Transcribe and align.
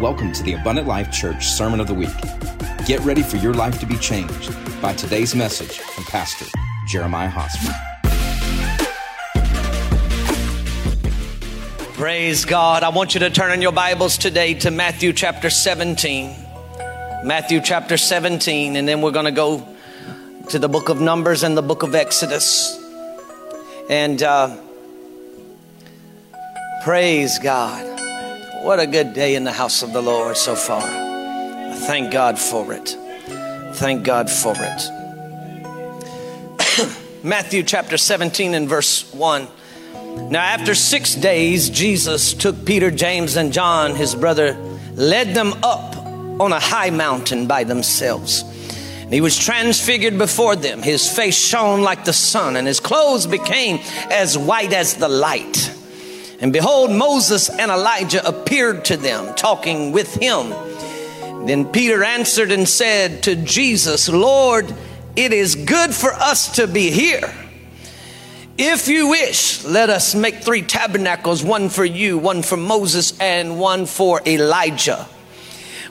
Welcome 0.00 0.32
to 0.32 0.42
the 0.42 0.54
Abundant 0.54 0.88
Life 0.88 1.12
Church 1.12 1.46
Sermon 1.46 1.78
of 1.78 1.86
the 1.86 1.92
Week. 1.92 2.08
Get 2.86 3.00
ready 3.00 3.22
for 3.22 3.36
your 3.36 3.52
life 3.52 3.78
to 3.80 3.86
be 3.86 3.98
changed 3.98 4.50
by 4.80 4.94
today's 4.94 5.34
message 5.34 5.76
from 5.76 6.04
Pastor 6.04 6.46
Jeremiah 6.88 7.28
Hosmer. 7.28 7.74
Praise 11.92 12.46
God. 12.46 12.82
I 12.82 12.88
want 12.88 13.12
you 13.12 13.20
to 13.20 13.28
turn 13.28 13.52
in 13.52 13.60
your 13.60 13.72
Bibles 13.72 14.16
today 14.16 14.54
to 14.54 14.70
Matthew 14.70 15.12
chapter 15.12 15.50
17. 15.50 16.34
Matthew 17.22 17.60
chapter 17.60 17.98
17, 17.98 18.76
and 18.76 18.88
then 18.88 19.02
we're 19.02 19.10
going 19.10 19.26
to 19.26 19.30
go 19.30 19.68
to 20.48 20.58
the 20.58 20.68
book 20.70 20.88
of 20.88 21.02
Numbers 21.02 21.42
and 21.42 21.54
the 21.58 21.62
book 21.62 21.82
of 21.82 21.94
Exodus. 21.94 22.74
And 23.90 24.22
uh, 24.22 24.56
praise 26.84 27.38
God. 27.38 27.89
What 28.60 28.78
a 28.78 28.86
good 28.86 29.14
day 29.14 29.36
in 29.36 29.44
the 29.44 29.52
house 29.52 29.82
of 29.82 29.94
the 29.94 30.02
Lord 30.02 30.36
so 30.36 30.54
far. 30.54 30.82
Thank 30.82 32.12
God 32.12 32.38
for 32.38 32.74
it. 32.74 32.90
Thank 33.76 34.04
God 34.04 34.28
for 34.28 34.54
it. 34.54 34.82
Matthew 37.24 37.62
chapter 37.62 37.96
17 37.96 38.52
and 38.52 38.68
verse 38.68 39.10
1. 39.14 39.48
Now, 40.30 40.42
after 40.42 40.74
six 40.74 41.14
days, 41.14 41.70
Jesus 41.70 42.34
took 42.34 42.66
Peter, 42.66 42.90
James, 42.90 43.36
and 43.36 43.50
John, 43.50 43.94
his 43.94 44.14
brother, 44.14 44.52
led 44.92 45.34
them 45.34 45.54
up 45.62 45.96
on 45.96 46.52
a 46.52 46.60
high 46.60 46.90
mountain 46.90 47.46
by 47.46 47.64
themselves. 47.64 48.42
And 49.00 49.14
he 49.14 49.22
was 49.22 49.38
transfigured 49.38 50.18
before 50.18 50.54
them. 50.54 50.82
His 50.82 51.10
face 51.10 51.38
shone 51.38 51.80
like 51.80 52.04
the 52.04 52.12
sun, 52.12 52.56
and 52.56 52.66
his 52.66 52.78
clothes 52.78 53.26
became 53.26 53.80
as 54.10 54.36
white 54.36 54.74
as 54.74 54.96
the 54.96 55.08
light. 55.08 55.74
And 56.40 56.54
behold, 56.54 56.90
Moses 56.90 57.50
and 57.50 57.70
Elijah 57.70 58.26
appeared 58.26 58.86
to 58.86 58.96
them, 58.96 59.34
talking 59.34 59.92
with 59.92 60.14
him. 60.14 60.50
Then 61.46 61.66
Peter 61.66 62.02
answered 62.02 62.50
and 62.50 62.66
said 62.66 63.22
to 63.24 63.36
Jesus, 63.36 64.08
Lord, 64.08 64.72
it 65.16 65.32
is 65.34 65.54
good 65.54 65.94
for 65.94 66.12
us 66.12 66.56
to 66.56 66.66
be 66.66 66.90
here. 66.90 67.32
If 68.56 68.88
you 68.88 69.08
wish, 69.08 69.64
let 69.64 69.90
us 69.90 70.14
make 70.14 70.36
three 70.36 70.62
tabernacles 70.62 71.44
one 71.44 71.68
for 71.68 71.84
you, 71.84 72.16
one 72.16 72.42
for 72.42 72.56
Moses, 72.56 73.18
and 73.18 73.58
one 73.58 73.84
for 73.86 74.22
Elijah. 74.26 75.06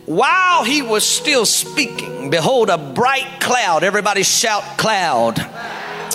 While 0.05 0.63
he 0.63 0.81
was 0.81 1.05
still 1.05 1.45
speaking, 1.45 2.31
behold, 2.31 2.69
a 2.69 2.77
bright 2.77 3.39
cloud. 3.39 3.83
Everybody 3.83 4.23
shout, 4.23 4.63
cloud 4.77 5.37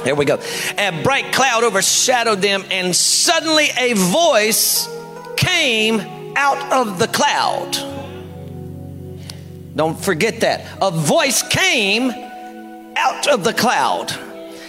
here 0.05 0.15
we 0.15 0.25
go. 0.25 0.39
A 0.79 1.03
bright 1.03 1.33
cloud 1.33 1.65
overshadowed 1.65 2.41
them, 2.41 2.65
and 2.71 2.95
suddenly 2.95 3.69
a 3.79 3.95
voice 3.95 4.89
came 5.37 6.01
out 6.37 6.73
of 6.73 6.99
the 6.99 7.09
cloud. 7.09 7.77
Don't 9.75 9.99
forget 9.99 10.41
that. 10.41 10.67
A 10.81 10.91
voice 10.91 11.43
came 11.43 12.11
out 12.11 13.27
of 13.27 13.43
the 13.45 13.53
cloud 13.53 14.13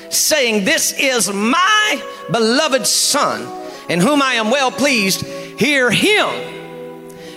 saying, 0.10 0.66
This 0.66 0.94
is 0.98 1.32
my 1.32 2.04
beloved 2.32 2.88
Son, 2.88 3.48
in 3.90 4.00
whom 4.00 4.22
I 4.22 4.36
am 4.36 4.50
well 4.50 4.72
pleased. 4.72 5.26
Hear 5.26 5.92
him. 5.92 6.56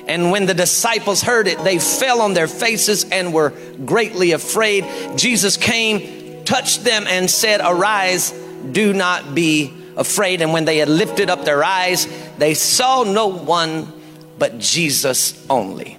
And 0.07 0.31
when 0.31 0.47
the 0.47 0.55
disciples 0.55 1.21
heard 1.21 1.47
it, 1.47 1.63
they 1.65 1.79
fell 1.79 2.23
on 2.23 2.33
their 2.33 2.49
faces 2.49 3.05
and 3.11 3.35
were 3.35 3.53
greatly 3.85 4.33
afraid. 4.33 4.87
Jesus 5.17 5.59
came 5.59 6.18
touched 6.49 6.83
them 6.83 7.07
and 7.07 7.31
said, 7.31 7.61
Arise, 7.63 8.33
do 8.73 8.95
not 8.95 9.35
be 9.35 9.71
afraid. 9.99 10.41
And 10.41 10.55
when 10.55 10.65
they 10.65 10.79
had 10.79 10.89
lifted 10.89 11.29
up 11.29 11.45
their 11.45 11.63
eyes, 11.63 12.09
they 12.39 12.55
saw 12.55 13.05
no 13.05 13.27
one 13.27 13.93
but 14.39 14.59
Jesus 14.59 15.47
only. 15.51 15.99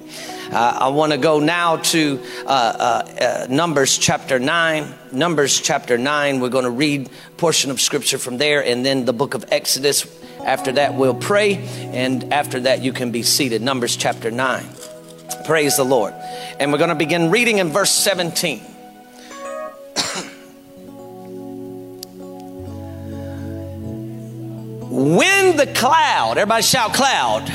Uh, 0.51 0.79
I 0.81 0.87
want 0.87 1.11
to 1.11 1.19
go 1.19 1.39
now 1.39 1.77
to 1.77 2.19
uh, 2.47 2.49
uh, 2.49 3.21
uh 3.21 3.47
Numbers 3.47 3.99
chapter 3.99 4.39
9. 4.39 4.91
Numbers 5.11 5.61
chapter 5.61 5.99
9, 5.99 6.39
we're 6.39 6.49
going 6.49 6.63
to 6.65 6.71
read 6.71 7.11
portion 7.37 7.69
of 7.69 7.79
scripture 7.79 8.17
from 8.17 8.39
there 8.39 8.65
and 8.65 8.83
then 8.83 9.05
the 9.05 9.13
book 9.13 9.35
of 9.35 9.45
Exodus. 9.51 10.07
After 10.43 10.71
that, 10.71 10.95
we'll 10.95 11.13
pray, 11.13 11.57
and 11.93 12.33
after 12.33 12.61
that, 12.61 12.81
you 12.81 12.93
can 12.93 13.11
be 13.11 13.21
seated. 13.21 13.61
Numbers 13.61 13.95
chapter 13.95 14.31
9. 14.31 14.65
Praise 15.45 15.77
the 15.77 15.83
Lord. 15.83 16.15
And 16.59 16.71
we're 16.71 16.79
going 16.79 16.89
to 16.89 16.95
begin 16.95 17.29
reading 17.29 17.59
in 17.59 17.69
verse 17.69 17.91
17. 17.91 18.61
When 24.99 25.55
the 25.55 25.65
cloud, 25.65 26.37
everybody 26.37 26.61
shout 26.61 26.93
cloud, 26.93 27.47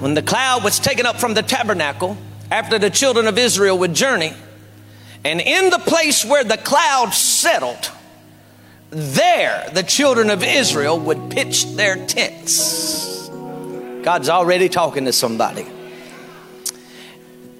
when 0.00 0.14
the 0.14 0.22
cloud 0.22 0.64
was 0.64 0.78
taken 0.78 1.04
up 1.04 1.16
from 1.16 1.34
the 1.34 1.42
tabernacle 1.42 2.16
after 2.50 2.78
the 2.78 2.88
children 2.88 3.26
of 3.26 3.36
Israel 3.36 3.76
would 3.80 3.92
journey, 3.92 4.32
and 5.26 5.42
in 5.42 5.68
the 5.68 5.78
place 5.78 6.24
where 6.24 6.42
the 6.42 6.56
cloud 6.56 7.12
settled, 7.12 7.90
there 8.88 9.68
the 9.74 9.82
children 9.82 10.30
of 10.30 10.42
Israel 10.42 10.98
would 10.98 11.30
pitch 11.30 11.66
their 11.74 11.96
tents. 12.06 13.28
God's 14.02 14.30
already 14.30 14.70
talking 14.70 15.04
to 15.04 15.12
somebody. 15.12 15.66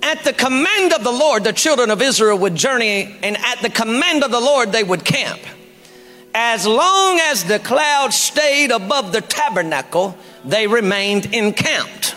At 0.02 0.24
the 0.24 0.32
command 0.32 0.94
of 0.94 1.04
the 1.04 1.12
Lord, 1.12 1.44
the 1.44 1.52
children 1.52 1.90
of 1.90 2.00
Israel 2.00 2.38
would 2.38 2.54
journey, 2.54 3.14
and 3.22 3.36
at 3.36 3.60
the 3.60 3.68
command 3.68 4.24
of 4.24 4.30
the 4.30 4.40
Lord, 4.40 4.72
they 4.72 4.82
would 4.82 5.04
camp 5.04 5.40
as 6.34 6.66
long 6.66 7.20
as 7.20 7.44
the 7.44 7.60
cloud 7.60 8.12
stayed 8.12 8.72
above 8.72 9.12
the 9.12 9.20
tabernacle, 9.20 10.18
they 10.44 10.66
remained 10.66 11.26
encamped. 11.32 12.16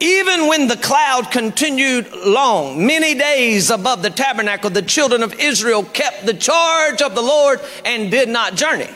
Even 0.00 0.46
when 0.46 0.68
the 0.68 0.76
cloud 0.76 1.30
continued 1.30 2.10
long, 2.24 2.86
many 2.86 3.14
days 3.14 3.68
above 3.70 4.00
the 4.02 4.10
tabernacle, 4.10 4.70
the 4.70 4.80
children 4.80 5.22
of 5.22 5.34
Israel 5.34 5.82
kept 5.82 6.24
the 6.24 6.34
charge 6.34 7.02
of 7.02 7.14
the 7.14 7.22
Lord 7.22 7.60
and 7.84 8.10
did 8.10 8.28
not 8.28 8.54
journey. 8.54 8.88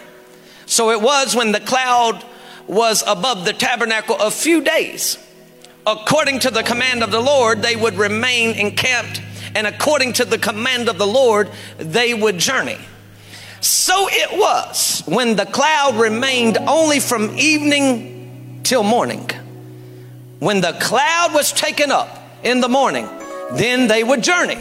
So 0.65 0.91
it 0.91 1.03
was 1.03 1.35
when 1.35 1.53
the 1.53 1.61
cloud 1.61 2.25
was 2.69 3.03
above 3.07 3.45
the 3.45 3.53
tabernacle 3.53 4.17
a 4.19 4.31
few 4.31 4.63
days. 4.63 5.19
According 5.85 6.39
to 6.41 6.51
the 6.51 6.63
command 6.63 7.03
of 7.03 7.11
the 7.11 7.21
Lord, 7.21 7.61
they 7.61 7.75
would 7.75 7.95
remain 7.95 8.57
encamped, 8.57 9.21
and 9.55 9.67
according 9.67 10.15
to 10.15 10.25
the 10.25 10.39
command 10.39 10.89
of 10.89 10.97
the 10.97 11.07
Lord, 11.07 11.51
they 11.79 12.15
would 12.15 12.39
journey. 12.39 12.79
So 13.63 14.09
it 14.11 14.37
was 14.37 15.05
when 15.07 15.37
the 15.37 15.47
cloud 15.47 15.95
remained 15.95 16.59
only 16.59 16.99
from 16.99 17.31
evening 17.39 18.61
till 18.65 18.83
morning. 18.83 19.31
When 20.41 20.61
the 20.61 20.77
cloud 20.81 21.33
was 21.33 21.53
taken 21.53 21.93
up 21.93 22.19
in 22.43 22.61
the 22.61 22.69
morning, 22.69 23.09
then 23.53 23.87
they 23.87 24.03
would 24.03 24.25
journey, 24.25 24.57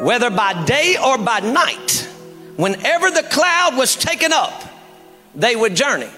whether 0.00 0.30
by 0.30 0.64
day 0.64 0.96
or 1.04 1.18
by 1.18 1.40
night. 1.40 2.08
Whenever 2.56 3.10
the 3.10 3.22
cloud 3.22 3.76
was 3.76 3.96
taken 3.96 4.32
up, 4.32 4.62
they 5.34 5.54
would 5.54 5.74
journey. 5.74 6.08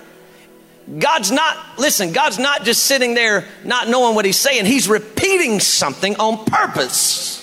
God's 0.98 1.32
not, 1.32 1.56
listen, 1.78 2.12
God's 2.12 2.38
not 2.38 2.64
just 2.64 2.84
sitting 2.84 3.14
there 3.14 3.48
not 3.64 3.88
knowing 3.88 4.14
what 4.14 4.24
He's 4.24 4.38
saying, 4.38 4.66
He's 4.66 4.86
repeating 4.86 5.58
something 5.58 6.14
on 6.16 6.44
purpose. 6.44 7.34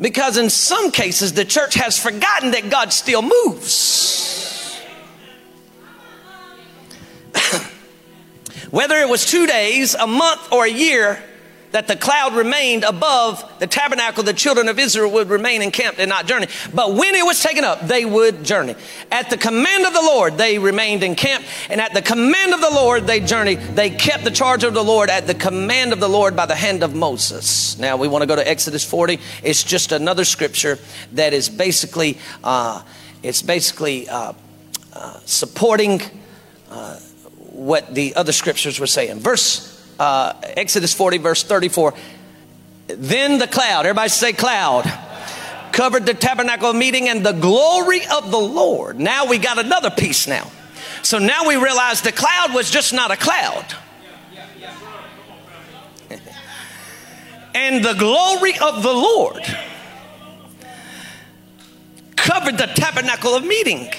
Because 0.00 0.36
in 0.36 0.50
some 0.50 0.90
cases, 0.90 1.34
the 1.34 1.44
church 1.44 1.74
has 1.74 1.98
forgotten 1.98 2.50
that 2.50 2.70
God 2.70 2.92
still 2.92 3.22
moves. 3.22 4.80
Whether 8.70 8.96
it 8.96 9.08
was 9.08 9.24
two 9.24 9.46
days, 9.46 9.94
a 9.94 10.06
month, 10.06 10.52
or 10.52 10.64
a 10.64 10.70
year, 10.70 11.22
that 11.74 11.88
the 11.88 11.96
cloud 11.96 12.36
remained 12.36 12.84
above 12.84 13.44
the 13.58 13.66
tabernacle, 13.66 14.22
the 14.22 14.32
children 14.32 14.68
of 14.68 14.78
Israel 14.78 15.10
would 15.10 15.28
remain 15.28 15.60
encamped 15.60 15.98
and 15.98 16.08
not 16.08 16.24
journey. 16.24 16.46
But 16.72 16.94
when 16.94 17.16
it 17.16 17.26
was 17.26 17.42
taken 17.42 17.64
up, 17.64 17.80
they 17.88 18.04
would 18.04 18.44
journey. 18.44 18.76
At 19.10 19.28
the 19.28 19.36
command 19.36 19.84
of 19.84 19.92
the 19.92 20.00
Lord, 20.00 20.38
they 20.38 20.60
remained 20.60 21.02
encamped, 21.02 21.48
and 21.68 21.80
at 21.80 21.92
the 21.92 22.00
command 22.00 22.54
of 22.54 22.60
the 22.60 22.70
Lord, 22.70 23.08
they 23.08 23.18
journeyed. 23.18 23.58
They 23.58 23.90
kept 23.90 24.22
the 24.22 24.30
charge 24.30 24.62
of 24.62 24.72
the 24.72 24.84
Lord 24.84 25.10
at 25.10 25.26
the 25.26 25.34
command 25.34 25.92
of 25.92 25.98
the 25.98 26.08
Lord 26.08 26.36
by 26.36 26.46
the 26.46 26.54
hand 26.54 26.84
of 26.84 26.94
Moses. 26.94 27.76
Now 27.76 27.96
we 27.96 28.06
want 28.06 28.22
to 28.22 28.26
go 28.26 28.36
to 28.36 28.48
Exodus 28.48 28.88
40. 28.88 29.18
It's 29.42 29.64
just 29.64 29.90
another 29.90 30.24
scripture 30.24 30.78
that 31.14 31.32
is 31.32 31.48
basically, 31.48 32.18
uh, 32.44 32.82
it's 33.24 33.42
basically 33.42 34.08
uh, 34.08 34.32
uh, 34.92 35.18
supporting 35.24 36.02
uh, 36.70 37.00
what 37.50 37.92
the 37.96 38.14
other 38.14 38.30
scriptures 38.30 38.78
were 38.78 38.86
saying. 38.86 39.18
Verse 39.18 39.73
uh, 39.98 40.34
Exodus 40.42 40.92
40, 40.92 41.18
verse 41.18 41.42
34. 41.42 41.94
Then 42.88 43.38
the 43.38 43.46
cloud, 43.46 43.86
everybody 43.86 44.08
say 44.08 44.32
cloud, 44.32 44.84
covered 45.72 46.06
the 46.06 46.14
tabernacle 46.14 46.72
meeting 46.72 47.08
and 47.08 47.24
the 47.24 47.32
glory 47.32 48.00
of 48.06 48.30
the 48.30 48.38
Lord. 48.38 48.98
Now 48.98 49.26
we 49.26 49.38
got 49.38 49.58
another 49.58 49.90
piece 49.90 50.26
now. 50.26 50.50
So 51.02 51.18
now 51.18 51.46
we 51.46 51.56
realize 51.56 52.00
the 52.00 52.12
cloud 52.12 52.54
was 52.54 52.70
just 52.70 52.92
not 52.92 53.10
a 53.10 53.16
cloud. 53.16 53.64
and 57.54 57.84
the 57.84 57.94
glory 57.94 58.52
of 58.58 58.82
the 58.82 58.92
Lord 58.92 59.42
covered 62.16 62.56
the 62.56 62.66
tabernacle 62.66 63.34
of 63.34 63.44
meeting. 63.44 63.90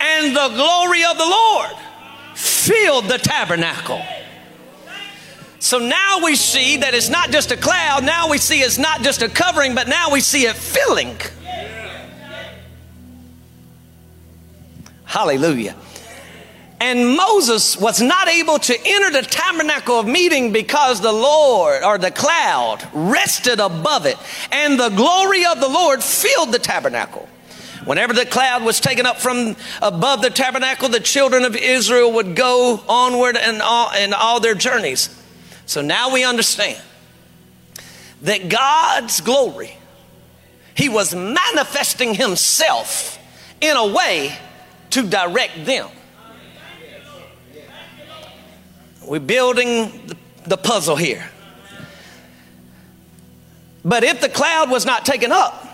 And 0.00 0.36
the 0.36 0.48
glory 0.48 1.04
of 1.04 1.16
the 1.16 1.26
Lord 1.26 1.70
filled 2.34 3.06
the 3.06 3.18
tabernacle. 3.18 4.02
So 5.62 5.78
now 5.78 6.18
we 6.24 6.34
see 6.34 6.78
that 6.78 6.92
it's 6.92 7.08
not 7.08 7.30
just 7.30 7.52
a 7.52 7.56
cloud, 7.56 8.02
now 8.02 8.28
we 8.28 8.38
see 8.38 8.62
it's 8.62 8.78
not 8.78 9.02
just 9.02 9.22
a 9.22 9.28
covering, 9.28 9.76
but 9.76 9.86
now 9.86 10.10
we 10.10 10.20
see 10.20 10.46
it 10.46 10.56
filling. 10.56 11.16
Hallelujah. 15.04 15.76
And 16.80 17.16
Moses 17.16 17.76
was 17.76 18.02
not 18.02 18.26
able 18.26 18.58
to 18.58 18.76
enter 18.84 19.12
the 19.12 19.22
tabernacle 19.22 20.00
of 20.00 20.08
meeting 20.08 20.52
because 20.52 21.00
the 21.00 21.12
Lord 21.12 21.84
or 21.84 21.96
the 21.96 22.10
cloud 22.10 22.82
rested 22.92 23.60
above 23.60 24.04
it, 24.04 24.16
and 24.50 24.80
the 24.80 24.88
glory 24.88 25.46
of 25.46 25.60
the 25.60 25.68
Lord 25.68 26.02
filled 26.02 26.50
the 26.50 26.58
tabernacle. 26.58 27.28
Whenever 27.84 28.14
the 28.14 28.26
cloud 28.26 28.64
was 28.64 28.80
taken 28.80 29.06
up 29.06 29.18
from 29.18 29.54
above 29.80 30.22
the 30.22 30.30
tabernacle, 30.30 30.88
the 30.88 30.98
children 30.98 31.44
of 31.44 31.54
Israel 31.54 32.14
would 32.14 32.34
go 32.34 32.82
onward 32.88 33.36
in 33.36 33.60
all, 33.60 33.94
in 33.94 34.12
all 34.12 34.40
their 34.40 34.56
journeys. 34.56 35.21
So 35.72 35.80
now 35.80 36.12
we 36.12 36.22
understand 36.22 36.78
that 38.20 38.50
God's 38.50 39.22
glory, 39.22 39.74
He 40.74 40.90
was 40.90 41.14
manifesting 41.14 42.12
Himself 42.12 43.18
in 43.58 43.74
a 43.74 43.86
way 43.86 44.36
to 44.90 45.02
direct 45.08 45.64
them. 45.64 45.88
We're 49.02 49.20
building 49.20 50.14
the 50.44 50.58
puzzle 50.58 50.96
here. 50.96 51.26
But 53.82 54.04
if 54.04 54.20
the 54.20 54.28
cloud 54.28 54.70
was 54.70 54.84
not 54.84 55.06
taken 55.06 55.32
up, 55.32 55.66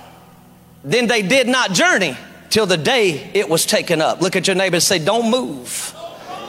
then 0.85 1.09
they 1.09 1.23
did 1.23 1.49
not 1.49 1.73
journey 1.73 2.17
till 2.51 2.67
the 2.67 2.77
day 2.77 3.33
it 3.35 3.49
was 3.49 3.67
taken 3.67 4.01
up. 4.01 4.21
Look 4.21 4.37
at 4.37 4.47
your 4.47 4.55
neighbor 4.55 4.77
and 4.77 4.83
say, 4.83 5.01
Don't 5.01 5.29
move 5.29 5.93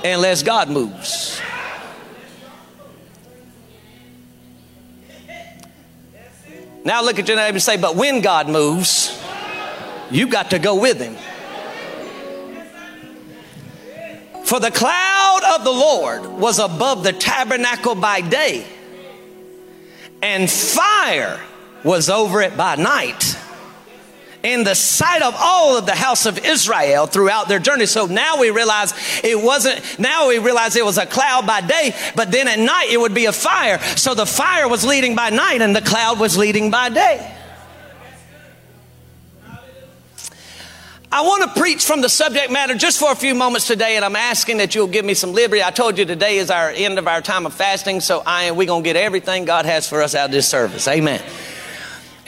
unless 0.05 0.43
God 0.43 0.69
moves. 0.69 1.41
Now 6.83 7.03
look 7.03 7.19
at 7.19 7.27
your 7.27 7.37
neighbor 7.37 7.55
and 7.55 7.61
say, 7.61 7.77
But 7.77 7.95
when 7.95 8.21
God 8.21 8.47
moves, 8.47 9.21
you've 10.09 10.31
got 10.31 10.51
to 10.51 10.59
go 10.59 10.79
with 10.79 10.99
him. 10.99 11.15
For 14.45 14.59
the 14.59 14.71
cloud 14.71 15.41
of 15.55 15.63
the 15.63 15.71
Lord 15.71 16.25
was 16.25 16.57
above 16.57 17.03
the 17.03 17.13
tabernacle 17.13 17.95
by 17.95 18.21
day, 18.21 18.65
and 20.21 20.49
fire 20.49 21.39
was 21.83 22.09
over 22.09 22.41
it 22.41 22.57
by 22.57 22.75
night 22.75 23.37
in 24.43 24.63
the 24.63 24.73
sight 24.73 25.21
of 25.21 25.35
all 25.37 25.77
of 25.77 25.85
the 25.85 25.95
house 25.95 26.25
of 26.25 26.45
Israel 26.45 27.07
throughout 27.07 27.47
their 27.47 27.59
journey. 27.59 27.85
So 27.85 28.05
now 28.05 28.39
we 28.39 28.51
realize 28.51 28.93
it 29.23 29.41
wasn't, 29.41 29.99
now 29.99 30.29
we 30.29 30.39
realize 30.39 30.75
it 30.75 30.85
was 30.85 30.97
a 30.97 31.05
cloud 31.05 31.45
by 31.45 31.61
day, 31.61 31.95
but 32.15 32.31
then 32.31 32.47
at 32.47 32.59
night 32.59 32.87
it 32.89 32.99
would 32.99 33.13
be 33.13 33.25
a 33.25 33.33
fire. 33.33 33.79
So 33.97 34.13
the 34.13 34.25
fire 34.25 34.67
was 34.67 34.85
leading 34.85 35.15
by 35.15 35.29
night 35.29 35.61
and 35.61 35.75
the 35.75 35.81
cloud 35.81 36.19
was 36.19 36.37
leading 36.37 36.71
by 36.71 36.89
day. 36.89 37.35
I 41.11 41.21
want 41.21 41.41
to 41.43 41.59
preach 41.59 41.83
from 41.85 42.01
the 42.01 42.09
subject 42.09 42.51
matter 42.51 42.75
just 42.75 42.99
for 42.99 43.11
a 43.11 43.15
few 43.15 43.33
moments 43.33 43.65
today, 43.65 43.95
and 43.95 44.05
I'm 44.05 44.15
asking 44.15 44.57
that 44.57 44.75
you'll 44.75 44.85
give 44.85 45.03
me 45.03 45.15
some 45.15 45.33
liberty. 45.33 45.63
I 45.63 45.71
told 45.71 45.97
you 45.97 46.05
today 46.05 46.37
is 46.37 46.51
our 46.51 46.69
end 46.69 46.99
of 46.99 47.07
our 47.07 47.19
time 47.19 47.47
of 47.47 47.53
fasting, 47.55 47.99
so 47.99 48.21
I 48.23 48.51
we're 48.51 48.67
gonna 48.67 48.83
get 48.83 48.95
everything 48.95 49.45
God 49.45 49.65
has 49.65 49.89
for 49.89 50.03
us 50.03 50.13
out 50.13 50.25
of 50.25 50.31
this 50.31 50.47
service. 50.47 50.87
Amen. 50.87 51.19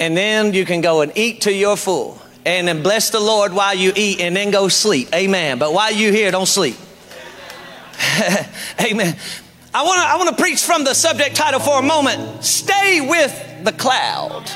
And 0.02 0.18
then 0.18 0.56
you 0.56 0.66
can 0.66 0.82
go 0.82 1.02
and 1.02 1.12
eat 1.16 1.42
till 1.42 1.54
you're 1.54 1.78
full, 1.78 2.20
and 2.44 2.68
then 2.68 2.82
bless 2.82 3.12
the 3.12 3.20
Lord 3.20 3.54
while 3.54 3.76
you 3.76 3.94
eat, 3.96 4.20
and 4.20 4.36
then 4.36 4.50
go 4.50 4.68
sleep. 4.68 5.14
Amen. 5.14 5.60
But 5.60 5.74
while 5.74 5.94
you 5.94 6.12
here, 6.12 6.32
don't 6.32 6.48
sleep. 6.48 6.76
Amen. 8.82 9.16
I 9.72 9.84
want 9.84 10.02
to 10.02 10.08
I 10.08 10.16
want 10.18 10.36
to 10.36 10.42
preach 10.42 10.64
from 10.64 10.84
the 10.86 10.96
subject 10.96 11.36
title 11.36 11.60
for 11.60 11.78
a 11.78 11.84
moment. 11.84 12.44
Stay 12.44 13.00
with 13.08 13.64
the 13.64 13.72
cloud. 13.74 14.50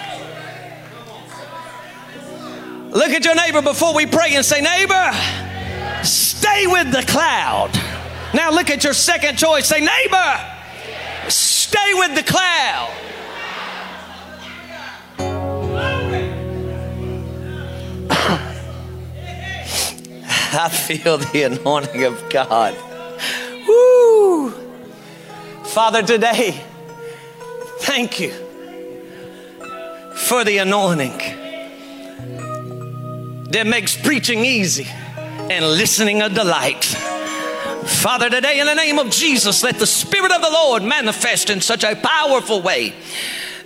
Look 2.90 3.12
at 3.12 3.24
your 3.24 3.36
neighbor 3.36 3.62
before 3.62 3.94
we 3.94 4.08
pray 4.08 4.34
and 4.34 4.44
say, 4.44 4.62
Neighbor, 4.62 5.12
stay 6.04 6.66
with 6.66 6.92
the 6.92 7.04
cloud. 7.04 7.70
Now 8.34 8.50
look 8.50 8.72
at 8.72 8.84
your 8.84 8.94
second 8.94 9.38
choice. 9.38 9.68
Say, 9.68 9.80
Neighbor, 9.80 10.56
stay 11.30 11.94
with 11.94 12.16
the 12.16 12.24
cloud. 12.24 13.05
I 20.54 20.70
feel 20.70 21.18
the 21.18 21.44
anointing 21.44 22.04
of 22.04 22.30
God. 22.30 22.76
Woo! 23.68 24.52
Father, 25.64 26.04
today, 26.04 26.64
thank 27.80 28.20
you 28.20 28.32
for 30.16 30.44
the 30.44 30.60
anointing 30.60 31.18
that 33.50 33.66
makes 33.66 33.98
preaching 33.98 34.46
easy 34.46 34.88
and 35.50 35.66
listening 35.66 36.22
a 36.22 36.30
delight. 36.30 36.84
Father, 36.84 38.30
today 38.30 38.60
in 38.60 38.68
the 38.68 38.76
name 38.76 39.00
of 39.00 39.10
Jesus, 39.10 39.64
let 39.64 39.80
the 39.80 39.88
Spirit 39.88 40.32
of 40.32 40.42
the 40.42 40.50
Lord 40.50 40.84
manifest 40.84 41.50
in 41.50 41.60
such 41.60 41.84
a 41.84 41.96
powerful 41.96 42.62
way 42.62 42.94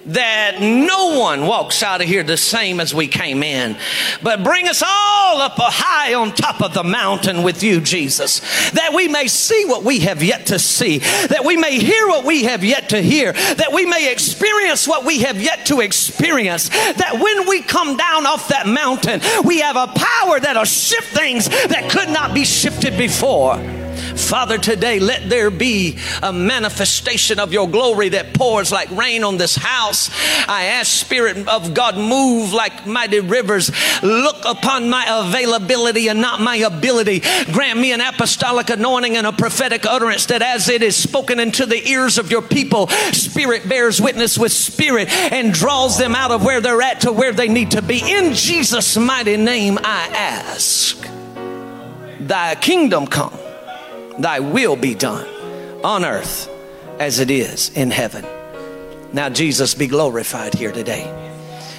that 0.07 0.57
no 0.59 1.19
one 1.19 1.45
walks 1.45 1.83
out 1.83 2.01
of 2.01 2.07
here 2.07 2.23
the 2.23 2.37
same 2.37 2.79
as 2.79 2.93
we 2.93 3.07
came 3.07 3.43
in, 3.43 3.77
but 4.23 4.43
bring 4.43 4.67
us 4.67 4.83
all 4.85 5.41
up 5.41 5.53
high 5.57 6.13
on 6.13 6.33
top 6.33 6.61
of 6.61 6.73
the 6.73 6.83
mountain 6.83 7.43
with 7.43 7.63
you, 7.63 7.81
Jesus, 7.81 8.39
that 8.71 8.93
we 8.93 9.07
may 9.07 9.27
see 9.27 9.65
what 9.65 9.83
we 9.83 9.99
have 9.99 10.23
yet 10.23 10.47
to 10.47 10.59
see, 10.59 10.99
that 10.99 11.43
we 11.45 11.57
may 11.57 11.79
hear 11.79 12.07
what 12.07 12.25
we 12.25 12.43
have 12.43 12.63
yet 12.63 12.89
to 12.89 13.01
hear, 13.01 13.33
that 13.33 13.71
we 13.73 13.85
may 13.85 14.11
experience 14.11 14.87
what 14.87 15.05
we 15.05 15.19
have 15.19 15.41
yet 15.41 15.65
to 15.67 15.81
experience, 15.81 16.69
that 16.69 17.19
when 17.21 17.47
we 17.47 17.61
come 17.61 17.97
down 17.97 18.25
off 18.25 18.47
that 18.49 18.67
mountain, 18.67 19.21
we 19.43 19.59
have 19.59 19.75
a 19.75 19.87
power 19.87 20.39
that'll 20.39 20.65
shift 20.65 21.07
things 21.07 21.47
that 21.47 21.89
could 21.89 22.09
not 22.09 22.33
be 22.33 22.45
shifted 22.45 22.97
before. 22.97 23.57
Father, 24.29 24.59
today 24.59 24.99
let 24.99 25.27
there 25.27 25.49
be 25.49 25.97
a 26.21 26.31
manifestation 26.31 27.39
of 27.39 27.51
your 27.51 27.67
glory 27.67 28.09
that 28.09 28.31
pours 28.35 28.71
like 28.71 28.91
rain 28.91 29.23
on 29.23 29.37
this 29.37 29.55
house. 29.55 30.11
I 30.47 30.65
ask, 30.65 31.03
Spirit 31.03 31.47
of 31.47 31.73
God, 31.73 31.97
move 31.97 32.53
like 32.53 32.85
mighty 32.85 33.21
rivers. 33.21 33.71
Look 34.03 34.45
upon 34.45 34.87
my 34.87 35.25
availability 35.25 36.09
and 36.09 36.21
not 36.21 36.41
my 36.41 36.57
ability. 36.57 37.21
Grant 37.51 37.79
me 37.79 37.91
an 37.91 38.01
apostolic 38.01 38.69
anointing 38.69 39.17
and 39.17 39.25
a 39.25 39.31
prophetic 39.31 39.87
utterance 39.87 40.27
that 40.27 40.43
as 40.43 40.69
it 40.69 40.83
is 40.83 40.95
spoken 40.95 41.39
into 41.39 41.65
the 41.65 41.89
ears 41.89 42.19
of 42.19 42.29
your 42.29 42.43
people, 42.43 42.85
Spirit 43.11 43.67
bears 43.67 43.99
witness 43.99 44.37
with 44.37 44.51
Spirit 44.51 45.09
and 45.09 45.55
draws 45.55 45.97
them 45.97 46.13
out 46.13 46.29
of 46.29 46.45
where 46.45 46.61
they're 46.61 46.83
at 46.83 47.01
to 47.01 47.11
where 47.11 47.33
they 47.33 47.47
need 47.47 47.71
to 47.71 47.81
be. 47.81 47.99
In 48.05 48.35
Jesus' 48.35 48.95
mighty 48.95 49.37
name, 49.37 49.79
I 49.79 50.07
ask. 50.13 51.03
Thy 52.19 52.53
kingdom 52.53 53.07
come 53.07 53.33
thy 54.19 54.39
will 54.39 54.75
be 54.75 54.93
done 54.93 55.27
on 55.83 56.05
earth 56.05 56.49
as 56.99 57.19
it 57.19 57.31
is 57.31 57.69
in 57.75 57.91
heaven. 57.91 58.25
Now, 59.13 59.29
Jesus 59.29 59.73
be 59.73 59.87
glorified 59.87 60.53
here 60.53 60.71
today. 60.71 61.15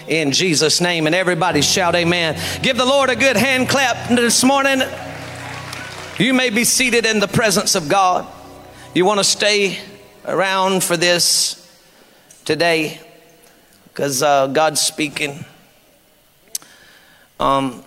In 0.08 0.32
Jesus' 0.32 0.80
name, 0.80 1.06
and 1.06 1.14
everybody 1.14 1.62
shout 1.62 1.94
amen. 1.94 2.40
Give 2.62 2.76
the 2.76 2.84
Lord 2.84 3.10
a 3.10 3.16
good 3.16 3.36
hand 3.36 3.68
clap 3.68 4.08
this 4.08 4.42
morning. 4.42 4.82
You 6.18 6.34
may 6.34 6.50
be 6.50 6.64
seated 6.64 7.06
in 7.06 7.20
the 7.20 7.28
presence 7.28 7.76
of 7.76 7.88
God. 7.88 8.26
You 8.94 9.04
want 9.04 9.20
to 9.20 9.24
stay 9.24 9.78
around 10.26 10.82
for 10.82 10.96
this 10.96 11.56
today 12.44 13.00
because 13.84 14.22
uh, 14.22 14.48
God's 14.48 14.80
speaking. 14.80 15.44
Um, 17.38 17.84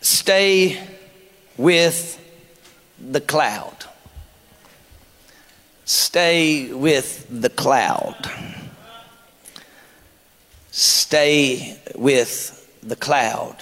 stay 0.00 0.80
with 1.56 2.21
the 3.10 3.20
cloud. 3.20 3.76
Stay 5.84 6.72
with 6.72 7.26
the 7.28 7.50
cloud. 7.50 8.30
Stay 10.70 11.78
with 11.94 12.58
the 12.82 12.96
cloud. 12.96 13.56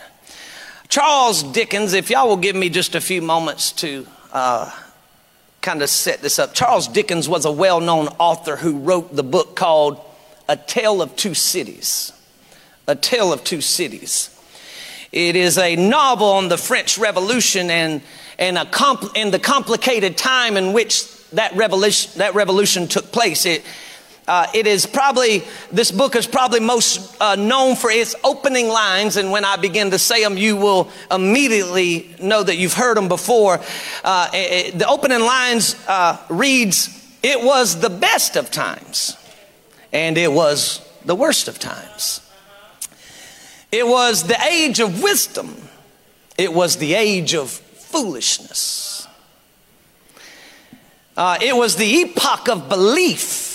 Charles 0.89 1.43
Dickens, 1.43 1.93
if 1.93 2.11
y'all 2.11 2.29
will 2.29 2.37
give 2.37 2.57
me 2.57 2.69
just 2.69 2.95
a 2.95 3.01
few 3.01 3.23
moments 3.23 3.73
to 3.73 4.07
uh, 4.33 4.71
kind 5.61 5.83
of 5.83 5.91
set 5.91 6.21
this 6.21 6.39
up. 6.39 6.55
Charles 6.55 6.89
Dickens 6.89 7.29
was 7.29 7.45
a 7.45 7.53
well 7.53 7.81
known 7.81 8.09
author 8.19 8.57
who 8.57 8.79
wrote 8.79 9.15
the 9.15 9.23
book 9.23 9.57
called 9.57 10.01
A 10.49 10.57
Tale 10.57 11.03
of 11.03 11.17
Two 11.17 11.35
Cities. 11.35 12.13
A 12.87 12.97
Tale 12.97 13.33
of 13.33 13.45
Two 13.45 13.61
Cities. 13.61 14.37
It 15.13 15.37
is 15.37 15.59
a 15.59 15.77
novel 15.77 16.29
on 16.29 16.49
the 16.49 16.59
French 16.59 16.99
Revolution 16.99 17.71
and 17.71 18.03
and, 18.39 18.57
a 18.57 18.65
compl- 18.65 19.31
the 19.31 19.39
complicated 19.39 20.17
time 20.17 20.57
in 20.57 20.73
which 20.73 21.07
that 21.33 21.55
revolution, 21.55 22.19
that 22.19 22.35
revolution 22.35 22.89
took 22.89 23.13
place. 23.13 23.47
It, 23.47 23.63
Uh, 24.29 24.47
it 24.55 24.67
is 24.67 24.87
probably, 24.87 25.43
this 25.73 25.91
book 25.91 26.15
is 26.15 26.27
probably 26.27 26.61
most 26.61 27.17
uh, 27.21 27.35
known 27.35 27.75
for 27.75 27.91
its 27.91 28.15
opening 28.23 28.69
lines, 28.69 29.17
and 29.17 29.33
when 29.33 29.45
I 29.45 29.57
begin 29.57 29.91
to 29.91 29.99
say 29.99 30.23
them, 30.23 30.37
you 30.39 30.57
will 30.57 30.89
immediately 31.11 32.15
know 32.21 32.41
that 32.45 32.57
you've 32.57 32.75
heard 32.75 32.97
them 32.97 33.09
before. 33.09 33.61
Uh, 34.05 34.29
it, 34.33 34.79
the 34.79 34.87
opening 34.87 35.21
lines 35.21 35.75
uh, 35.89 36.17
reads, 36.29 36.91
It 37.23 37.43
was 37.43 37.81
the 37.81 37.91
best 37.91 38.37
of 38.37 38.53
times, 38.53 39.17
and 39.93 40.17
it 40.17 40.31
was 40.31 40.81
the 41.05 41.17
worst 41.17 41.49
of 41.49 41.59
times. 41.59 42.20
It 43.73 43.87
was 43.87 44.25
the 44.25 44.41
age 44.45 44.81
of 44.81 45.03
wisdom, 45.03 45.57
it 46.37 46.53
was 46.53 46.77
the 46.77 46.95
age 46.95 47.35
of 47.35 47.51
foolishness. 47.51 49.07
Uh, 51.17 51.37
it 51.43 51.55
was 51.55 51.77
the 51.77 51.85
epoch 51.85 52.49
of 52.49 52.69
belief 52.69 53.51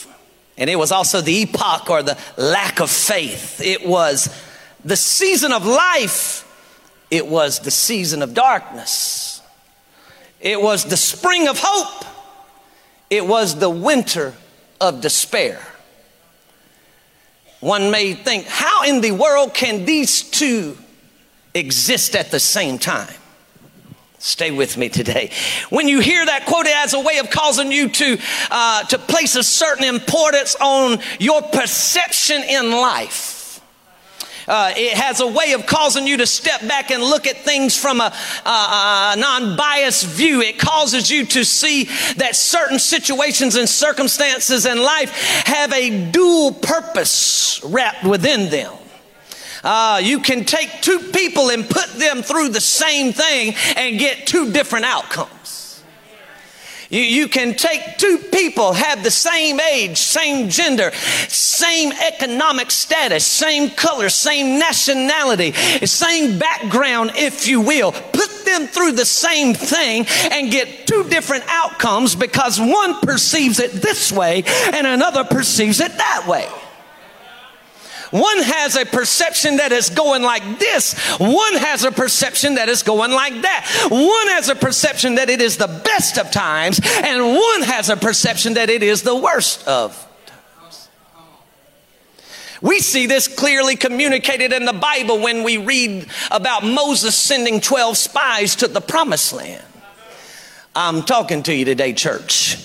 and 0.57 0.69
it 0.69 0.77
was 0.77 0.91
also 0.91 1.21
the 1.21 1.41
epoch 1.41 1.89
or 1.89 2.01
the 2.03 2.17
lack 2.37 2.79
of 2.79 2.89
faith. 2.89 3.61
It 3.61 3.85
was 3.85 4.29
the 4.83 4.95
season 4.95 5.51
of 5.51 5.65
life. 5.65 6.43
It 7.11 7.27
was 7.27 7.59
the 7.59 7.71
season 7.71 8.21
of 8.21 8.33
darkness. 8.33 9.41
It 10.39 10.61
was 10.61 10.85
the 10.85 10.97
spring 10.97 11.47
of 11.47 11.59
hope. 11.61 12.05
It 13.09 13.25
was 13.25 13.59
the 13.59 13.69
winter 13.69 14.33
of 14.79 15.01
despair. 15.01 15.61
One 17.59 17.91
may 17.91 18.13
think, 18.13 18.45
how 18.45 18.83
in 18.83 19.01
the 19.01 19.11
world 19.11 19.53
can 19.53 19.85
these 19.85 20.21
two 20.21 20.77
exist 21.53 22.15
at 22.15 22.31
the 22.31 22.39
same 22.39 22.77
time? 22.77 23.13
Stay 24.19 24.49
with 24.49 24.75
me 24.75 24.89
today. 24.89 25.29
When 25.69 25.87
you 25.87 25.99
hear 25.99 26.25
that 26.25 26.45
quoted 26.47 26.73
as 26.73 26.93
a 26.95 26.99
way 26.99 27.19
of 27.19 27.29
causing 27.29 27.71
you 27.71 27.89
to, 27.89 28.17
uh, 28.49 28.83
to 28.85 28.97
place 28.97 29.35
a 29.35 29.43
certain 29.43 29.83
importance 29.83 30.55
on 30.59 30.99
your 31.19 31.43
perception 31.43 32.41
in 32.41 32.71
life, 32.71 33.35
uh, 34.47 34.73
it 34.75 34.93
has 34.93 35.19
a 35.21 35.27
way 35.27 35.53
of 35.53 35.65
causing 35.65 36.07
you 36.07 36.17
to 36.17 36.27
step 36.27 36.61
back 36.67 36.91
and 36.91 37.01
look 37.01 37.27
at 37.27 37.37
things 37.37 37.75
from 37.75 38.01
a, 38.01 38.13
a, 38.45 38.49
a 38.49 39.15
non 39.17 39.55
biased 39.57 40.05
view. 40.05 40.41
It 40.41 40.59
causes 40.59 41.09
you 41.09 41.25
to 41.27 41.43
see 41.43 41.85
that 42.17 42.35
certain 42.35 42.79
situations 42.79 43.55
and 43.55 43.67
circumstances 43.67 44.65
in 44.65 44.77
life 44.81 45.11
have 45.45 45.73
a 45.73 46.11
dual 46.11 46.53
purpose 46.53 47.61
wrapped 47.63 48.03
within 48.03 48.49
them. 48.49 48.73
Uh, 49.63 49.99
you 50.03 50.19
can 50.19 50.45
take 50.45 50.69
two 50.81 50.99
people 50.99 51.49
and 51.49 51.67
put 51.67 51.87
them 51.93 52.21
through 52.21 52.49
the 52.49 52.61
same 52.61 53.11
thing 53.13 53.55
and 53.75 53.97
get 53.97 54.27
two 54.27 54.51
different 54.51 54.85
outcomes. 54.85 55.31
You, 56.89 57.01
you 57.01 57.27
can 57.27 57.55
take 57.55 57.97
two 57.97 58.17
people, 58.31 58.73
have 58.73 59.03
the 59.03 59.11
same 59.11 59.59
age, 59.59 59.97
same 59.97 60.49
gender, 60.49 60.91
same 61.27 61.91
economic 61.91 62.71
status, 62.71 63.25
same 63.25 63.69
color, 63.71 64.09
same 64.09 64.59
nationality, 64.59 65.53
same 65.85 66.37
background, 66.37 67.11
if 67.15 67.47
you 67.47 67.61
will. 67.61 67.91
Put 67.91 68.45
them 68.45 68.67
through 68.67 68.93
the 68.93 69.05
same 69.05 69.53
thing 69.53 70.05
and 70.31 70.51
get 70.51 70.87
two 70.87 71.03
different 71.09 71.43
outcomes 71.47 72.15
because 72.15 72.59
one 72.59 72.99
perceives 73.01 73.59
it 73.59 73.71
this 73.71 74.11
way 74.11 74.43
and 74.73 74.87
another 74.87 75.23
perceives 75.23 75.79
it 75.79 75.97
that 75.97 76.27
way. 76.27 76.47
One 78.15 78.43
has 78.43 78.77
a 78.77 78.85
perception 78.85 79.57
that 79.57 79.73
is 79.73 79.89
going 79.89 80.23
like 80.23 80.57
this. 80.57 80.93
One 81.17 81.55
has 81.55 81.83
a 81.83 81.91
perception 81.91 82.55
that 82.55 82.69
is 82.69 82.81
going 82.81 83.11
like 83.11 83.41
that. 83.41 83.87
One 83.91 84.27
has 84.29 84.47
a 84.47 84.55
perception 84.55 85.15
that 85.15 85.29
it 85.29 85.41
is 85.41 85.57
the 85.57 85.67
best 85.67 86.17
of 86.17 86.31
times, 86.31 86.79
and 87.03 87.35
one 87.35 87.61
has 87.63 87.89
a 87.89 87.97
perception 87.97 88.53
that 88.53 88.69
it 88.69 88.83
is 88.83 89.01
the 89.01 89.17
worst 89.17 89.67
of. 89.67 90.01
We 92.61 92.79
see 92.79 93.05
this 93.05 93.27
clearly 93.27 93.75
communicated 93.75 94.53
in 94.53 94.63
the 94.63 94.71
Bible 94.71 95.19
when 95.19 95.43
we 95.43 95.57
read 95.57 96.07
about 96.31 96.63
Moses 96.63 97.17
sending 97.17 97.59
12 97.59 97.97
spies 97.97 98.55
to 98.57 98.69
the 98.69 98.79
promised 98.79 99.33
land. 99.33 99.63
I'm 100.75 101.03
talking 101.03 101.41
to 101.43 101.55
you 101.55 101.63
today, 101.63 101.93
church. 101.93 102.57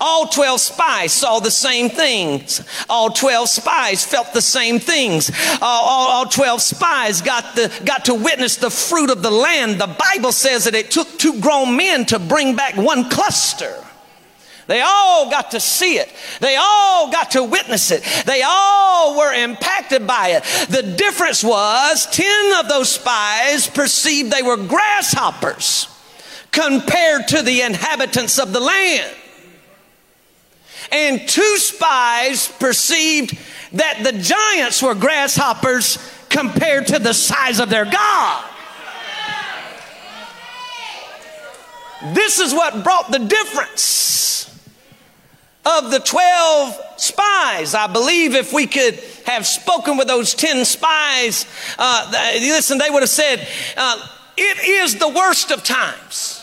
All 0.00 0.28
12 0.28 0.60
spies 0.60 1.12
saw 1.12 1.40
the 1.40 1.50
same 1.50 1.90
things. 1.90 2.64
All 2.88 3.10
12 3.10 3.48
spies 3.48 4.04
felt 4.04 4.32
the 4.32 4.40
same 4.40 4.78
things. 4.78 5.32
All, 5.60 5.84
all, 5.84 6.08
all, 6.08 6.26
12 6.26 6.62
spies 6.62 7.20
got, 7.20 7.56
the, 7.56 7.72
got 7.84 8.04
to 8.04 8.14
witness 8.14 8.56
the 8.56 8.70
fruit 8.70 9.10
of 9.10 9.24
the 9.24 9.30
land. 9.30 9.80
The 9.80 9.96
Bible 10.14 10.30
says 10.30 10.64
that 10.64 10.76
it 10.76 10.92
took 10.92 11.18
two 11.18 11.40
grown 11.40 11.76
men 11.76 12.06
to 12.06 12.20
bring 12.20 12.54
back 12.54 12.76
one 12.76 13.10
cluster. 13.10 13.74
They 14.68 14.80
all 14.80 15.28
got 15.28 15.50
to 15.52 15.60
see 15.60 15.98
it. 15.98 16.12
They 16.40 16.54
all 16.54 17.10
got 17.10 17.32
to 17.32 17.42
witness 17.42 17.90
it. 17.90 18.04
They 18.24 18.42
all 18.46 19.18
were 19.18 19.32
impacted 19.32 20.06
by 20.06 20.28
it. 20.28 20.44
The 20.70 20.82
difference 20.82 21.42
was 21.42 22.06
10 22.12 22.60
of 22.60 22.68
those 22.68 22.92
spies 22.92 23.66
perceived 23.66 24.30
they 24.30 24.42
were 24.42 24.58
grasshoppers 24.58 25.88
compared 26.50 27.28
to 27.28 27.42
the 27.42 27.62
inhabitants 27.62 28.38
of 28.38 28.52
the 28.52 28.60
land. 28.60 29.14
And 30.90 31.28
two 31.28 31.56
spies 31.58 32.48
perceived 32.48 33.38
that 33.72 34.00
the 34.02 34.12
giants 34.12 34.82
were 34.82 34.94
grasshoppers 34.94 35.98
compared 36.28 36.86
to 36.88 36.98
the 36.98 37.12
size 37.12 37.60
of 37.60 37.68
their 37.68 37.84
God. 37.84 38.44
This 42.14 42.38
is 42.38 42.54
what 42.54 42.84
brought 42.84 43.10
the 43.10 43.18
difference 43.18 44.28
of 45.66 45.90
the 45.90 45.98
12 45.98 46.80
spies. 46.96 47.74
I 47.74 47.88
believe 47.88 48.34
if 48.34 48.52
we 48.52 48.66
could 48.66 48.94
have 49.26 49.46
spoken 49.46 49.96
with 49.96 50.06
those 50.06 50.34
10 50.34 50.64
spies, 50.64 51.44
uh, 51.78 52.08
listen, 52.40 52.78
they 52.78 52.88
would 52.88 53.02
have 53.02 53.10
said, 53.10 53.46
uh, 53.76 54.08
It 54.36 54.64
is 54.64 54.96
the 54.96 55.08
worst 55.08 55.50
of 55.50 55.64
times. 55.64 56.37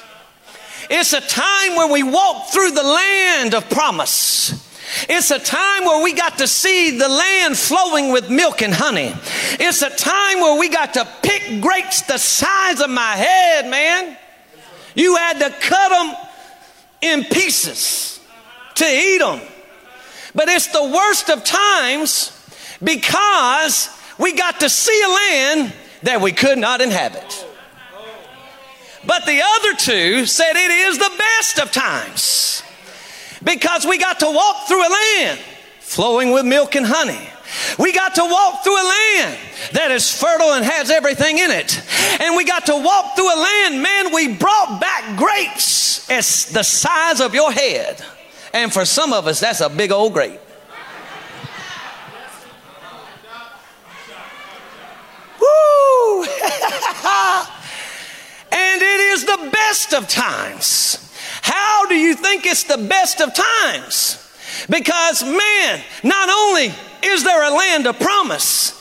It's 0.90 1.14
a 1.14 1.22
time 1.22 1.76
when 1.76 1.92
we 1.92 2.04
walk 2.04 2.50
through 2.50 2.72
the 2.72 2.84
land 2.84 3.54
of 3.54 3.70
promise. 3.70 4.64
It's 5.10 5.32
a 5.32 5.40
time 5.40 5.84
where 5.84 6.04
we 6.04 6.14
got 6.14 6.38
to 6.38 6.48
see 6.48 6.98
the 6.98 7.10
land 7.10 7.58
flowing 7.58 8.12
with 8.12 8.30
milk 8.30 8.62
and 8.62 8.74
honey. 8.74 9.14
It's 9.60 9.82
a 9.82 9.90
time 9.90 10.40
where 10.40 10.60
we 10.60 10.70
got 10.70 10.94
to 10.94 11.08
pick 11.24 11.62
grapes 11.62 12.02
the 12.04 12.18
size 12.18 12.82
of 12.82 12.90
my 12.90 13.16
head, 13.16 13.70
man. 13.70 14.18
You 14.96 15.16
had 15.16 15.40
to 15.40 15.50
cut 15.50 15.90
them 15.90 16.16
in 17.02 17.24
pieces 17.26 18.20
to 18.76 18.86
eat 18.86 19.20
them. 19.20 19.42
But 20.34 20.50
it's 20.50 20.68
the 20.68 20.84
worst 20.84 21.30
of 21.30 21.44
times 21.44 22.32
because 22.84 23.90
we 24.18 24.34
got 24.34 24.60
to 24.62 24.70
see 24.70 25.02
a 25.04 25.10
land 25.10 25.74
that 26.04 26.22
we 26.22 26.32
could 26.32 26.58
not 26.58 26.82
inhabit. 26.82 27.46
But 29.06 29.26
the 29.26 29.42
other 29.42 29.76
two 29.76 30.26
said 30.26 30.56
it 30.56 30.72
is 30.72 30.98
the 30.98 31.12
best 31.18 31.60
of 31.60 31.72
times 31.72 32.64
because 33.44 33.86
we 33.86 33.98
got 33.98 34.20
to 34.20 34.26
walk 34.26 34.68
through 34.68 34.86
a 34.86 34.90
land 34.90 35.40
flowing 35.80 36.32
with 36.32 36.46
milk 36.46 36.76
and 36.76 36.86
honey. 36.86 37.30
We 37.80 37.94
got 37.94 38.16
to 38.16 38.24
walk 38.24 38.64
through 38.64 38.76
a 38.76 38.88
land 38.88 39.38
that 39.74 39.92
is 39.92 40.12
fertile 40.12 40.54
and 40.54 40.66
has 40.66 40.90
everything 40.90 41.38
in 41.38 41.52
it. 41.52 41.82
And 42.20 42.36
we 42.36 42.44
got 42.44 42.66
to 42.66 42.76
walk 42.76 43.16
through 43.16 43.34
a 43.34 43.40
land, 43.40 43.82
man, 43.82 44.14
we 44.14 44.34
brought 44.34 44.82
back 44.82 45.18
grapes 45.18 46.10
as 46.10 46.48
the 46.48 46.64
size 46.64 47.22
of 47.22 47.34
your 47.34 47.52
head. 47.52 48.04
And 48.54 48.74
for 48.74 48.86
some 48.86 49.14
of 49.14 49.28
us, 49.28 49.40
that's 49.40 49.62
a 49.62 49.70
big 49.70 49.92
old 49.92 50.14
grape. 50.14 50.40
Woo! 55.40 56.24
and 58.52 58.82
it 58.82 59.00
is 59.14 59.26
the 59.26 59.50
best 59.68 59.94
of 59.94 60.08
times. 60.08 60.98
How 61.42 61.88
do 61.88 61.96
you 61.96 62.16
think 62.16 62.46
it's 62.46 62.66
the 62.66 62.78
best 62.78 63.20
of 63.20 63.34
times? 63.34 64.22
Because, 64.70 65.24
man, 65.24 65.82
not 66.04 66.30
only 66.30 66.72
is 67.04 67.24
there 67.24 67.44
a 67.44 67.56
land 67.56 67.88
of 67.88 68.00
promise, 68.00 68.72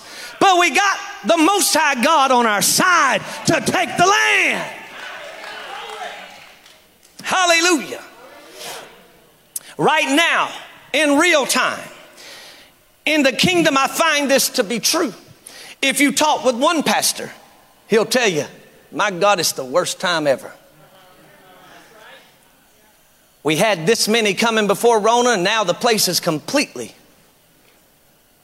but 0.41 0.59
we 0.61 0.71
got 0.71 0.99
the 1.27 1.39
Most 1.39 1.75
High 1.75 2.03
God 2.03 2.31
on 2.31 2.47
our 2.47 2.61
side 2.61 3.23
to 3.47 3.61
take 3.61 3.97
the 3.97 4.07
land. 4.07 4.71
Hallelujah. 7.23 8.03
Right 9.79 10.15
now, 10.15 10.51
in 10.93 11.19
real 11.19 11.47
time, 11.47 11.89
in 13.07 13.23
the 13.23 13.33
kingdom, 13.33 13.77
I 13.79 13.89
find 13.89 14.31
this 14.31 14.51
to 14.51 14.65
be 14.65 14.81
true. 14.81 15.15
If 15.81 16.01
you 16.01 16.13
talk 16.13 16.45
with 16.45 16.57
one 16.57 16.83
pastor, 16.83 17.31
he'll 17.89 18.07
tell 18.07 18.29
you 18.29 18.45
my 18.95 19.11
God, 19.11 19.41
it's 19.41 19.53
the 19.53 19.65
worst 19.65 19.99
time 19.99 20.27
ever. 20.27 20.53
We 23.45 23.57
had 23.57 23.87
this 23.87 24.09
many 24.09 24.33
coming 24.33 24.67
before 24.67 24.99
Rona, 24.99 25.31
and 25.31 25.45
now 25.45 25.65
the 25.65 25.75
place 25.75 26.09
is 26.09 26.19
completely 26.19 26.95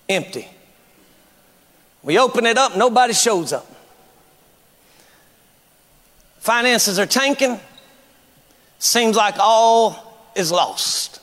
empty. 0.09 0.47
We 2.03 2.19
open 2.19 2.45
it 2.45 2.59
up, 2.59 2.77
nobody 2.77 3.15
shows 3.15 3.53
up. 3.53 3.67
Finances 6.39 6.99
are 6.99 7.07
tanking. 7.07 7.59
Seems 8.79 9.17
like 9.17 9.37
all 9.39 10.33
is 10.37 10.53
lost. 10.53 11.21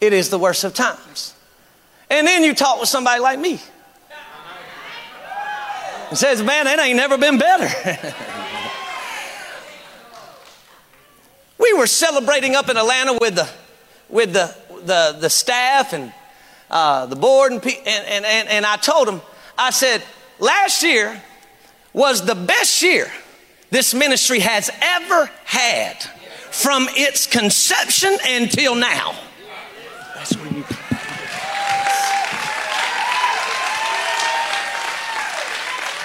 It 0.00 0.12
is 0.12 0.30
the 0.30 0.38
worst 0.38 0.64
of 0.64 0.74
times. 0.74 1.34
And 2.08 2.26
then 2.26 2.44
you 2.44 2.54
talk 2.54 2.80
with 2.80 2.88
somebody 2.88 3.20
like 3.20 3.38
me. 3.38 3.60
And 6.08 6.18
says, 6.18 6.42
man, 6.42 6.66
it 6.66 6.78
ain't 6.78 6.96
never 6.96 7.18
been 7.18 7.38
better. 7.38 8.04
we 11.62 11.72
were 11.74 11.86
celebrating 11.86 12.56
up 12.56 12.68
in 12.68 12.76
Atlanta 12.76 13.16
with 13.20 13.36
the, 13.36 13.48
with 14.08 14.32
the, 14.32 14.54
the, 14.84 15.16
the 15.20 15.30
staff 15.30 15.92
and 15.92 16.12
uh, 16.70 17.06
the 17.06 17.16
board, 17.16 17.52
and, 17.52 17.64
and, 17.64 18.24
and, 18.24 18.48
and 18.48 18.66
I 18.66 18.76
told 18.76 19.06
them, 19.06 19.22
I 19.56 19.70
said, 19.70 20.02
last 20.40 20.82
year 20.82 21.22
was 21.92 22.26
the 22.26 22.34
best 22.34 22.82
year 22.82 23.10
this 23.70 23.94
ministry 23.94 24.40
has 24.40 24.70
ever 24.80 25.30
had 25.44 26.02
from 26.50 26.88
its 26.90 27.26
conception 27.26 28.18
until 28.26 28.74
now. 28.74 29.14
That's 30.14 30.36
where 30.36 30.52
you. 30.52 30.64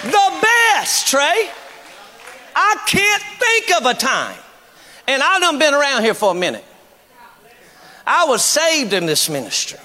The 0.04 0.42
best, 0.42 1.08
Trey. 1.08 1.50
I 2.56 2.76
can't 2.88 3.24
think 3.40 3.82
of 3.82 3.86
a 3.86 3.94
time. 3.94 4.38
And 5.08 5.24
I 5.24 5.40
done 5.40 5.60
been 5.60 5.74
around 5.74 6.04
here 6.04 6.14
for 6.14 6.32
a 6.32 6.36
minute. 6.36 6.66
I 8.06 8.26
was 8.26 8.44
saved 8.44 8.94
in 8.94 9.06
this 9.06 9.30
ministry 9.30 9.80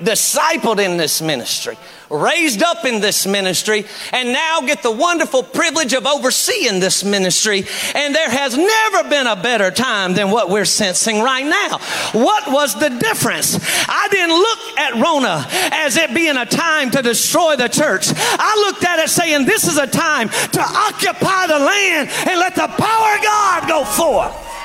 discipled 0.00 0.78
in 0.78 0.96
this 0.96 1.22
ministry, 1.22 1.76
raised 2.10 2.62
up 2.62 2.84
in 2.84 3.00
this 3.00 3.26
ministry, 3.26 3.84
and 4.12 4.32
now 4.32 4.60
get 4.60 4.82
the 4.82 4.90
wonderful 4.90 5.42
privilege 5.42 5.92
of 5.94 6.06
overseeing 6.06 6.80
this 6.80 7.04
ministry. 7.04 7.64
And 7.94 8.14
there 8.14 8.30
has 8.30 8.56
never 8.56 9.08
been 9.08 9.26
a 9.26 9.36
better 9.36 9.70
time 9.70 10.14
than 10.14 10.30
what 10.30 10.50
we're 10.50 10.64
sensing 10.64 11.20
right 11.20 11.46
now. 11.46 11.78
What 12.12 12.50
was 12.52 12.78
the 12.78 12.90
difference? 12.90 13.58
I 13.88 14.08
didn't 14.10 14.36
look 14.36 14.78
at 14.78 15.02
Rona 15.02 15.46
as 15.72 15.96
it 15.96 16.14
being 16.14 16.36
a 16.36 16.46
time 16.46 16.90
to 16.90 17.02
destroy 17.02 17.56
the 17.56 17.68
church. 17.68 18.06
I 18.08 18.66
looked 18.66 18.84
at 18.84 18.98
it 18.98 19.08
saying, 19.08 19.46
This 19.46 19.66
is 19.66 19.78
a 19.78 19.86
time 19.86 20.28
to 20.28 20.60
occupy 20.60 21.46
the 21.46 21.58
land 21.58 22.10
and 22.28 22.38
let 22.38 22.54
the 22.54 22.68
power 22.68 23.16
of 23.16 23.22
God 23.22 23.68
go 23.68 23.84
forth. 23.84 24.55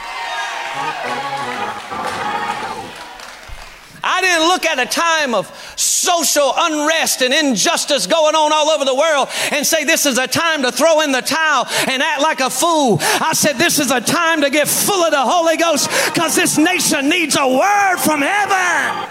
I 4.03 4.21
didn't 4.21 4.47
look 4.47 4.65
at 4.65 4.79
a 4.79 4.85
time 4.85 5.35
of 5.35 5.47
social 5.77 6.53
unrest 6.55 7.21
and 7.21 7.33
injustice 7.33 8.07
going 8.07 8.35
on 8.35 8.51
all 8.51 8.69
over 8.69 8.85
the 8.85 8.95
world 8.95 9.29
and 9.51 9.65
say 9.65 9.83
this 9.83 10.05
is 10.05 10.17
a 10.17 10.27
time 10.27 10.63
to 10.63 10.71
throw 10.71 11.01
in 11.01 11.11
the 11.11 11.21
towel 11.21 11.67
and 11.87 12.01
act 12.01 12.21
like 12.21 12.39
a 12.39 12.49
fool. 12.49 12.97
I 13.01 13.33
said 13.33 13.57
this 13.57 13.79
is 13.79 13.91
a 13.91 14.01
time 14.01 14.41
to 14.41 14.49
get 14.49 14.67
full 14.67 15.03
of 15.03 15.11
the 15.11 15.21
Holy 15.21 15.57
Ghost 15.57 15.89
because 16.11 16.35
this 16.35 16.57
nation 16.57 17.09
needs 17.09 17.35
a 17.35 17.47
word 17.47 17.97
from 17.97 18.21
heaven. 18.21 19.09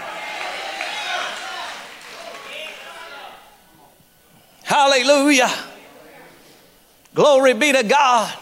Hallelujah. 4.63 5.51
Glory 7.13 7.53
be 7.53 7.73
to 7.73 7.83
God. 7.83 8.33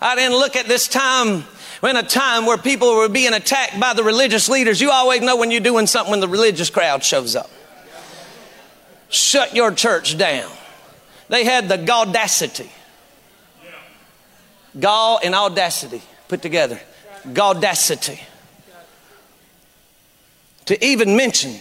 I 0.00 0.14
didn't 0.16 0.38
look 0.38 0.56
at 0.56 0.66
this 0.66 0.88
time 0.88 1.44
in 1.88 1.96
a 1.96 2.02
time 2.02 2.44
where 2.44 2.58
people 2.58 2.94
were 2.96 3.08
being 3.08 3.32
attacked 3.32 3.80
by 3.80 3.94
the 3.94 4.04
religious 4.04 4.48
leaders. 4.48 4.80
You 4.80 4.90
always 4.90 5.22
know 5.22 5.36
when 5.36 5.50
you're 5.50 5.60
doing 5.60 5.86
something 5.86 6.10
when 6.10 6.20
the 6.20 6.28
religious 6.28 6.68
crowd 6.68 7.02
shows 7.02 7.34
up. 7.34 7.50
Shut 9.08 9.54
your 9.54 9.72
church 9.72 10.18
down. 10.18 10.50
They 11.28 11.44
had 11.44 11.68
the 11.68 11.78
gaudacity. 11.78 12.70
Gall 14.78 15.20
and 15.24 15.34
audacity 15.34 16.02
put 16.28 16.42
together. 16.42 16.80
Gaudacity. 17.32 18.20
To 20.66 20.84
even 20.84 21.16
mention, 21.16 21.56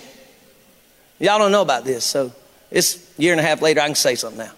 y'all 1.17 1.39
don't 1.39 1.51
know 1.51 1.63
about 1.63 1.85
this, 1.85 2.05
so 2.05 2.31
it's 2.69 2.97
a 3.17 3.21
year 3.21 3.31
and 3.31 3.39
a 3.39 3.43
half 3.43 3.61
later, 3.61 3.81
I 3.81 3.85
can 3.85 3.95
say 3.95 4.13
something 4.15 4.37
now. 4.37 4.51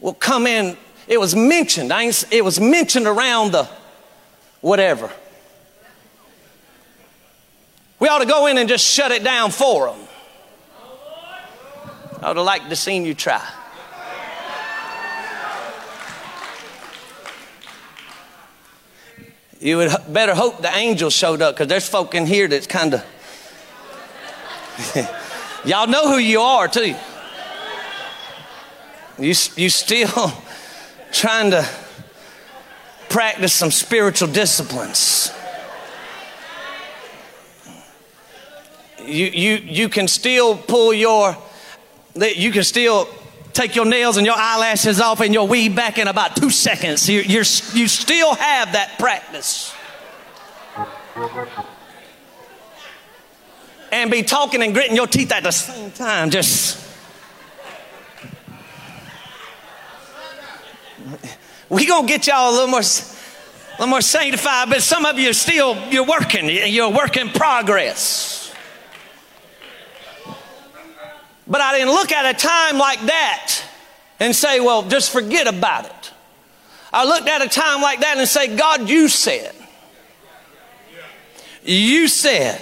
Well, 0.00 0.12
come 0.12 0.46
in, 0.46 0.76
it 1.08 1.18
was 1.18 1.34
mentioned, 1.34 1.90
it 2.30 2.44
was 2.44 2.60
mentioned 2.60 3.06
around 3.06 3.52
the 3.52 3.68
whatever. 4.60 5.10
We 7.98 8.08
ought 8.08 8.20
to 8.20 8.26
go 8.26 8.46
in 8.46 8.56
and 8.58 8.68
just 8.68 8.84
shut 8.84 9.12
it 9.12 9.22
down 9.22 9.50
for 9.50 9.86
them. 9.86 9.98
I 12.22 12.28
would 12.28 12.36
have 12.36 12.46
liked 12.46 12.68
to 12.70 12.76
seen 12.76 13.04
you 13.04 13.14
try. 13.14 13.46
You 19.60 19.76
would 19.76 19.94
better 20.08 20.34
hope 20.34 20.62
the 20.62 20.74
angels 20.74 21.12
showed 21.12 21.42
up 21.42 21.54
because 21.54 21.68
there's 21.68 21.86
folk 21.86 22.14
in 22.14 22.24
here 22.24 22.48
that's 22.48 22.66
kind 22.66 22.94
of. 22.94 23.04
Y'all 25.66 25.86
know 25.86 26.08
who 26.08 26.16
you 26.16 26.40
are, 26.40 26.66
too. 26.66 26.94
You, 29.18 29.34
you 29.56 29.68
still 29.68 30.32
trying 31.12 31.50
to 31.50 31.68
practice 33.10 33.52
some 33.52 33.70
spiritual 33.70 34.28
disciplines. 34.28 35.32
You, 39.00 39.26
you, 39.26 39.56
you 39.56 39.88
can 39.88 40.08
still 40.08 40.56
pull 40.56 40.94
your, 40.94 41.36
you 42.14 42.52
can 42.52 42.62
still 42.62 43.08
take 43.52 43.74
your 43.74 43.84
nails 43.84 44.16
and 44.16 44.24
your 44.24 44.36
eyelashes 44.38 45.00
off 45.00 45.20
and 45.20 45.34
your 45.34 45.48
weave 45.48 45.74
back 45.74 45.98
in 45.98 46.06
about 46.06 46.36
two 46.36 46.50
seconds. 46.50 47.08
You, 47.08 47.20
you're, 47.20 47.44
you 47.74 47.88
still 47.88 48.34
have 48.34 48.72
that 48.72 48.96
practice. 48.98 49.74
And 53.92 54.10
be 54.10 54.22
talking 54.22 54.62
and 54.62 54.72
gritting 54.72 54.94
your 54.94 55.08
teeth 55.08 55.32
at 55.32 55.42
the 55.42 55.50
same 55.50 55.90
time. 55.90 56.30
Just. 56.30 56.89
We 61.70 61.86
gonna 61.86 62.06
get 62.06 62.26
y'all 62.26 62.50
a 62.50 62.52
little 62.52 62.66
more, 62.66 62.80
a 62.80 63.72
little 63.78 63.86
more 63.86 64.00
sanctified, 64.00 64.68
but 64.68 64.82
some 64.82 65.06
of 65.06 65.18
you 65.18 65.30
are 65.30 65.34
still 65.34 65.76
you're 65.90 66.04
working. 66.04 66.50
You're 66.50 66.92
a 66.92 66.96
work 66.96 67.16
in 67.16 67.30
progress. 67.30 68.52
But 71.46 71.60
I 71.60 71.78
didn't 71.78 71.92
look 71.94 72.12
at 72.12 72.32
a 72.32 72.38
time 72.38 72.78
like 72.78 73.00
that 73.06 73.62
and 74.20 74.36
say, 74.36 74.60
well, 74.60 74.82
just 74.82 75.10
forget 75.12 75.48
about 75.48 75.86
it. 75.86 76.12
I 76.92 77.04
looked 77.04 77.28
at 77.28 77.42
a 77.42 77.48
time 77.48 77.80
like 77.80 78.00
that 78.00 78.18
and 78.18 78.28
say, 78.28 78.56
God, 78.56 78.88
you 78.88 79.08
said, 79.08 79.54
you 81.64 82.08
said, 82.08 82.60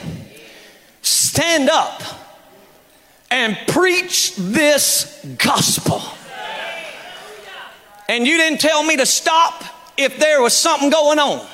stand 1.03 1.71
up 1.71 2.03
and 3.31 3.59
preach 3.69 4.37
this 4.37 5.25
gospel. 5.39 6.03
And 8.09 8.27
you 8.27 8.37
didn't 8.37 8.61
tell 8.61 8.83
me 8.83 8.97
to 8.97 9.07
stop 9.07 9.63
if 9.97 10.19
there 10.19 10.41
was 10.41 10.57
something 10.57 10.91
going 10.91 11.19
on. 11.19 11.47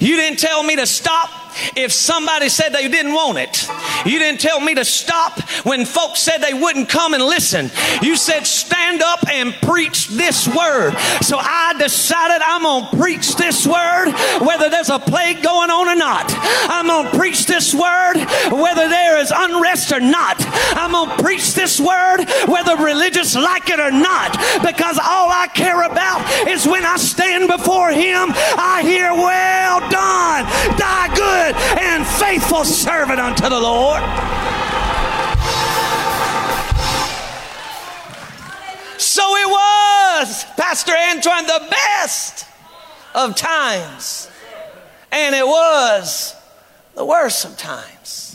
You 0.00 0.16
didn't 0.16 0.38
tell 0.38 0.62
me 0.62 0.76
to 0.76 0.86
stop 0.86 1.30
if 1.76 1.92
somebody 1.92 2.48
said 2.48 2.70
they 2.70 2.88
didn't 2.88 3.12
want 3.12 3.38
it. 3.38 3.68
You 4.06 4.18
didn't 4.18 4.40
tell 4.40 4.60
me 4.60 4.74
to 4.76 4.84
stop 4.84 5.40
when 5.64 5.84
folks 5.84 6.20
said 6.20 6.38
they 6.38 6.54
wouldn't 6.54 6.88
come 6.88 7.14
and 7.14 7.22
listen. 7.22 7.70
You 8.02 8.16
said, 8.16 8.46
stand 8.46 9.02
up 9.02 9.28
and 9.28 9.52
preach 9.54 10.08
this 10.08 10.46
word. 10.46 10.94
So 11.22 11.38
I 11.38 11.74
decided 11.78 12.42
I'm 12.44 12.62
going 12.62 12.90
to 12.90 12.96
preach 12.96 13.34
this 13.36 13.66
word 13.66 14.12
whether 14.40 14.68
there's 14.70 14.90
a 14.90 14.98
plague 14.98 15.42
going 15.42 15.70
on 15.70 15.88
or 15.88 15.96
not. 15.96 16.26
I'm 16.70 16.86
going 16.86 17.10
to 17.10 17.18
preach 17.18 17.46
this 17.46 17.74
word 17.74 18.16
whether 18.52 18.88
there 18.88 19.18
is 19.18 19.32
unrest 19.34 19.92
or 19.92 20.00
not. 20.00 20.37
I'm 20.76 20.92
going 20.92 21.16
to 21.16 21.22
preach 21.22 21.54
this 21.54 21.80
word 21.80 22.24
whether 22.46 22.76
religious 22.76 23.34
like 23.34 23.68
it 23.70 23.80
or 23.80 23.90
not 23.90 24.32
because 24.64 24.98
all 24.98 25.30
I 25.30 25.48
care 25.54 25.82
about 25.82 26.48
is 26.48 26.66
when 26.66 26.84
I 26.84 26.96
stand 26.96 27.48
before 27.48 27.90
Him, 27.90 28.32
I 28.56 28.82
hear, 28.82 29.12
well 29.12 29.80
done, 29.90 30.44
thy 30.76 31.08
good 31.14 31.54
and 31.80 32.06
faithful 32.06 32.64
servant 32.64 33.20
unto 33.20 33.48
the 33.48 33.60
Lord. 33.60 34.02
So 38.98 39.22
it 39.36 39.48
was, 39.48 40.44
Pastor 40.56 40.92
Antoine, 40.92 41.46
the 41.46 41.66
best 41.70 42.46
of 43.14 43.34
times. 43.34 44.30
And 45.10 45.34
it 45.34 45.46
was 45.46 46.34
the 46.94 47.04
worst 47.04 47.44
of 47.44 47.56
times. 47.56 48.27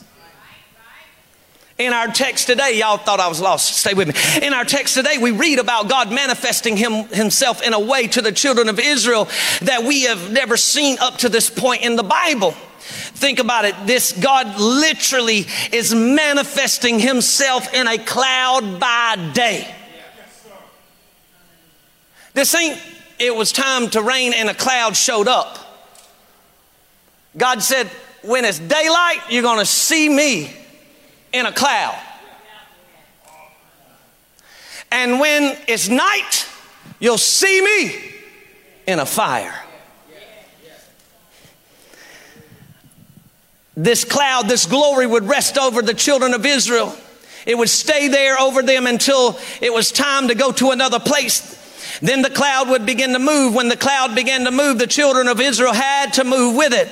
In 1.83 1.91
our 1.91 2.07
text 2.07 2.47
today, 2.47 2.79
y'all 2.79 2.95
thought 2.95 3.19
I 3.19 3.27
was 3.27 3.41
lost. 3.41 3.75
Stay 3.75 3.93
with 3.93 4.07
me. 4.07 4.47
In 4.47 4.53
our 4.53 4.63
text 4.63 4.93
today, 4.93 5.17
we 5.17 5.31
read 5.31 5.59
about 5.59 5.89
God 5.89 6.13
manifesting 6.13 6.77
him, 6.77 7.09
Himself 7.09 7.61
in 7.61 7.73
a 7.73 7.79
way 7.79 8.07
to 8.07 8.21
the 8.21 8.31
children 8.31 8.69
of 8.69 8.79
Israel 8.79 9.27
that 9.63 9.83
we 9.83 10.03
have 10.03 10.31
never 10.31 10.55
seen 10.55 10.97
up 10.99 11.17
to 11.17 11.29
this 11.29 11.49
point 11.49 11.81
in 11.81 11.97
the 11.97 12.03
Bible. 12.03 12.51
Think 12.51 13.39
about 13.39 13.65
it. 13.65 13.75
This 13.85 14.13
God 14.13 14.57
literally 14.57 15.45
is 15.73 15.93
manifesting 15.93 16.99
himself 16.99 17.73
in 17.73 17.85
a 17.85 17.97
cloud 17.97 18.79
by 18.79 19.31
day. 19.33 19.75
This 22.33 22.55
ain't, 22.55 22.81
it 23.19 23.35
was 23.35 23.51
time 23.51 23.89
to 23.89 24.01
rain 24.01 24.31
and 24.33 24.49
a 24.49 24.53
cloud 24.53 24.95
showed 24.95 25.27
up. 25.27 25.59
God 27.35 27.61
said, 27.61 27.87
when 28.21 28.45
it's 28.45 28.59
daylight, 28.59 29.19
you're 29.29 29.43
going 29.43 29.59
to 29.59 29.65
see 29.65 30.07
me 30.07 30.62
in 31.33 31.45
a 31.45 31.51
cloud. 31.51 31.99
And 34.91 35.19
when 35.19 35.57
it's 35.67 35.89
night, 35.89 36.47
you'll 36.99 37.17
see 37.17 37.61
me 37.61 38.13
in 38.85 38.99
a 38.99 39.05
fire. 39.05 39.55
This 43.75 44.05
cloud, 44.05 44.47
this 44.47 44.67
glory 44.67 45.07
would 45.07 45.23
rest 45.23 45.57
over 45.57 45.81
the 45.81 45.95
children 45.95 46.35
of 46.35 46.45
Israel. 46.45 46.95
It 47.47 47.57
would 47.57 47.69
stay 47.69 48.07
there 48.07 48.37
over 48.37 48.61
them 48.61 48.85
until 48.85 49.39
it 49.61 49.73
was 49.73 49.91
time 49.91 50.27
to 50.27 50.35
go 50.35 50.51
to 50.51 50.69
another 50.69 50.99
place. 50.99 51.59
Then 51.99 52.21
the 52.21 52.29
cloud 52.29 52.69
would 52.69 52.85
begin 52.85 53.13
to 53.13 53.19
move. 53.19 53.55
When 53.55 53.69
the 53.69 53.77
cloud 53.77 54.13
began 54.13 54.45
to 54.45 54.51
move, 54.51 54.77
the 54.77 54.87
children 54.87 55.27
of 55.27 55.41
Israel 55.41 55.73
had 55.73 56.13
to 56.13 56.23
move 56.23 56.55
with 56.55 56.73
it. 56.73 56.87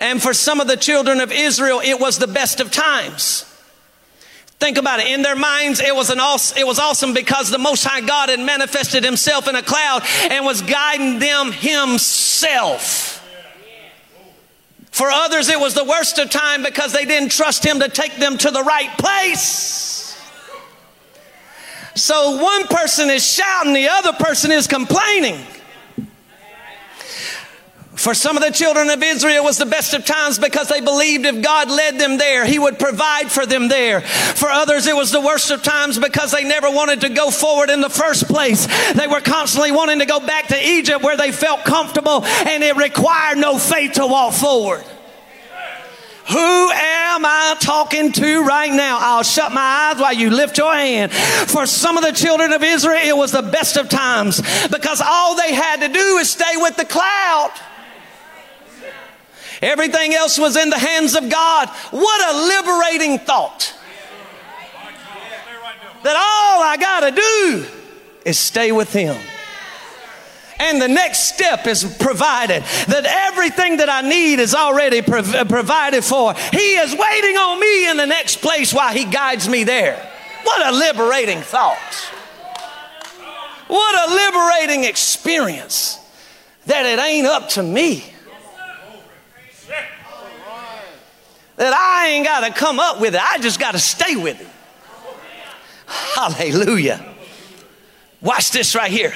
And 0.00 0.22
for 0.22 0.34
some 0.34 0.60
of 0.60 0.68
the 0.68 0.76
children 0.76 1.20
of 1.20 1.32
Israel, 1.32 1.80
it 1.82 1.98
was 1.98 2.18
the 2.18 2.26
best 2.26 2.60
of 2.60 2.70
times. 2.70 3.47
Think 4.58 4.76
about 4.76 4.98
it. 4.98 5.06
In 5.06 5.22
their 5.22 5.36
minds, 5.36 5.80
it 5.80 5.94
was 5.94 6.10
an 6.10 6.18
awesome, 6.18 6.58
it 6.58 6.66
was 6.66 6.80
awesome 6.80 7.14
because 7.14 7.50
the 7.50 7.58
Most 7.58 7.84
High 7.84 8.00
God 8.00 8.28
had 8.28 8.40
manifested 8.40 9.04
Himself 9.04 9.46
in 9.46 9.54
a 9.54 9.62
cloud 9.62 10.02
and 10.30 10.44
was 10.44 10.62
guiding 10.62 11.20
them 11.20 11.52
Himself. 11.52 13.24
For 14.90 15.08
others, 15.10 15.48
it 15.48 15.60
was 15.60 15.74
the 15.74 15.84
worst 15.84 16.18
of 16.18 16.28
time 16.28 16.64
because 16.64 16.92
they 16.92 17.04
didn't 17.04 17.30
trust 17.30 17.64
Him 17.64 17.78
to 17.80 17.88
take 17.88 18.16
them 18.16 18.36
to 18.38 18.50
the 18.50 18.64
right 18.64 18.90
place. 18.98 20.20
So 21.94 22.42
one 22.42 22.66
person 22.66 23.10
is 23.10 23.24
shouting, 23.24 23.74
the 23.74 23.88
other 23.88 24.12
person 24.12 24.50
is 24.50 24.66
complaining. 24.66 25.40
For 27.98 28.14
some 28.14 28.36
of 28.36 28.44
the 28.44 28.50
children 28.50 28.90
of 28.90 29.02
Israel 29.02 29.42
it 29.42 29.44
was 29.44 29.58
the 29.58 29.66
best 29.66 29.92
of 29.92 30.04
times 30.04 30.38
because 30.38 30.68
they 30.68 30.80
believed 30.80 31.26
if 31.26 31.42
God 31.42 31.68
led 31.68 31.98
them 31.98 32.16
there, 32.16 32.46
He 32.46 32.58
would 32.58 32.78
provide 32.78 33.30
for 33.30 33.44
them 33.44 33.66
there. 33.66 34.02
For 34.02 34.48
others, 34.48 34.86
it 34.86 34.94
was 34.94 35.10
the 35.10 35.20
worst 35.20 35.50
of 35.50 35.64
times 35.64 35.98
because 35.98 36.30
they 36.30 36.44
never 36.44 36.70
wanted 36.70 37.00
to 37.00 37.08
go 37.08 37.30
forward 37.30 37.70
in 37.70 37.80
the 37.80 37.90
first 37.90 38.28
place. 38.28 38.66
They 38.92 39.08
were 39.08 39.20
constantly 39.20 39.72
wanting 39.72 39.98
to 39.98 40.06
go 40.06 40.20
back 40.20 40.46
to 40.48 40.68
Egypt 40.68 41.02
where 41.02 41.16
they 41.16 41.32
felt 41.32 41.64
comfortable 41.64 42.24
and 42.24 42.62
it 42.62 42.76
required 42.76 43.38
no 43.38 43.58
faith 43.58 43.94
to 43.94 44.06
walk 44.06 44.32
forward. 44.32 44.84
Who 46.28 46.70
am 46.70 47.24
I 47.24 47.56
talking 47.58 48.12
to 48.12 48.44
right 48.44 48.70
now? 48.70 48.98
I'll 49.00 49.22
shut 49.22 49.50
my 49.50 49.60
eyes 49.90 50.00
while 50.00 50.12
you 50.12 50.30
lift 50.30 50.58
your 50.58 50.72
hand. 50.72 51.10
For 51.10 51.66
some 51.66 51.96
of 51.96 52.04
the 52.04 52.12
children 52.12 52.52
of 52.52 52.62
Israel, 52.62 53.00
it 53.02 53.16
was 53.16 53.32
the 53.32 53.42
best 53.42 53.76
of 53.76 53.88
times 53.88 54.40
because 54.68 55.00
all 55.00 55.36
they 55.36 55.54
had 55.54 55.80
to 55.80 55.88
do 55.88 56.18
is 56.18 56.30
stay 56.30 56.56
with 56.56 56.76
the 56.76 56.84
cloud. 56.84 57.50
Everything 59.60 60.14
else 60.14 60.38
was 60.38 60.56
in 60.56 60.70
the 60.70 60.78
hands 60.78 61.14
of 61.14 61.28
God. 61.28 61.68
What 61.90 62.34
a 62.34 62.46
liberating 62.46 63.18
thought. 63.18 63.74
That 66.04 66.14
all 66.14 66.62
I 66.62 66.76
got 66.78 67.00
to 67.00 67.10
do 67.10 67.66
is 68.24 68.38
stay 68.38 68.70
with 68.72 68.92
Him. 68.92 69.16
And 70.60 70.82
the 70.82 70.88
next 70.88 71.34
step 71.34 71.66
is 71.66 71.84
provided. 71.98 72.62
That 72.88 73.04
everything 73.04 73.76
that 73.76 73.88
I 73.88 74.02
need 74.02 74.40
is 74.40 74.54
already 74.54 75.02
prov- 75.02 75.34
uh, 75.34 75.44
provided 75.44 76.02
for. 76.04 76.34
He 76.34 76.76
is 76.76 76.90
waiting 76.90 77.36
on 77.36 77.60
me 77.60 77.90
in 77.90 77.96
the 77.96 78.06
next 78.06 78.40
place 78.40 78.74
while 78.74 78.92
He 78.92 79.04
guides 79.04 79.48
me 79.48 79.64
there. 79.64 79.96
What 80.42 80.66
a 80.66 80.76
liberating 80.76 81.40
thought. 81.40 81.94
What 83.68 84.08
a 84.08 84.14
liberating 84.14 84.84
experience. 84.84 85.98
That 86.66 86.86
it 86.86 86.98
ain't 86.98 87.26
up 87.26 87.50
to 87.50 87.62
me. 87.62 88.12
That 91.58 91.74
I 91.74 92.10
ain't 92.10 92.24
got 92.24 92.46
to 92.46 92.52
come 92.52 92.78
up 92.78 93.00
with 93.00 93.14
it. 93.14 93.20
I 93.20 93.38
just 93.38 93.58
got 93.58 93.72
to 93.72 93.80
stay 93.80 94.14
with 94.14 94.40
it. 94.40 94.46
Hallelujah. 95.86 97.04
Watch 98.20 98.52
this 98.52 98.74
right 98.74 98.90
here. 98.90 99.12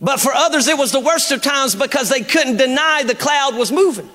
But 0.00 0.18
for 0.18 0.32
others, 0.32 0.66
it 0.68 0.78
was 0.78 0.90
the 0.90 1.00
worst 1.00 1.30
of 1.30 1.42
times 1.42 1.74
because 1.74 2.08
they 2.08 2.22
couldn't 2.22 2.56
deny 2.56 3.04
the 3.04 3.14
cloud 3.14 3.54
was 3.54 3.70
moving. 3.70 4.08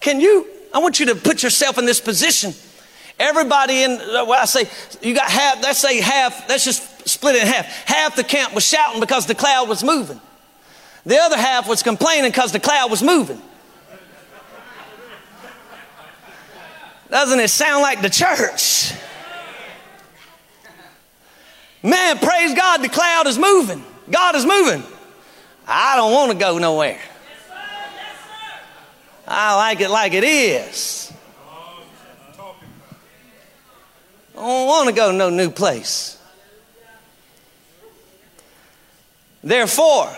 Can 0.00 0.20
you? 0.20 0.46
I 0.74 0.80
want 0.80 0.98
you 1.00 1.06
to 1.06 1.14
put 1.14 1.42
yourself 1.42 1.78
in 1.78 1.86
this 1.86 2.00
position. 2.00 2.52
Everybody 3.18 3.84
in, 3.84 3.92
uh, 3.92 4.26
well, 4.26 4.42
I 4.42 4.44
say, 4.44 4.68
you 5.00 5.14
got 5.14 5.30
half, 5.30 5.62
let's 5.62 5.78
say 5.78 6.00
half, 6.00 6.48
let's 6.48 6.64
just 6.64 7.08
split 7.08 7.36
it 7.36 7.42
in 7.42 7.48
half. 7.48 7.66
Half 7.86 8.16
the 8.16 8.24
camp 8.24 8.54
was 8.54 8.66
shouting 8.66 9.00
because 9.00 9.26
the 9.26 9.34
cloud 9.34 9.68
was 9.68 9.82
moving. 9.82 10.20
The 11.06 11.18
other 11.18 11.38
half 11.38 11.68
was 11.68 11.82
complaining 11.82 12.30
because 12.30 12.52
the 12.52 12.60
cloud 12.60 12.90
was 12.90 13.02
moving. 13.02 13.40
Doesn't 17.10 17.40
it 17.40 17.48
sound 17.48 17.82
like 17.82 18.02
the 18.02 18.10
church? 18.10 18.92
Man, 21.82 22.18
praise 22.18 22.54
God, 22.54 22.78
the 22.78 22.88
cloud 22.88 23.26
is 23.26 23.38
moving. 23.38 23.84
God 24.10 24.34
is 24.34 24.44
moving. 24.44 24.82
I 25.66 25.96
don't 25.96 26.12
want 26.12 26.32
to 26.32 26.38
go 26.38 26.58
nowhere. 26.58 27.00
I 29.28 29.56
like 29.56 29.80
it 29.80 29.88
like 29.88 30.12
it 30.12 30.24
is. 30.24 31.12
I 34.36 34.40
don't 34.40 34.66
want 34.66 34.88
to 34.88 34.94
go 34.94 35.12
no 35.12 35.30
new 35.30 35.50
place. 35.50 36.20
Therefore, 39.42 40.14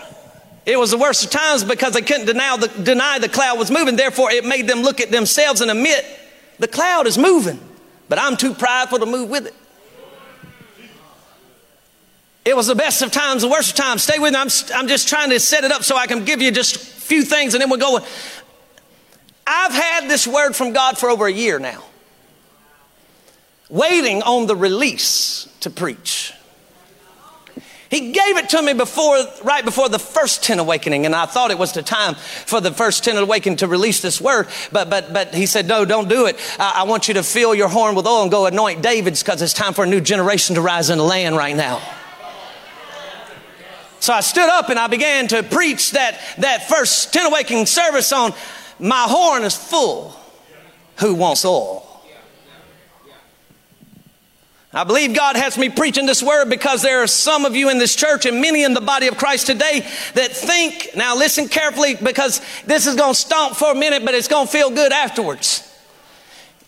it 0.65 0.77
was 0.77 0.91
the 0.91 0.97
worst 0.97 1.25
of 1.25 1.31
times 1.31 1.63
because 1.63 1.93
they 1.93 2.01
couldn't 2.01 2.25
deny 2.25 2.57
the, 2.57 2.67
deny 2.67 3.19
the 3.19 3.29
cloud 3.29 3.57
was 3.57 3.71
moving. 3.71 3.95
Therefore, 3.95 4.31
it 4.31 4.43
made 4.43 4.67
them 4.67 4.81
look 4.81 4.99
at 4.99 5.11
themselves 5.11 5.61
and 5.61 5.71
admit 5.71 6.03
the 6.59 6.67
cloud 6.67 7.07
is 7.07 7.17
moving, 7.17 7.59
but 8.07 8.19
I'm 8.19 8.37
too 8.37 8.53
prideful 8.53 8.99
to 8.99 9.05
move 9.05 9.29
with 9.29 9.47
it. 9.47 9.55
It 12.45 12.55
was 12.55 12.67
the 12.67 12.75
best 12.75 13.01
of 13.01 13.11
times, 13.11 13.41
the 13.41 13.47
worst 13.47 13.71
of 13.71 13.75
times. 13.75 14.03
Stay 14.03 14.17
with 14.19 14.33
me. 14.33 14.39
I'm, 14.39 14.47
I'm 14.73 14.87
just 14.87 15.07
trying 15.07 15.29
to 15.29 15.39
set 15.39 15.63
it 15.63 15.71
up 15.71 15.83
so 15.83 15.95
I 15.95 16.07
can 16.07 16.25
give 16.25 16.41
you 16.41 16.51
just 16.51 16.75
a 16.75 16.79
few 16.79 17.23
things 17.23 17.53
and 17.53 17.61
then 17.61 17.69
we'll 17.69 17.79
go. 17.79 17.99
I've 19.45 19.71
had 19.71 20.09
this 20.09 20.25
word 20.27 20.55
from 20.55 20.73
God 20.73 20.97
for 20.97 21.09
over 21.09 21.27
a 21.27 21.31
year 21.31 21.59
now, 21.59 21.83
waiting 23.69 24.21
on 24.23 24.47
the 24.47 24.55
release 24.55 25.47
to 25.59 25.69
preach. 25.69 26.33
He 27.89 28.11
gave 28.11 28.37
it 28.37 28.49
to 28.49 28.61
me 28.61 28.73
before, 28.73 29.17
right 29.43 29.65
before 29.65 29.89
the 29.89 29.97
first 29.97 30.43
10 30.43 30.59
awakening, 30.59 31.07
and 31.07 31.15
I 31.15 31.25
thought 31.25 31.49
it 31.49 31.57
was 31.57 31.73
the 31.73 31.81
time 31.81 32.13
for 32.13 32.61
the 32.61 32.71
first 32.71 33.03
10 33.03 33.17
awakening 33.17 33.57
to 33.57 33.67
release 33.67 33.99
this 33.99 34.21
word. 34.21 34.47
But, 34.71 34.91
but, 34.91 35.11
but 35.11 35.33
he 35.33 35.47
said, 35.47 35.67
no, 35.67 35.85
don't 35.85 36.07
do 36.07 36.27
it. 36.27 36.37
I, 36.59 36.81
I 36.81 36.83
want 36.83 37.07
you 37.07 37.15
to 37.15 37.23
fill 37.23 37.55
your 37.55 37.67
horn 37.67 37.95
with 37.95 38.05
oil 38.05 38.21
and 38.21 38.29
go 38.29 38.45
anoint 38.45 38.83
David's 38.83 39.23
because 39.23 39.41
it's 39.41 39.53
time 39.53 39.73
for 39.73 39.85
a 39.85 39.87
new 39.87 40.01
generation 40.01 40.53
to 40.55 40.61
rise 40.61 40.91
in 40.91 40.99
the 40.99 41.03
land 41.03 41.35
right 41.35 41.55
now. 41.55 41.81
So 43.99 44.13
I 44.13 44.21
stood 44.21 44.47
up 44.49 44.69
and 44.69 44.77
I 44.77 44.87
began 44.87 45.27
to 45.29 45.41
preach 45.41 45.91
that, 45.91 46.19
that 46.37 46.69
first 46.69 47.11
10 47.11 47.25
awakening 47.25 47.65
service 47.65 48.13
on 48.13 48.33
my 48.77 49.05
horn 49.07 49.43
is 49.43 49.55
full. 49.55 50.15
Who 50.99 51.15
wants 51.15 51.43
oil? 51.43 51.88
I 54.71 54.83
believe 54.83 55.15
God 55.15 55.35
has 55.35 55.57
me 55.57 55.69
preaching 55.69 56.05
this 56.05 56.21
word 56.21 56.47
because 56.47 56.83
there 56.83 57.01
are 57.01 57.07
some 57.07 57.45
of 57.45 57.55
you 57.55 57.69
in 57.69 57.79
this 57.79 57.95
church 57.95 58.27
and 58.27 58.39
many 58.39 58.63
in 58.63 58.75
the 58.75 58.81
body 58.81 59.07
of 59.07 59.17
Christ 59.17 59.47
today 59.47 59.79
that 60.13 60.31
think, 60.31 60.91
now 60.95 61.15
listen 61.15 61.47
carefully 61.47 61.95
because 61.95 62.39
this 62.65 62.85
is 62.85 62.95
going 62.95 63.13
to 63.13 63.19
stomp 63.19 63.55
for 63.55 63.71
a 63.71 63.75
minute, 63.75 64.05
but 64.05 64.13
it's 64.13 64.27
going 64.27 64.45
to 64.45 64.51
feel 64.51 64.69
good 64.69 64.91
afterwards. 64.91 65.65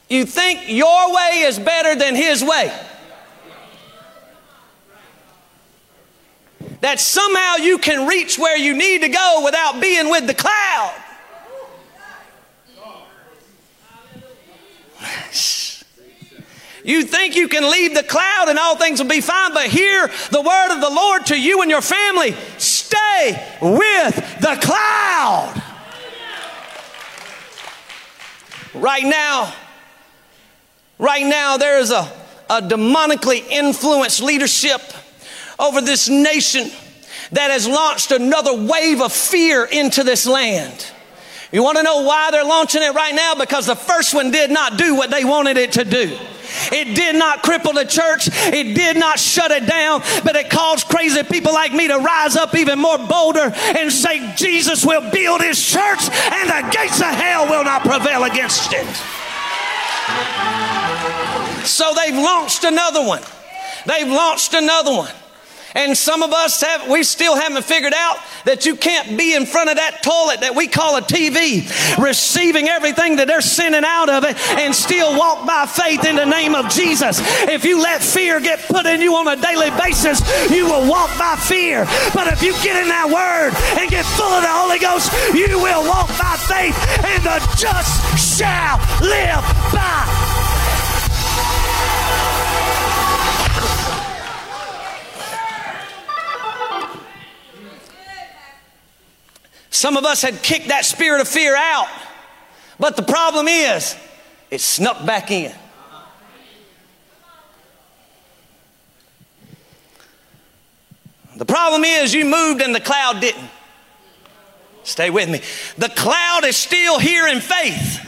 You 0.10 0.26
think 0.26 0.68
your 0.68 1.14
way 1.14 1.44
is 1.46 1.60
better 1.60 1.96
than 1.96 2.16
His 2.16 2.44
way. 2.44 2.76
That 6.82 7.00
somehow 7.00 7.58
you 7.58 7.78
can 7.78 8.08
reach 8.08 8.40
where 8.40 8.58
you 8.58 8.74
need 8.74 9.02
to 9.02 9.10
go 9.10 9.42
without 9.46 9.80
being 9.80 10.10
with 10.10 10.26
the 10.26 10.34
cloud. 10.34 10.96
You 16.84 17.04
think 17.04 17.36
you 17.36 17.48
can 17.48 17.70
leave 17.70 17.94
the 17.94 18.04
cloud 18.04 18.46
and 18.50 18.58
all 18.58 18.76
things 18.76 19.02
will 19.02 19.10
be 19.10 19.22
fine, 19.22 19.54
but 19.54 19.68
hear 19.68 20.08
the 20.32 20.42
word 20.42 20.74
of 20.74 20.82
the 20.82 20.90
Lord 20.90 21.26
to 21.28 21.40
you 21.40 21.62
and 21.62 21.70
your 21.70 21.82
family. 21.82 22.34
Stay 22.58 23.58
with 23.62 24.16
the 24.40 24.58
cloud. 24.62 25.62
Right 28.74 29.04
now, 29.04 29.54
right 30.98 31.26
now, 31.26 31.58
there 31.58 31.80
is 31.80 31.92
a, 31.92 32.10
a 32.50 32.62
demonically 32.62 33.46
influenced 33.50 34.22
leadership 34.22 34.82
over 35.60 35.82
this 35.82 36.08
nation 36.08 36.72
that 37.34 37.52
has 37.52 37.68
launched 37.68 38.12
another 38.12 38.56
wave 38.56 39.02
of 39.02 39.12
fear 39.12 39.66
into 39.66 40.04
this 40.04 40.26
land. 40.26 40.92
You 41.52 41.64
want 41.64 41.78
to 41.78 41.84
know 41.84 42.04
why 42.04 42.32
they're 42.32 42.46
launching 42.46 42.82
it 42.82 42.94
right 42.94 43.14
now? 43.14 43.36
Because 43.36 43.66
the 43.66 43.76
first 43.76 44.14
one 44.14 44.32
did 44.32 44.52
not 44.52 44.78
do 44.78 44.96
what 44.96 45.10
they 45.10 45.26
wanted 45.26 45.58
it 45.58 45.74
to 45.74 45.84
do. 45.84 46.18
It 46.72 46.96
did 46.96 47.16
not 47.16 47.44
cripple 47.44 47.74
the 47.74 47.86
church. 47.86 48.30
It 48.54 48.76
did 48.76 48.98
not 48.98 49.20
shut 49.20 49.52
it 49.52 49.66
down, 49.66 50.02
but 50.24 50.36
it 50.36 50.50
caused 50.50 50.88
crazy 50.88 51.24
people 51.24 51.54
like 51.54 51.74
me 51.74 51.88
to 51.88 51.98
rise 51.98 52.36
up 52.36 52.56
even 52.56 52.80
more 52.80 52.98
bolder 52.98 53.52
and 53.54 53.92
say, 53.92 54.34
Jesus 54.36 54.86
will 54.86 55.10
build 55.12 55.42
his 55.42 55.62
church 55.64 56.10
and 56.10 56.50
the 56.50 56.70
gates 56.72 57.00
of 57.00 57.08
hell 57.08 57.50
will 57.50 57.64
not 57.64 57.82
prevail 57.82 58.24
against 58.24 58.72
it. 58.74 58.88
So 61.66 61.94
they've 61.94 62.16
launched 62.16 62.64
another 62.64 63.06
one. 63.06 63.22
They've 63.86 64.08
launched 64.08 64.54
another 64.54 64.92
one. 64.92 65.12
And 65.76 65.98
some 65.98 66.24
of 66.24 66.34
us 66.34 66.62
have, 66.62 66.90
we 66.90 67.04
still 67.04 67.36
haven't 67.36 67.64
figured 67.64 67.94
out 67.94 68.18
that 68.46 68.66
you 68.66 68.76
can't 68.76 69.18
be 69.18 69.36
in 69.36 69.46
front 69.46 69.70
of 69.70 69.78
that 69.78 70.04
toilet 70.04 70.42
that 70.42 70.56
we 70.56 70.68
call 70.68 70.98
a 70.98 71.02
TV, 71.02 71.68
receiving 71.98 72.68
everything 72.68 73.18
that 73.18 73.28
they're 73.28 73.42
sending 73.42 73.84
out 73.86 74.10
of 74.10 74.24
it 74.24 74.38
and 74.58 74.76
still 74.76 75.18
walk 75.18 75.46
by 75.46 75.66
faith 75.66 76.06
in 76.06 76.16
the 76.16 76.26
name 76.26 76.56
of 76.56 76.70
Jesus. 76.70 77.20
If 77.48 77.64
you 77.66 77.82
let 77.82 78.02
fear 78.02 78.40
get 78.40 78.60
put 78.68 78.86
in 78.86 79.02
you 79.02 79.16
on 79.16 79.28
a 79.28 79.36
daily 79.40 79.70
basis, 79.72 80.20
you 80.52 80.66
will 80.66 80.90
walk 80.90 81.10
by 81.18 81.36
fear. 81.36 81.86
But 82.14 82.28
if 82.28 82.44
you 82.44 82.54
get 82.64 82.82
in 82.82 82.90
that 82.90 83.08
word 83.08 83.56
and 83.80 83.90
get 83.90 84.06
full 84.06 84.32
of 84.32 84.44
the 84.44 84.52
Holy 84.52 84.80
Ghost, 84.80 85.12
you 85.34 85.60
will 85.60 85.88
walk 85.88 86.10
by 86.20 86.36
faith 86.48 86.76
and 87.06 87.24
the 87.24 87.40
just 87.58 88.38
shall 88.38 88.78
live 89.02 89.44
by 89.72 90.21
Some 99.72 99.98
of 99.98 100.06
us 100.06 100.22
had 100.22 100.44
kicked 100.44 100.68
that 100.68 100.86
spirit 100.86 101.22
of 101.22 101.28
fear 101.28 101.56
out. 101.56 101.88
But 102.78 102.98
the 102.98 103.04
problem 103.04 103.48
is, 103.48 103.96
it 104.52 104.60
snuck 104.62 105.06
back 105.06 105.32
in. 105.32 105.54
The 111.38 111.46
problem 111.46 111.84
is, 111.86 112.14
you 112.14 112.26
moved 112.26 112.62
and 112.62 112.76
the 112.76 112.82
cloud 112.82 113.22
didn't. 113.22 113.50
Stay 114.84 115.10
with 115.10 115.30
me. 115.30 115.42
The 115.78 115.90
cloud 115.90 116.42
is 116.44 116.58
still 116.58 117.00
here 117.00 117.28
in 117.28 117.40
faith. 117.40 118.00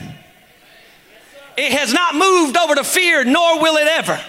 It 1.56 1.72
has 1.72 1.92
not 1.92 2.14
moved 2.14 2.56
over 2.56 2.74
to 2.74 2.84
fear, 2.84 3.24
nor 3.24 3.60
will 3.60 3.76
it 3.76 3.86
ever. 3.86 4.20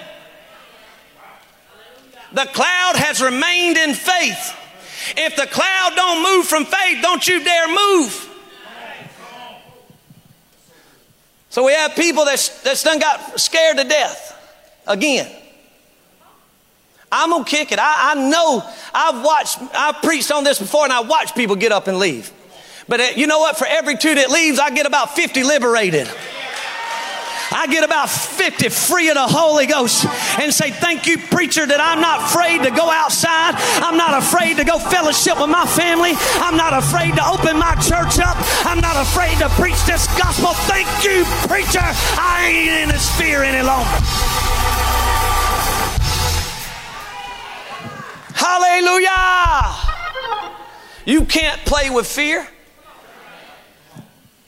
The 2.32 2.46
cloud 2.46 2.96
has 2.96 3.22
remained 3.22 3.78
in 3.78 3.94
faith. 3.94 4.56
If 5.18 5.36
the 5.36 5.48
cloud 5.48 5.94
don't 5.96 6.24
move 6.24 6.48
from 6.48 6.66
faith, 6.66 7.02
don't 7.02 7.26
you 7.28 7.44
dare 7.44 7.68
move. 7.68 8.30
So 11.50 11.66
we 11.66 11.74
have 11.74 11.96
people 11.96 12.26
that's, 12.26 12.62
that's 12.64 12.84
done 12.84 13.00
got 13.00 13.40
scared 13.40 13.78
to 13.78 13.86
death 13.86 14.38
again. 14.86 15.32
I'm 17.12 17.30
gonna 17.30 17.46
kick 17.46 17.72
it. 17.72 17.80
I, 17.80 18.12
I 18.12 18.30
know 18.30 18.62
I've 18.94 19.24
watched, 19.24 19.60
I've 19.74 20.02
preached 20.02 20.32
on 20.32 20.44
this 20.44 20.60
before 20.60 20.84
and 20.84 20.92
I 20.92 21.00
watch 21.00 21.34
people 21.34 21.56
get 21.56 21.72
up 21.72 21.88
and 21.88 21.98
leave. 21.98 22.32
But 22.90 23.00
uh, 23.00 23.04
you 23.16 23.26
know 23.28 23.40
what? 23.40 23.58
For 23.58 23.66
every 23.66 23.96
two 23.98 24.16
that 24.16 24.30
leaves, 24.30 24.60
I 24.60 24.70
get 24.70 24.86
about 24.86 25.16
50 25.16 25.44
liberated. 25.44 26.10
I 27.56 27.68
get 27.68 27.86
about 27.86 28.10
50 28.10 28.68
free 28.68 29.08
of 29.08 29.16
the 29.16 29.26
Holy 29.26 29.66
Ghost 29.66 30.06
and 30.38 30.54
say, 30.54 30.72
Thank 30.72 31.08
you, 31.08 31.18
preacher, 31.18 31.66
that 31.66 31.80
I'm 31.80 32.02
not 32.02 32.28
afraid 32.28 32.68
to 32.68 32.72
go 32.72 32.92
outside. 32.92 33.56
I'm 33.80 33.96
not 33.96 34.12
afraid 34.12 34.58
to 34.58 34.66
go 34.66 34.78
fellowship 34.78 35.40
with 35.40 35.50
my 35.50 35.66
family. 35.66 36.12
I'm 36.44 36.58
not 36.58 36.76
afraid 36.76 37.16
to 37.16 37.24
open 37.24 37.56
my 37.56 37.74
church 37.80 38.20
up. 38.20 38.36
I'm 38.68 38.84
not 38.84 39.00
afraid 39.00 39.40
to 39.40 39.48
preach 39.56 39.80
this 39.88 40.04
gospel. 40.20 40.52
Thank 40.68 40.92
you, 41.08 41.24
preacher. 41.48 41.80
I 42.20 42.44
ain't 42.44 42.84
in 42.84 42.90
this 42.92 43.08
fear 43.16 43.42
any 43.42 43.64
longer. 43.64 43.88
Hallelujah. 48.36 49.80
You 51.06 51.24
can't 51.24 51.64
play 51.64 51.90
with 51.90 52.06
fear. 52.06 52.48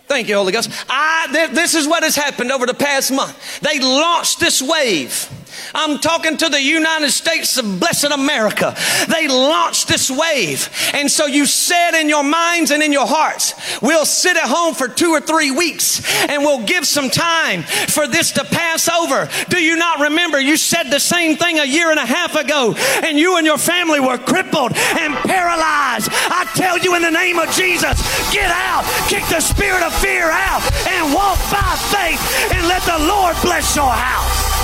Thank 0.07 0.29
you, 0.29 0.35
Holy 0.35 0.53
Ghost. 0.53 0.71
I, 0.89 1.27
th- 1.31 1.51
this 1.51 1.75
is 1.75 1.87
what 1.87 2.03
has 2.03 2.15
happened 2.15 2.51
over 2.51 2.65
the 2.65 2.73
past 2.73 3.11
month. 3.11 3.59
They 3.59 3.79
launched 3.79 4.39
this 4.39 4.61
wave 4.61 5.29
I'm 5.73 5.99
talking 5.99 6.37
to 6.37 6.49
the 6.49 6.61
United 6.61 7.11
States 7.11 7.57
of 7.57 7.79
blessed 7.79 8.11
America. 8.11 8.75
They 9.09 9.27
launched 9.27 9.87
this 9.87 10.09
wave. 10.09 10.69
And 10.93 11.09
so 11.09 11.25
you 11.25 11.45
said 11.45 11.99
in 11.99 12.09
your 12.09 12.23
minds 12.23 12.71
and 12.71 12.81
in 12.81 12.91
your 12.91 13.07
hearts, 13.07 13.53
we'll 13.81 14.05
sit 14.05 14.37
at 14.37 14.47
home 14.47 14.73
for 14.73 14.87
two 14.87 15.11
or 15.11 15.21
three 15.21 15.51
weeks 15.51 16.01
and 16.29 16.43
we'll 16.43 16.65
give 16.65 16.85
some 16.85 17.09
time 17.09 17.63
for 17.63 18.07
this 18.07 18.31
to 18.33 18.43
pass 18.43 18.87
over. 18.87 19.29
Do 19.49 19.61
you 19.61 19.75
not 19.75 19.99
remember 19.99 20.39
you 20.39 20.57
said 20.57 20.89
the 20.89 20.99
same 20.99 21.37
thing 21.37 21.59
a 21.59 21.65
year 21.65 21.91
and 21.91 21.99
a 21.99 22.05
half 22.05 22.35
ago 22.35 22.75
and 23.03 23.17
you 23.17 23.37
and 23.37 23.45
your 23.45 23.57
family 23.57 23.99
were 23.99 24.17
crippled 24.17 24.73
and 24.75 25.13
paralyzed? 25.15 26.09
I 26.11 26.49
tell 26.55 26.77
you 26.77 26.95
in 26.95 27.01
the 27.01 27.11
name 27.11 27.39
of 27.39 27.49
Jesus, 27.51 28.01
get 28.31 28.49
out, 28.51 28.83
kick 29.09 29.23
the 29.29 29.41
spirit 29.41 29.83
of 29.83 29.93
fear 29.95 30.29
out 30.29 30.61
and 30.87 31.13
walk 31.13 31.37
by 31.51 31.75
faith 31.91 32.21
and 32.53 32.67
let 32.67 32.83
the 32.83 33.05
Lord 33.07 33.35
bless 33.41 33.75
your 33.75 33.91
house. 33.91 34.56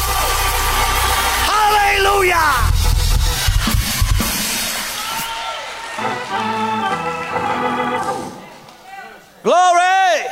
Hallelujah. 1.65 2.73
Glory. 9.43 10.27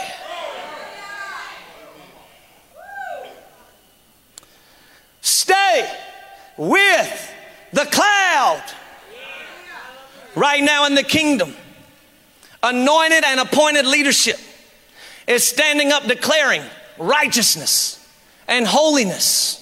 Stay 5.22 5.98
with 6.58 7.34
the 7.72 7.86
cloud 7.86 8.64
right 10.36 10.62
now 10.62 10.86
in 10.86 10.96
the 10.96 11.04
kingdom. 11.04 11.54
Anointed 12.62 13.24
and 13.24 13.40
appointed 13.40 13.86
leadership 13.86 14.38
is 15.28 15.48
standing 15.48 15.94
up 15.94 16.04
declaring 16.04 16.62
righteousness 16.98 18.06
and 18.50 18.68
holiness 18.68 19.61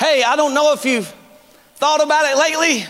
Hey, 0.00 0.22
I 0.22 0.34
don't 0.34 0.54
know 0.54 0.72
if 0.72 0.86
you've 0.86 1.14
thought 1.74 2.02
about 2.02 2.24
it 2.24 2.38
lately, 2.38 2.86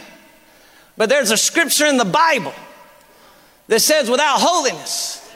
but 0.97 1.09
there's 1.09 1.33
a 1.33 1.37
scripture 1.37 1.87
in 1.87 1.97
the 1.97 2.05
Bible 2.05 2.55
that 3.67 3.81
says, 3.81 4.09
without 4.09 4.37
holiness, 4.39 5.29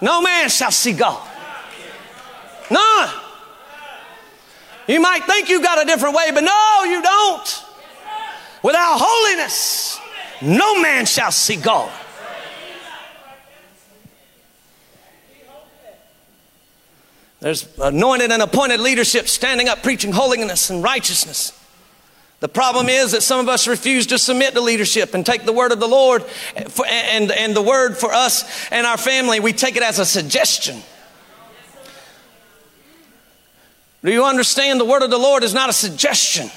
no 0.00 0.22
man 0.22 0.48
shall 0.48 0.70
see 0.70 0.94
God. 0.94 1.28
None. 2.70 3.10
You 4.88 4.98
might 4.98 5.24
think 5.24 5.50
you 5.50 5.62
got 5.62 5.82
a 5.82 5.84
different 5.84 6.16
way, 6.16 6.30
but 6.32 6.42
no, 6.42 6.84
you 6.84 7.02
don't. 7.02 7.64
Without 8.62 8.96
holiness, 8.98 10.00
no 10.40 10.80
man 10.80 11.04
shall 11.04 11.32
see 11.32 11.56
God. 11.56 11.92
There's 17.42 17.66
anointed 17.80 18.30
and 18.30 18.40
appointed 18.40 18.78
leadership 18.78 19.26
standing 19.26 19.68
up 19.68 19.82
preaching 19.82 20.12
holiness 20.12 20.70
and 20.70 20.80
righteousness. 20.80 21.52
The 22.38 22.48
problem 22.48 22.88
is 22.88 23.10
that 23.12 23.22
some 23.22 23.40
of 23.40 23.48
us 23.48 23.66
refuse 23.66 24.06
to 24.08 24.18
submit 24.18 24.54
to 24.54 24.60
leadership 24.60 25.12
and 25.12 25.26
take 25.26 25.44
the 25.44 25.52
word 25.52 25.72
of 25.72 25.80
the 25.80 25.88
Lord 25.88 26.22
for, 26.68 26.86
and, 26.86 27.32
and 27.32 27.54
the 27.54 27.62
word 27.62 27.98
for 27.98 28.12
us 28.12 28.44
and 28.70 28.86
our 28.86 28.96
family. 28.96 29.40
We 29.40 29.52
take 29.52 29.74
it 29.74 29.82
as 29.82 29.98
a 29.98 30.06
suggestion. 30.06 30.82
Do 34.04 34.12
you 34.12 34.24
understand? 34.24 34.78
The 34.78 34.84
word 34.84 35.02
of 35.02 35.10
the 35.10 35.18
Lord 35.18 35.42
is 35.42 35.52
not 35.52 35.68
a 35.68 35.72
suggestion. 35.72 36.48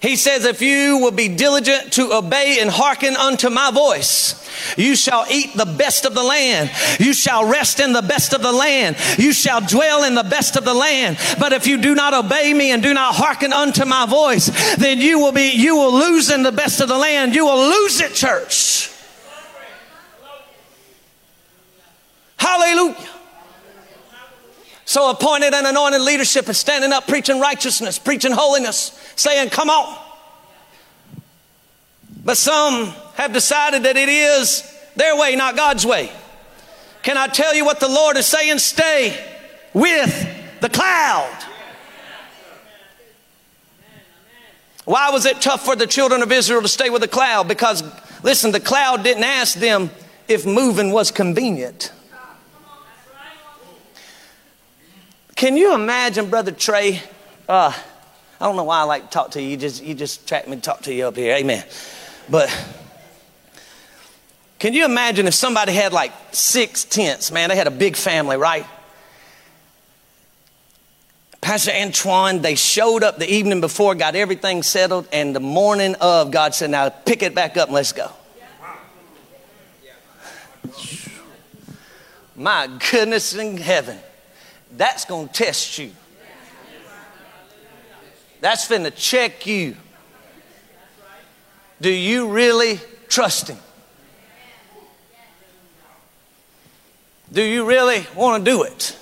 He 0.00 0.16
says, 0.16 0.44
If 0.44 0.60
you 0.60 0.98
will 0.98 1.10
be 1.10 1.28
diligent 1.28 1.92
to 1.94 2.12
obey 2.12 2.58
and 2.60 2.70
hearken 2.70 3.16
unto 3.16 3.48
my 3.48 3.70
voice, 3.70 4.42
you 4.76 4.94
shall 4.94 5.24
eat 5.30 5.56
the 5.56 5.64
best 5.64 6.04
of 6.04 6.14
the 6.14 6.22
land. 6.22 6.70
You 6.98 7.14
shall 7.14 7.48
rest 7.48 7.80
in 7.80 7.92
the 7.92 8.02
best 8.02 8.32
of 8.34 8.42
the 8.42 8.52
land. 8.52 8.96
You 9.18 9.32
shall 9.32 9.60
dwell 9.60 10.04
in 10.04 10.14
the 10.14 10.22
best 10.22 10.56
of 10.56 10.64
the 10.64 10.74
land. 10.74 11.18
But 11.38 11.52
if 11.52 11.66
you 11.66 11.78
do 11.78 11.94
not 11.94 12.14
obey 12.14 12.52
me 12.52 12.72
and 12.72 12.82
do 12.82 12.92
not 12.92 13.14
hearken 13.14 13.52
unto 13.52 13.84
my 13.84 14.06
voice, 14.06 14.76
then 14.76 15.00
you 15.00 15.18
will 15.18 15.32
be, 15.32 15.52
you 15.52 15.76
will 15.76 15.92
lose 15.92 16.30
in 16.30 16.42
the 16.42 16.52
best 16.52 16.80
of 16.80 16.88
the 16.88 16.98
land. 16.98 17.34
You 17.34 17.46
will 17.46 17.68
lose 17.68 18.00
it, 18.00 18.12
church. 18.12 18.90
Hallelujah. 22.38 23.15
So 24.86 25.10
appointed 25.10 25.52
and 25.52 25.66
anointed 25.66 26.00
leadership 26.00 26.48
is 26.48 26.58
standing 26.58 26.92
up 26.92 27.08
preaching 27.08 27.40
righteousness, 27.40 27.98
preaching 27.98 28.30
holiness, 28.30 28.98
saying, 29.16 29.50
Come 29.50 29.68
on. 29.68 29.98
But 32.24 32.36
some 32.36 32.86
have 33.14 33.32
decided 33.32 33.82
that 33.82 33.96
it 33.96 34.08
is 34.08 34.62
their 34.94 35.16
way, 35.16 35.34
not 35.34 35.56
God's 35.56 35.84
way. 35.84 36.10
Can 37.02 37.18
I 37.18 37.26
tell 37.26 37.54
you 37.54 37.64
what 37.64 37.80
the 37.80 37.88
Lord 37.88 38.16
is 38.16 38.26
saying? 38.26 38.58
Stay 38.58 39.18
with 39.74 40.60
the 40.60 40.68
cloud. 40.68 41.36
Why 44.84 45.10
was 45.10 45.26
it 45.26 45.40
tough 45.40 45.64
for 45.64 45.74
the 45.74 45.88
children 45.88 46.22
of 46.22 46.30
Israel 46.30 46.62
to 46.62 46.68
stay 46.68 46.90
with 46.90 47.02
the 47.02 47.08
cloud? 47.08 47.48
Because, 47.48 47.82
listen, 48.22 48.52
the 48.52 48.60
cloud 48.60 49.02
didn't 49.02 49.24
ask 49.24 49.58
them 49.58 49.90
if 50.28 50.46
moving 50.46 50.92
was 50.92 51.10
convenient. 51.10 51.92
Can 55.36 55.58
you 55.58 55.74
imagine, 55.74 56.30
Brother 56.30 56.50
Trey? 56.50 57.02
Uh, 57.46 57.70
I 58.40 58.44
don't 58.44 58.56
know 58.56 58.64
why 58.64 58.80
I 58.80 58.84
like 58.84 59.04
to 59.04 59.10
talk 59.10 59.32
to 59.32 59.42
you. 59.42 59.50
You 59.50 59.56
just, 59.58 59.84
you 59.84 59.94
just 59.94 60.22
attract 60.22 60.48
me 60.48 60.56
to 60.56 60.62
talk 60.62 60.80
to 60.82 60.94
you 60.94 61.06
up 61.06 61.16
here. 61.16 61.36
Amen. 61.36 61.62
But 62.30 62.48
can 64.58 64.72
you 64.72 64.86
imagine 64.86 65.26
if 65.26 65.34
somebody 65.34 65.72
had 65.72 65.92
like 65.92 66.12
six 66.32 66.84
tents, 66.84 67.30
man? 67.30 67.50
They 67.50 67.56
had 67.56 67.66
a 67.66 67.70
big 67.70 67.96
family, 67.96 68.38
right? 68.38 68.66
Pastor 71.42 71.70
Antoine, 71.70 72.40
they 72.40 72.54
showed 72.54 73.02
up 73.02 73.18
the 73.18 73.30
evening 73.30 73.60
before, 73.60 73.94
got 73.94 74.16
everything 74.16 74.62
settled, 74.62 75.06
and 75.12 75.36
the 75.36 75.40
morning 75.40 75.94
of, 75.96 76.30
God 76.30 76.54
said, 76.54 76.70
Now 76.70 76.88
pick 76.88 77.22
it 77.22 77.34
back 77.34 77.58
up 77.58 77.68
and 77.68 77.74
let's 77.74 77.92
go. 77.92 78.10
My 82.34 82.68
goodness 82.90 83.34
in 83.34 83.58
heaven, 83.58 83.98
that's 84.72 85.04
going 85.04 85.28
to 85.28 85.32
test 85.32 85.78
you. 85.78 85.92
That's 88.40 88.68
finna 88.68 88.92
check 88.94 89.46
you. 89.46 89.76
Do 91.80 91.90
you 91.90 92.30
really 92.30 92.80
trust 93.08 93.48
Him? 93.48 93.58
Do 97.32 97.42
you 97.42 97.66
really 97.66 98.06
want 98.14 98.44
to 98.44 98.50
do 98.50 98.62
it? 98.62 98.96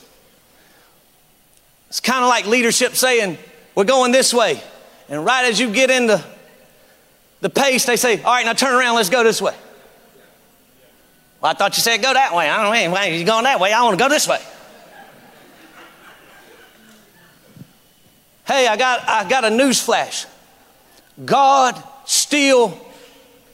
It's 1.89 2.01
kind 2.01 2.23
of 2.23 2.29
like 2.29 2.47
leadership 2.47 2.95
saying, 2.95 3.39
We're 3.75 3.85
going 3.85 4.13
this 4.13 4.33
way. 4.33 4.61
And 5.09 5.25
right 5.25 5.45
as 5.45 5.61
you 5.61 5.73
get 5.73 5.91
into 5.91 6.25
the 7.41 7.51
pace, 7.51 7.85
they 7.85 7.97
say, 7.97 8.23
All 8.23 8.33
right, 8.33 8.45
now 8.45 8.55
turn 8.55 8.75
around, 8.75 8.97
let's 8.97 9.11
go 9.11 9.23
this 9.23 9.43
way. 9.43 9.55
Well, 11.41 11.53
I 11.53 11.55
thought 11.55 11.77
you 11.77 11.83
said 11.83 12.01
go 12.01 12.13
that 12.13 12.35
way. 12.35 12.49
I 12.49 12.57
don't 12.63 12.73
know. 12.73 12.91
Why 12.95 13.11
are 13.11 13.13
you 13.13 13.25
going 13.25 13.45
that 13.45 13.61
way? 13.61 13.73
I 13.73 13.83
want 13.83 13.99
to 13.99 14.03
go 14.03 14.09
this 14.09 14.27
way. 14.27 14.41
Hey, 18.47 18.67
I 18.69 18.77
got, 18.77 19.09
I 19.09 19.29
got 19.29 19.45
a 19.45 19.51
news 19.51 19.81
flash. 19.83 20.27
God 21.25 21.83
still 22.05 22.79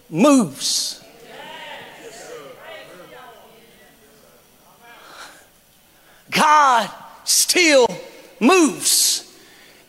moves. 0.08 1.02
God 6.30 6.90
still 7.24 7.86
moves. 8.40 9.32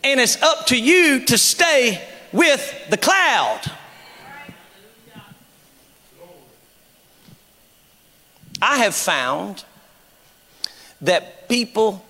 And 0.04 0.20
it's 0.20 0.42
up 0.42 0.68
to 0.68 0.80
you 0.80 1.22
to 1.26 1.38
stay 1.38 2.02
with 2.32 2.90
the 2.90 2.98
cloud. 2.98 3.62
I 8.62 8.78
have 8.78 8.94
found 8.94 9.64
that 11.02 11.50
people 11.50 12.06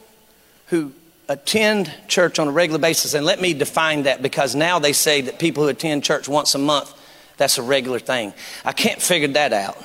who 0.68 0.92
attend 1.32 1.92
church 2.08 2.40
on 2.40 2.48
a 2.48 2.52
regular 2.52 2.80
basis, 2.80 3.14
and 3.14 3.26
let 3.26 3.42
me 3.42 3.54
define 3.54 4.04
that 4.04 4.22
because 4.22 4.56
now 4.56 4.80
they 4.80 4.94
say 4.94 5.22
that 5.22 5.40
people 5.40 5.64
who 5.64 5.70
attend 5.70 6.04
church 6.04 6.28
once 6.28 6.54
a 6.56 6.58
month, 6.58 6.94
that's 7.38 7.58
a 7.58 7.64
regular 7.64 8.00
thing. 8.00 8.34
I 8.64 8.74
can't 8.74 9.02
figure 9.02 9.30
that 9.30 9.54
out. 9.54 9.78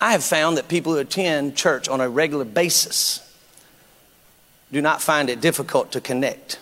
I 0.00 0.12
have 0.12 0.24
found 0.24 0.56
that 0.56 0.68
people 0.68 0.92
who 0.92 0.98
attend 0.98 1.56
church 1.56 1.88
on 1.88 2.00
a 2.00 2.08
regular 2.08 2.44
basis 2.44 3.26
do 4.72 4.80
not 4.80 5.02
find 5.02 5.28
it 5.28 5.40
difficult 5.40 5.92
to 5.92 6.00
connect. 6.00 6.58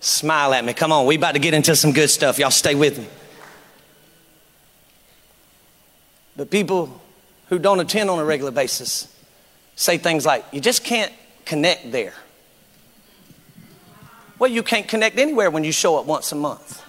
Smile 0.00 0.54
at 0.54 0.64
me. 0.64 0.74
Come 0.74 0.92
on, 0.92 1.06
we 1.06 1.16
about 1.16 1.32
to 1.32 1.40
get 1.40 1.54
into 1.54 1.74
some 1.74 1.92
good 1.92 2.10
stuff. 2.10 2.38
Y'all 2.38 2.50
stay 2.50 2.74
with 2.74 2.98
me. 2.98 3.06
But 6.38 6.50
people 6.52 7.00
who 7.48 7.58
don't 7.58 7.80
attend 7.80 8.08
on 8.08 8.20
a 8.20 8.24
regular 8.24 8.52
basis 8.52 9.12
say 9.74 9.98
things 9.98 10.24
like, 10.24 10.44
you 10.52 10.60
just 10.60 10.84
can't 10.84 11.12
connect 11.44 11.90
there. 11.90 12.14
Well, 14.38 14.48
you 14.48 14.62
can't 14.62 14.86
connect 14.86 15.18
anywhere 15.18 15.50
when 15.50 15.64
you 15.64 15.72
show 15.72 15.98
up 15.98 16.06
once 16.06 16.30
a 16.30 16.36
month. 16.36 16.80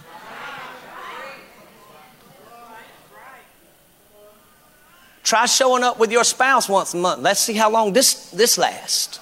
Try 5.24 5.46
showing 5.46 5.82
up 5.82 5.98
with 5.98 6.12
your 6.12 6.22
spouse 6.22 6.68
once 6.68 6.94
a 6.94 6.98
month. 6.98 7.20
Let's 7.20 7.40
see 7.40 7.54
how 7.54 7.72
long 7.72 7.92
this, 7.92 8.30
this 8.30 8.56
lasts. 8.56 9.18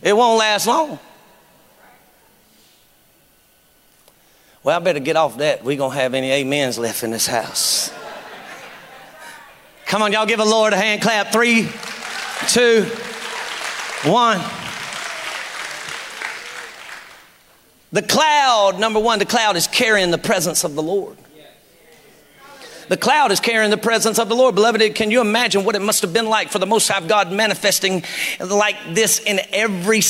It 0.00 0.16
won't 0.16 0.38
last 0.38 0.66
long. 0.66 0.98
Well, 4.64 4.74
I 4.74 4.78
better 4.82 4.98
get 4.98 5.14
off 5.14 5.36
that. 5.36 5.62
We 5.62 5.76
gonna 5.76 5.94
have 5.94 6.14
any 6.14 6.32
amens 6.32 6.78
left 6.78 7.02
in 7.02 7.10
this 7.10 7.26
house. 7.26 7.92
Come 9.84 10.00
on, 10.00 10.10
y'all 10.10 10.24
give 10.24 10.40
a 10.40 10.44
Lord 10.44 10.72
a 10.72 10.76
hand 10.76 11.02
clap. 11.02 11.32
Three, 11.32 11.68
two, 12.48 12.84
one. 14.10 14.40
The 17.92 18.00
cloud, 18.02 18.80
number 18.80 18.98
one, 18.98 19.18
the 19.18 19.26
cloud 19.26 19.56
is 19.56 19.66
carrying 19.66 20.10
the 20.10 20.18
presence 20.18 20.64
of 20.64 20.74
the 20.74 20.82
Lord. 20.82 21.18
The 22.88 22.96
cloud 22.96 23.32
is 23.32 23.40
carrying 23.40 23.70
the 23.70 23.76
presence 23.76 24.18
of 24.18 24.28
the 24.28 24.34
Lord. 24.34 24.54
Beloved, 24.54 24.94
can 24.94 25.10
you 25.10 25.20
imagine 25.20 25.64
what 25.64 25.74
it 25.74 25.82
must 25.82 26.02
have 26.02 26.12
been 26.12 26.26
like 26.26 26.50
for 26.50 26.58
the 26.58 26.66
Most 26.66 26.88
High 26.88 27.04
God 27.06 27.32
manifesting 27.32 28.04
like 28.40 28.76
this 28.90 29.20
in 29.20 29.40
every, 29.52 30.00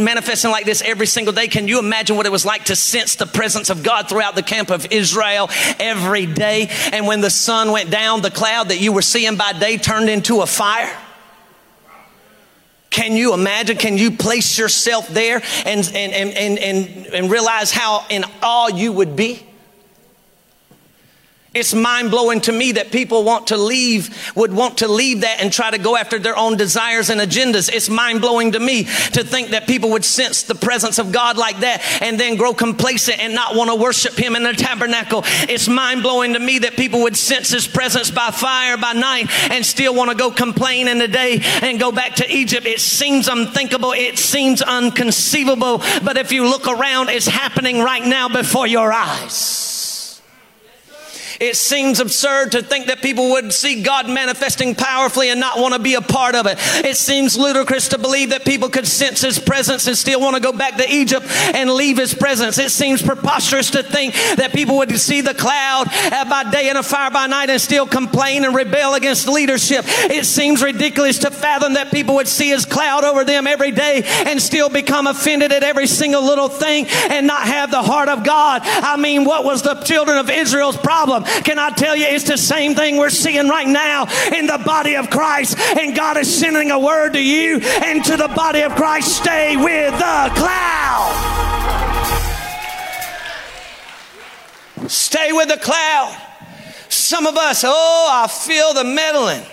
manifesting 0.00 0.50
like 0.50 0.64
this 0.64 0.82
every 0.82 1.06
single 1.06 1.32
day? 1.32 1.48
Can 1.48 1.68
you 1.68 1.78
imagine 1.78 2.16
what 2.16 2.26
it 2.26 2.32
was 2.32 2.44
like 2.44 2.64
to 2.64 2.76
sense 2.76 3.14
the 3.14 3.26
presence 3.26 3.70
of 3.70 3.82
God 3.82 4.08
throughout 4.08 4.34
the 4.34 4.42
camp 4.42 4.70
of 4.70 4.90
Israel 4.90 5.48
every 5.78 6.26
day? 6.26 6.68
And 6.92 7.06
when 7.06 7.20
the 7.20 7.30
sun 7.30 7.70
went 7.72 7.90
down, 7.90 8.22
the 8.22 8.30
cloud 8.30 8.68
that 8.68 8.80
you 8.80 8.92
were 8.92 9.02
seeing 9.02 9.36
by 9.36 9.52
day 9.52 9.76
turned 9.76 10.08
into 10.08 10.40
a 10.40 10.46
fire? 10.46 10.96
Can 12.90 13.12
you 13.12 13.34
imagine? 13.34 13.76
Can 13.76 13.96
you 13.96 14.10
place 14.10 14.58
yourself 14.58 15.08
there 15.08 15.42
and, 15.64 15.90
and, 15.94 16.12
and, 16.12 16.58
and, 16.58 17.06
and, 17.06 17.30
realize 17.30 17.70
how 17.70 18.04
in 18.10 18.24
awe 18.42 18.68
you 18.68 18.92
would 18.92 19.14
be? 19.14 19.46
It's 21.52 21.74
mind 21.74 22.12
blowing 22.12 22.40
to 22.42 22.52
me 22.52 22.72
that 22.72 22.92
people 22.92 23.24
want 23.24 23.48
to 23.48 23.56
leave, 23.56 24.32
would 24.36 24.52
want 24.52 24.78
to 24.78 24.88
leave 24.88 25.22
that 25.22 25.40
and 25.40 25.52
try 25.52 25.68
to 25.68 25.78
go 25.78 25.96
after 25.96 26.20
their 26.20 26.36
own 26.36 26.56
desires 26.56 27.10
and 27.10 27.20
agendas. 27.20 27.68
It's 27.68 27.90
mind 27.90 28.20
blowing 28.20 28.52
to 28.52 28.60
me 28.60 28.84
to 28.84 29.24
think 29.24 29.48
that 29.48 29.66
people 29.66 29.90
would 29.90 30.04
sense 30.04 30.44
the 30.44 30.54
presence 30.54 31.00
of 31.00 31.10
God 31.10 31.36
like 31.36 31.58
that 31.60 31.82
and 32.02 32.20
then 32.20 32.36
grow 32.36 32.54
complacent 32.54 33.18
and 33.18 33.34
not 33.34 33.56
want 33.56 33.68
to 33.68 33.74
worship 33.74 34.16
Him 34.16 34.36
in 34.36 34.44
the 34.44 34.52
tabernacle. 34.52 35.22
It's 35.48 35.66
mind 35.66 36.04
blowing 36.04 36.34
to 36.34 36.38
me 36.38 36.60
that 36.60 36.76
people 36.76 37.02
would 37.02 37.16
sense 37.16 37.50
His 37.50 37.66
presence 37.66 38.12
by 38.12 38.30
fire 38.30 38.76
by 38.76 38.92
night 38.92 39.28
and 39.50 39.66
still 39.66 39.92
want 39.92 40.12
to 40.12 40.16
go 40.16 40.30
complain 40.30 40.86
in 40.86 40.98
the 40.98 41.08
day 41.08 41.40
and 41.62 41.80
go 41.80 41.90
back 41.90 42.14
to 42.16 42.32
Egypt. 42.32 42.64
It 42.64 42.78
seems 42.78 43.26
unthinkable. 43.26 43.90
It 43.90 44.18
seems 44.18 44.62
unconceivable. 44.62 45.78
But 46.04 46.16
if 46.16 46.30
you 46.30 46.44
look 46.44 46.68
around, 46.68 47.08
it's 47.08 47.26
happening 47.26 47.80
right 47.80 48.04
now 48.04 48.28
before 48.28 48.68
your 48.68 48.92
eyes. 48.92 49.69
It 51.40 51.56
seems 51.56 52.00
absurd 52.00 52.52
to 52.52 52.62
think 52.62 52.88
that 52.88 53.00
people 53.00 53.30
would 53.30 53.50
see 53.54 53.82
God 53.82 54.10
manifesting 54.10 54.74
powerfully 54.74 55.30
and 55.30 55.40
not 55.40 55.58
want 55.58 55.72
to 55.72 55.80
be 55.80 55.94
a 55.94 56.02
part 56.02 56.34
of 56.34 56.46
it. 56.46 56.58
It 56.84 56.98
seems 56.98 57.38
ludicrous 57.38 57.88
to 57.88 57.98
believe 57.98 58.28
that 58.28 58.44
people 58.44 58.68
could 58.68 58.86
sense 58.86 59.22
His 59.22 59.38
presence 59.38 59.86
and 59.86 59.96
still 59.96 60.20
want 60.20 60.36
to 60.36 60.42
go 60.42 60.52
back 60.52 60.76
to 60.76 60.86
Egypt 60.86 61.26
and 61.54 61.70
leave 61.70 61.96
His 61.96 62.12
presence. 62.12 62.58
It 62.58 62.70
seems 62.70 63.00
preposterous 63.00 63.70
to 63.70 63.82
think 63.82 64.12
that 64.36 64.52
people 64.52 64.76
would 64.76 64.94
see 65.00 65.22
the 65.22 65.32
cloud 65.32 65.86
by 66.28 66.50
day 66.50 66.68
and 66.68 66.76
a 66.76 66.82
fire 66.82 67.10
by 67.10 67.26
night 67.26 67.48
and 67.48 67.58
still 67.58 67.86
complain 67.86 68.44
and 68.44 68.54
rebel 68.54 68.92
against 68.92 69.26
leadership. 69.26 69.86
It 69.86 70.26
seems 70.26 70.62
ridiculous 70.62 71.20
to 71.20 71.30
fathom 71.30 71.72
that 71.72 71.90
people 71.90 72.16
would 72.16 72.28
see 72.28 72.50
His 72.50 72.66
cloud 72.66 73.02
over 73.02 73.24
them 73.24 73.46
every 73.46 73.70
day 73.70 74.02
and 74.04 74.42
still 74.42 74.68
become 74.68 75.06
offended 75.06 75.52
at 75.52 75.62
every 75.62 75.86
single 75.86 76.22
little 76.22 76.50
thing 76.50 76.86
and 77.08 77.26
not 77.26 77.44
have 77.44 77.70
the 77.70 77.82
heart 77.82 78.10
of 78.10 78.24
God. 78.24 78.60
I 78.64 78.96
mean, 78.96 79.24
what 79.24 79.44
was 79.44 79.62
the 79.62 79.76
children 79.76 80.18
of 80.18 80.28
Israel's 80.28 80.76
problem? 80.76 81.24
Can 81.44 81.58
I 81.58 81.70
tell 81.70 81.96
you, 81.96 82.06
it's 82.06 82.28
the 82.28 82.38
same 82.38 82.74
thing 82.74 82.96
we're 82.96 83.10
seeing 83.10 83.48
right 83.48 83.66
now 83.66 84.06
in 84.34 84.46
the 84.46 84.62
body 84.64 84.96
of 84.96 85.10
Christ. 85.10 85.58
And 85.58 85.94
God 85.94 86.16
is 86.16 86.32
sending 86.32 86.70
a 86.70 86.78
word 86.78 87.12
to 87.14 87.22
you 87.22 87.58
and 87.58 88.04
to 88.04 88.16
the 88.16 88.28
body 88.28 88.62
of 88.62 88.74
Christ 88.74 89.16
stay 89.16 89.56
with 89.56 89.92
the 89.92 90.32
cloud. 90.34 91.40
Stay 94.88 95.32
with 95.32 95.48
the 95.48 95.58
cloud. 95.58 96.16
Some 96.88 97.26
of 97.26 97.36
us, 97.36 97.62
oh, 97.64 98.08
I 98.12 98.26
feel 98.26 98.74
the 98.74 98.84
meddling. 98.84 99.44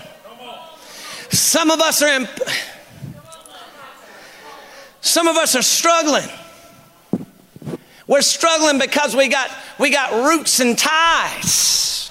Some 1.30 1.70
of 1.70 1.80
us 1.80 2.02
are 2.02 2.22
in, 2.22 2.28
some 5.02 5.28
of 5.28 5.36
us 5.36 5.56
are 5.56 5.62
struggling. 5.62 6.28
We're 8.08 8.22
struggling 8.22 8.80
because 8.80 9.16
we 9.16 9.28
got, 9.28 9.52
we 9.78 9.90
got 9.92 10.26
roots 10.26 10.60
and 10.62 10.78
ties 10.78 12.10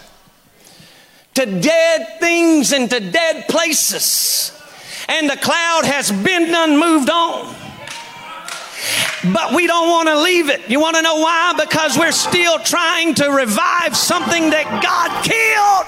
to 1.35 1.47
dead 1.47 2.21
things 2.21 2.73
and 2.73 2.89
to 2.91 3.01
dead 3.01 3.49
places. 3.49 4.53
And 5.09 5.29
the 5.29 5.37
cloud 5.37 5.85
has 5.85 6.13
been 6.13 6.51
done, 6.51 6.79
moved 6.79 7.09
on. 7.09 7.55
But 9.33 9.55
we 9.55 9.67
don't 9.67 9.89
want 9.89 10.09
to 10.09 10.21
leave 10.21 10.51
it. 10.51 10.69
You 10.69 10.81
want 10.81 10.97
to 10.97 11.03
know 11.03 11.17
why? 11.17 11.55
Because 11.59 11.99
we're 11.99 12.13
still 12.13 12.59
trying 12.59 13.15
to 13.15 13.31
revive 13.31 13.97
something 13.97 14.51
that 14.51 14.83
God 14.83 15.11
killed. 15.25 15.87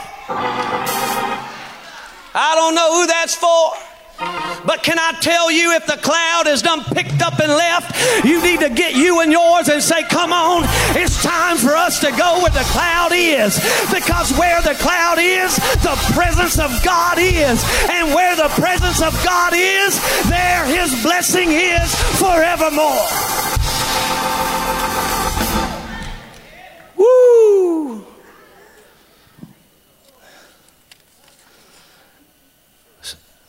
I 2.35 2.55
don't 2.55 2.75
know 2.75 3.01
who 3.01 3.07
that's 3.07 3.35
for. 3.35 3.73
But 4.19 4.83
can 4.83 4.99
I 4.99 5.13
tell 5.21 5.51
you, 5.51 5.73
if 5.73 5.87
the 5.87 5.97
cloud 5.97 6.49
is 6.49 6.63
done 6.63 6.83
picked 6.83 7.23
up 7.23 7.39
and 7.39 7.53
left, 7.53 8.25
you 8.25 8.43
need 8.43 8.61
to 8.61 8.69
get 8.69 8.95
you 8.95 9.21
and 9.21 9.31
yours 9.31 9.69
and 9.69 9.83
say, 9.83 10.03
Come 10.05 10.33
on, 10.33 10.65
it's 10.97 11.23
time 11.23 11.57
for 11.57 11.75
us 11.75 12.01
to 12.01 12.11
go 12.11 12.41
where 12.43 12.51
the 12.51 12.67
cloud 12.75 13.13
is. 13.13 13.55
Because 13.93 14.37
where 14.37 14.61
the 14.63 14.75
cloud 14.75 15.19
is, 15.19 15.57
the 15.83 15.97
presence 16.15 16.59
of 16.59 16.71
God 16.85 17.19
is. 17.19 17.63
And 17.89 18.13
where 18.15 18.35
the 18.35 18.49
presence 18.61 19.01
of 19.01 19.13
God 19.25 19.53
is, 19.55 19.99
there 20.29 20.67
his 20.67 21.03
blessing 21.03 21.51
is 21.53 21.95
forevermore. 22.19 23.48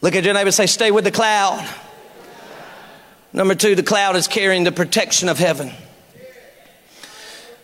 Look 0.01 0.15
at 0.15 0.23
your 0.23 0.33
neighbor 0.33 0.51
say, 0.51 0.65
Stay 0.65 0.91
with 0.91 1.03
the 1.03 1.11
cloud. 1.11 1.67
Number 3.33 3.53
two, 3.53 3.75
the 3.75 3.83
cloud 3.83 4.15
is 4.15 4.27
carrying 4.27 4.63
the 4.63 4.71
protection 4.71 5.29
of 5.29 5.37
heaven. 5.37 5.71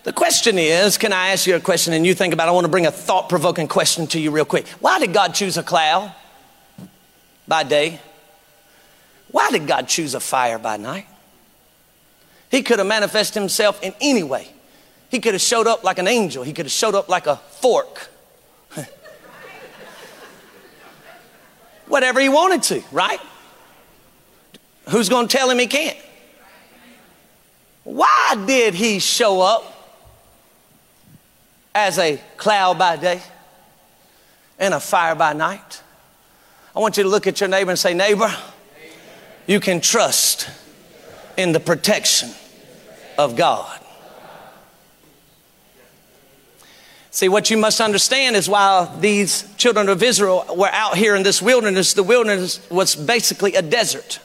The 0.03 0.13
question 0.13 0.59
is 0.59 0.99
can 0.99 1.11
I 1.11 1.29
ask 1.29 1.47
you 1.47 1.55
a 1.55 1.59
question 1.59 1.91
and 1.93 2.05
you 2.05 2.13
think 2.13 2.33
about 2.33 2.47
it? 2.47 2.49
I 2.49 2.51
want 2.51 2.65
to 2.65 2.71
bring 2.71 2.85
a 2.85 2.91
thought 2.91 3.27
provoking 3.27 3.67
question 3.67 4.05
to 4.07 4.19
you 4.19 4.29
real 4.29 4.45
quick. 4.45 4.67
Why 4.79 4.99
did 4.99 5.13
God 5.13 5.33
choose 5.33 5.57
a 5.57 5.63
cloud 5.63 6.13
by 7.47 7.63
day? 7.63 7.99
Why 9.31 9.49
did 9.49 9.65
God 9.65 9.87
choose 9.87 10.13
a 10.13 10.19
fire 10.19 10.59
by 10.59 10.77
night? 10.77 11.07
He 12.51 12.61
could 12.61 12.77
have 12.77 12.87
manifested 12.87 13.41
himself 13.41 13.81
in 13.81 13.95
any 13.99 14.21
way. 14.21 14.47
He 15.09 15.19
could 15.19 15.33
have 15.33 15.41
showed 15.41 15.65
up 15.65 15.83
like 15.83 15.97
an 15.97 16.07
angel, 16.07 16.43
he 16.43 16.53
could 16.53 16.67
have 16.67 16.71
showed 16.71 16.93
up 16.93 17.09
like 17.09 17.25
a 17.25 17.37
fork. 17.37 18.09
Whatever 21.95 22.19
he 22.19 22.27
wanted 22.27 22.61
to, 22.63 22.83
right? 22.91 23.21
Who's 24.89 25.07
going 25.07 25.29
to 25.29 25.37
tell 25.37 25.49
him 25.49 25.57
he 25.57 25.65
can't? 25.65 25.97
Why 27.85 28.43
did 28.45 28.73
he 28.73 28.99
show 28.99 29.39
up 29.39 29.63
as 31.73 31.97
a 31.97 32.19
cloud 32.35 32.77
by 32.77 32.97
day 32.97 33.21
and 34.59 34.73
a 34.73 34.81
fire 34.81 35.15
by 35.15 35.31
night? 35.31 35.81
I 36.75 36.79
want 36.79 36.97
you 36.97 37.03
to 37.03 37.09
look 37.09 37.27
at 37.27 37.39
your 37.39 37.47
neighbor 37.47 37.69
and 37.69 37.79
say, 37.79 37.93
Neighbor, 37.93 38.29
you 39.47 39.61
can 39.61 39.79
trust 39.79 40.49
in 41.37 41.53
the 41.53 41.61
protection 41.61 42.31
of 43.17 43.37
God. 43.37 43.79
See, 47.15 47.29
what 47.29 47.49
you 47.49 47.55
must 47.55 47.79
understand 47.79 48.35
is 48.35 48.49
while 48.49 48.87
these 48.99 49.47
children 49.55 49.87
of 49.87 50.03
Israel 50.03 50.45
were 50.53 50.67
out 50.67 50.97
here 50.97 51.15
in 51.15 51.23
this 51.23 51.41
wilderness, 51.41 51.93
the 51.93 52.03
wilderness 52.03 52.59
was 52.69 52.93
basically 52.93 53.55
a 53.55 53.61
desert. 53.61 54.19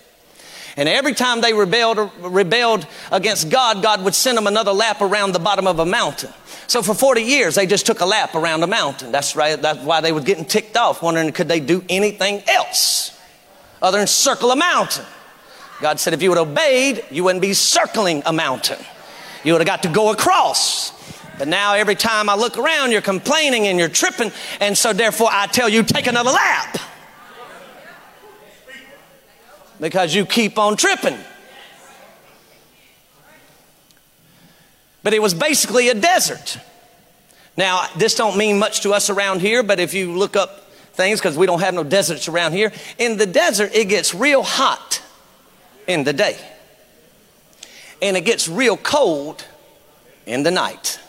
And 0.76 0.88
every 0.88 1.14
time 1.14 1.40
they 1.40 1.52
rebelled, 1.52 2.10
rebelled 2.18 2.88
against 3.12 3.48
God, 3.48 3.80
God 3.80 4.02
would 4.02 4.16
send 4.16 4.36
them 4.36 4.48
another 4.48 4.72
lap 4.72 5.00
around 5.02 5.34
the 5.34 5.38
bottom 5.38 5.68
of 5.68 5.78
a 5.78 5.86
mountain. 5.86 6.32
So 6.66 6.82
for 6.82 6.92
40 6.92 7.22
years, 7.22 7.54
they 7.54 7.64
just 7.64 7.86
took 7.86 8.00
a 8.00 8.04
lap 8.04 8.34
around 8.34 8.64
a 8.64 8.66
mountain. 8.66 9.12
That's 9.12 9.36
right. 9.36 9.62
That's 9.62 9.84
why 9.84 10.00
they 10.00 10.10
were 10.10 10.20
getting 10.20 10.44
ticked 10.44 10.76
off, 10.76 11.00
wondering 11.00 11.30
could 11.30 11.46
they 11.46 11.60
do 11.60 11.84
anything 11.88 12.42
else 12.48 13.16
other 13.80 13.98
than 13.98 14.08
circle 14.08 14.50
a 14.50 14.56
mountain. 14.56 15.06
God 15.80 16.00
said 16.00 16.12
if 16.12 16.22
you 16.22 16.30
would 16.30 16.38
obeyed, 16.38 17.04
you 17.08 17.22
wouldn't 17.22 17.42
be 17.42 17.54
circling 17.54 18.24
a 18.26 18.32
mountain. 18.32 18.84
You 19.44 19.52
would 19.52 19.60
have 19.60 19.68
got 19.68 19.84
to 19.84 19.88
go 19.90 20.10
across. 20.10 20.98
But 21.40 21.48
now 21.48 21.72
every 21.72 21.94
time 21.94 22.28
I 22.28 22.34
look 22.34 22.58
around, 22.58 22.92
you're 22.92 23.00
complaining 23.00 23.66
and 23.66 23.78
you're 23.78 23.88
tripping. 23.88 24.30
And 24.60 24.76
so 24.76 24.92
therefore 24.92 25.30
I 25.32 25.46
tell 25.46 25.70
you, 25.70 25.82
take 25.82 26.06
another 26.06 26.32
lap. 26.32 26.76
Because 29.80 30.14
you 30.14 30.26
keep 30.26 30.58
on 30.58 30.76
tripping. 30.76 31.16
But 35.02 35.14
it 35.14 35.22
was 35.22 35.32
basically 35.32 35.88
a 35.88 35.94
desert. 35.94 36.58
Now, 37.56 37.86
this 37.96 38.14
don't 38.14 38.36
mean 38.36 38.58
much 38.58 38.82
to 38.82 38.92
us 38.92 39.08
around 39.08 39.40
here, 39.40 39.62
but 39.62 39.80
if 39.80 39.94
you 39.94 40.12
look 40.12 40.36
up 40.36 40.70
things, 40.92 41.20
because 41.20 41.38
we 41.38 41.46
don't 41.46 41.60
have 41.60 41.72
no 41.72 41.84
deserts 41.84 42.28
around 42.28 42.52
here, 42.52 42.70
in 42.98 43.16
the 43.16 43.24
desert, 43.24 43.74
it 43.74 43.86
gets 43.86 44.14
real 44.14 44.42
hot 44.42 45.00
in 45.86 46.04
the 46.04 46.12
day. 46.12 46.36
And 48.02 48.14
it 48.18 48.26
gets 48.26 48.46
real 48.46 48.76
cold 48.76 49.42
in 50.26 50.42
the 50.42 50.50
night. 50.50 51.00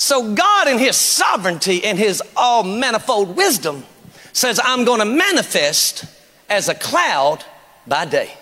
So, 0.00 0.32
God, 0.32 0.68
in 0.68 0.78
His 0.78 0.96
sovereignty 0.96 1.84
and 1.84 1.98
His 1.98 2.22
all 2.36 2.62
manifold 2.62 3.36
wisdom, 3.36 3.84
says, 4.32 4.60
I'm 4.62 4.84
going 4.84 5.00
to 5.00 5.04
manifest 5.04 6.04
as 6.48 6.68
a 6.68 6.74
cloud 6.74 7.44
by 7.84 8.04
day. 8.04 8.32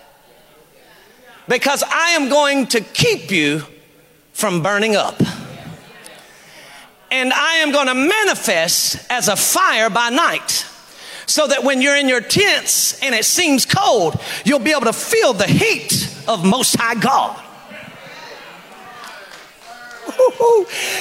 Because 1.49 1.83
I 1.83 2.11
am 2.11 2.29
going 2.29 2.67
to 2.69 2.83
keep 2.83 3.31
you 3.31 3.63
from 4.35 4.63
burning 4.63 4.97
up. 4.97 5.19
And 7.11 7.33
I 7.33 7.55
am 7.57 7.73
going 7.73 7.87
to 7.87 7.95
manifest 7.95 8.99
as 9.11 9.29
a 9.29 9.37
fire 9.37 9.89
by 9.89 10.11
night. 10.11 10.67
So 11.25 11.47
that 11.47 11.65
when 11.65 11.81
you're 11.81 11.97
in 11.97 12.07
your 12.07 12.21
tents 12.21 13.03
and 13.03 13.15
it 13.15 13.25
seems 13.25 13.65
cold, 13.65 14.21
you'll 14.45 14.59
be 14.59 14.73
able 14.73 14.83
to 14.83 14.93
feel 14.93 15.33
the 15.33 15.47
heat 15.47 16.15
of 16.29 16.45
Most 16.45 16.77
High 16.77 17.01
God. 17.01 17.43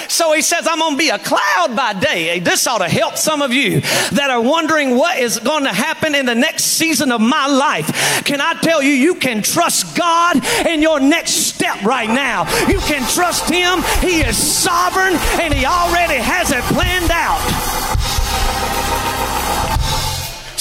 So 0.08 0.34
he 0.34 0.42
says, 0.42 0.68
I'm 0.70 0.80
going 0.80 0.94
to 0.94 0.98
be 0.98 1.10
a 1.10 1.20
cloud 1.20 1.76
by 1.76 1.94
day. 1.94 2.40
This 2.40 2.68
ought 2.68 2.80
to 2.80 2.90
help 2.90 3.18
some 3.18 3.42
of 3.42 3.52
you 3.52 3.82
that 3.82 4.28
are 4.30 4.42
wondering 4.42 4.96
what 4.96 5.20
is 5.20 5.40
going 5.40 5.64
to 5.64 5.74
happen 5.74 6.16
in 6.16 6.26
the 6.26 6.36
next 6.36 6.64
season 6.66 7.12
of 7.12 7.22
my 7.22 7.48
life. 7.48 8.24
Can 8.24 8.42
I 8.42 8.54
tell 8.62 8.82
you, 8.82 8.92
you 8.92 9.16
can 9.16 9.42
trust 9.42 9.98
God 9.98 10.44
in 10.66 10.82
your 10.82 11.00
next 11.00 11.32
step 11.32 11.84
right 11.84 12.10
now. 12.10 12.44
You 12.68 12.80
can 12.80 13.08
trust 13.10 13.50
Him. 13.50 13.82
He 14.02 14.22
is 14.22 14.38
sovereign 14.38 15.14
and 15.42 15.54
He 15.54 15.66
already 15.66 16.16
has 16.16 16.52
it 16.52 16.64
planned 16.66 17.12
out. 17.12 17.85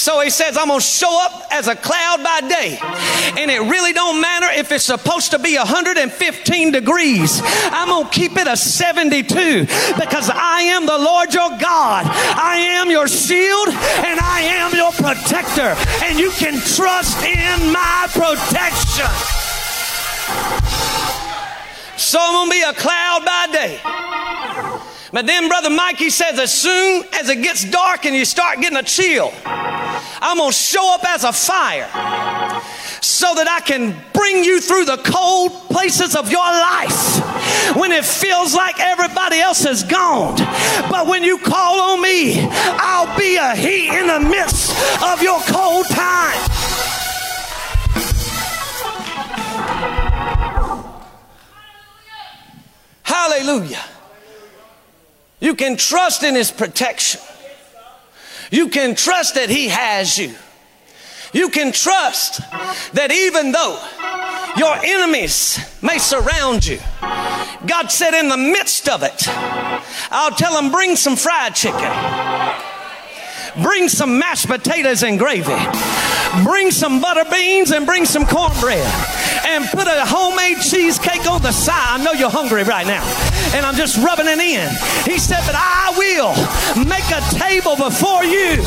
So 0.04 0.20
he 0.20 0.28
says, 0.28 0.58
I'm 0.58 0.68
going 0.68 0.80
to 0.80 0.84
show 0.84 1.18
up 1.24 1.46
as 1.50 1.66
a 1.66 1.74
cloud 1.74 2.22
by 2.22 2.46
day. 2.46 2.78
And 3.40 3.50
it 3.50 3.58
really 3.60 3.94
don't 3.94 4.20
matter 4.20 4.48
if 4.50 4.70
it's 4.70 4.84
supposed 4.84 5.30
to 5.30 5.38
be 5.38 5.56
115 5.56 6.72
degrees. 6.72 7.40
I'm 7.72 7.88
going 7.88 8.04
to 8.04 8.10
keep 8.10 8.36
it 8.36 8.46
a 8.46 8.54
72 8.54 9.64
because 9.96 10.28
I 10.28 10.60
am 10.76 10.84
the 10.84 10.98
Lord 10.98 11.32
your 11.32 11.48
God. 11.56 12.04
I 12.04 12.56
am 12.76 12.90
your 12.90 13.08
shield 13.08 13.68
and 13.68 14.20
I 14.20 14.40
am 14.60 14.74
your 14.74 14.92
protector. 14.92 15.72
And 16.04 16.20
you 16.20 16.32
can 16.32 16.60
trust 16.60 17.24
in 17.24 17.72
my 17.72 18.06
protection. 18.12 19.08
So 21.96 22.18
I'm 22.20 22.34
going 22.34 22.50
to 22.50 22.52
be 22.52 22.60
a 22.60 22.74
cloud 22.74 23.24
by 23.24 23.48
day. 23.50 24.73
But 25.14 25.26
then 25.26 25.46
Brother 25.46 25.70
Mikey 25.70 26.10
says, 26.10 26.40
as 26.40 26.52
soon 26.52 27.04
as 27.12 27.28
it 27.28 27.40
gets 27.40 27.64
dark 27.70 28.04
and 28.04 28.16
you 28.16 28.24
start 28.24 28.60
getting 28.60 28.76
a 28.76 28.82
chill, 28.82 29.32
I'm 29.44 30.38
going 30.38 30.50
to 30.50 30.56
show 30.56 30.92
up 30.92 31.04
as 31.04 31.22
a 31.22 31.32
fire 31.32 31.86
so 33.00 33.32
that 33.36 33.46
I 33.46 33.60
can 33.60 33.94
bring 34.12 34.42
you 34.42 34.60
through 34.60 34.86
the 34.86 34.96
cold 34.96 35.52
places 35.70 36.16
of 36.16 36.32
your 36.32 36.40
life 36.40 37.76
when 37.76 37.92
it 37.92 38.04
feels 38.04 38.56
like 38.56 38.80
everybody 38.80 39.38
else 39.38 39.64
is 39.64 39.84
gone. 39.84 40.34
But 40.90 41.06
when 41.06 41.22
you 41.22 41.38
call 41.38 41.92
on 41.92 42.02
me, 42.02 42.48
I'll 42.50 43.16
be 43.16 43.36
a 43.36 43.54
heat 43.54 43.96
in 43.96 44.08
the 44.08 44.18
midst 44.18 44.74
of 45.00 45.22
your 45.22 45.38
cold 45.42 45.86
time. 45.90 46.50
Hallelujah. 53.04 53.93
You 55.44 55.54
can 55.54 55.76
trust 55.76 56.22
in 56.22 56.34
His 56.34 56.50
protection. 56.50 57.20
You 58.50 58.68
can 58.70 58.94
trust 58.94 59.34
that 59.34 59.50
He 59.50 59.68
has 59.68 60.16
you. 60.16 60.34
You 61.34 61.50
can 61.50 61.70
trust 61.70 62.40
that 62.94 63.12
even 63.12 63.52
though 63.52 63.78
your 64.56 64.74
enemies 64.82 65.58
may 65.82 65.98
surround 65.98 66.64
you, 66.64 66.78
God 67.66 67.88
said, 67.88 68.18
in 68.18 68.30
the 68.30 68.38
midst 68.38 68.88
of 68.88 69.02
it, 69.02 69.28
I'll 70.10 70.30
tell 70.30 70.54
them, 70.54 70.72
bring 70.72 70.96
some 70.96 71.14
fried 71.14 71.54
chicken. 71.54 71.92
Bring 73.62 73.90
some 73.90 74.18
mashed 74.18 74.46
potatoes 74.46 75.02
and 75.02 75.18
gravy. 75.18 75.52
Bring 76.42 76.70
some 76.70 77.00
butter 77.00 77.24
beans 77.30 77.70
and 77.70 77.86
bring 77.86 78.04
some 78.04 78.26
cornbread. 78.26 78.86
And 79.46 79.64
put 79.66 79.86
a 79.86 80.04
homemade 80.04 80.58
cheesecake 80.62 81.30
on 81.30 81.42
the 81.42 81.52
side. 81.52 82.00
I 82.00 82.02
know 82.02 82.12
you're 82.12 82.30
hungry 82.30 82.64
right 82.64 82.86
now 82.86 83.04
and 83.54 83.64
I'm 83.64 83.76
just 83.76 83.96
rubbing 83.98 84.26
it 84.26 84.38
in. 84.42 84.66
He 85.06 85.18
said, 85.18 85.40
But 85.46 85.54
I 85.54 85.94
will 85.94 86.34
make 86.84 87.06
a 87.14 87.22
table 87.38 87.76
before 87.76 88.24
you 88.24 88.58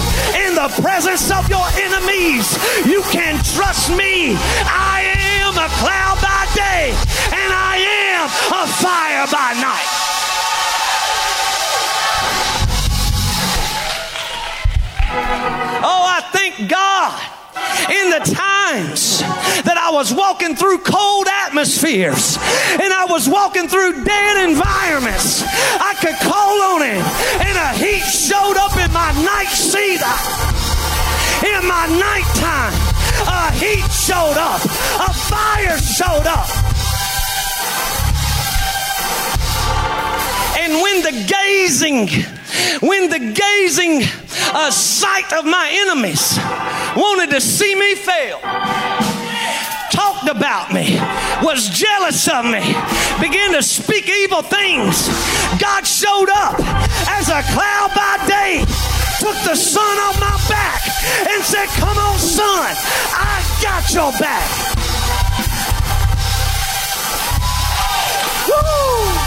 in 0.48 0.56
the 0.56 0.72
presence 0.80 1.30
of 1.30 1.50
your 1.50 1.68
enemies. 1.76 2.48
You 2.88 3.04
can 3.12 3.36
trust 3.52 3.92
me. 3.92 4.40
I 4.64 5.12
am 5.44 5.54
a 5.60 5.68
cloud 5.84 6.18
by 6.24 6.48
day, 6.56 6.96
and 7.36 7.52
I 7.52 7.76
am 7.84 8.26
a 8.32 8.64
fire 8.80 9.28
by 9.28 9.52
night. 9.60 9.92
Oh, 15.84 16.04
I 16.08 16.22
thank 16.32 16.70
God 16.70 17.37
in 17.90 18.10
the 18.10 18.20
times 18.20 19.20
that 19.64 19.78
I 19.80 19.92
was 19.92 20.14
walking 20.14 20.56
through 20.56 20.80
cold 20.80 21.28
atmospheres 21.48 22.38
and 22.78 22.92
I 22.92 23.06
was 23.10 23.28
walking 23.30 23.68
through 23.68 24.04
dead 24.04 24.50
environments, 24.50 25.44
I 25.44 25.96
could 26.00 26.18
call 26.20 26.76
on 26.76 26.82
Him, 26.84 27.02
and 27.48 27.56
a 27.58 27.72
heat 27.80 28.04
showed 28.04 28.58
up 28.58 28.76
in 28.76 28.92
my 28.92 29.12
night 29.24 29.52
season. 29.52 30.12
In 31.48 31.68
my 31.68 31.86
nighttime, 31.88 32.76
a 33.28 33.52
heat 33.56 33.88
showed 33.92 34.38
up, 34.38 34.62
a 34.66 35.14
fire 35.14 35.78
showed 35.78 36.28
up. 36.28 36.50
And 40.60 40.82
when 40.82 41.02
the 41.04 41.26
gazing, 41.26 42.10
when 42.82 43.10
the 43.10 43.20
gazing 43.20 44.04
uh, 44.54 44.72
sight 44.72 45.32
of 45.34 45.46
my 45.46 45.70
enemies 45.88 46.38
wanted 46.96 47.30
to 47.32 47.42
see 47.42 47.76
me 47.76 47.96
fail, 47.96 48.40
talked 49.92 50.30
about 50.30 50.74
me, 50.74 51.00
was 51.44 51.70
jealous 51.70 52.28
of 52.28 52.46
me, 52.46 52.62
began 53.20 53.52
to 53.54 53.62
speak 53.64 54.08
evil 54.10 54.42
things, 54.42 55.08
God 55.60 55.86
showed 55.86 56.30
up 56.30 56.60
as 57.10 57.30
a 57.30 57.42
cloud 57.54 57.92
by 57.96 58.24
day, 58.28 58.66
took 59.20 59.36
the 59.44 59.56
sun 59.56 59.98
off 60.00 60.20
my 60.20 60.38
back, 60.50 60.82
and 61.30 61.44
said, 61.44 61.68
Come 61.80 61.98
on, 61.98 62.18
son, 62.18 62.76
I 63.12 63.60
got 63.62 63.94
your 63.94 64.12
back. 64.20 64.78
Woo! 68.48 69.27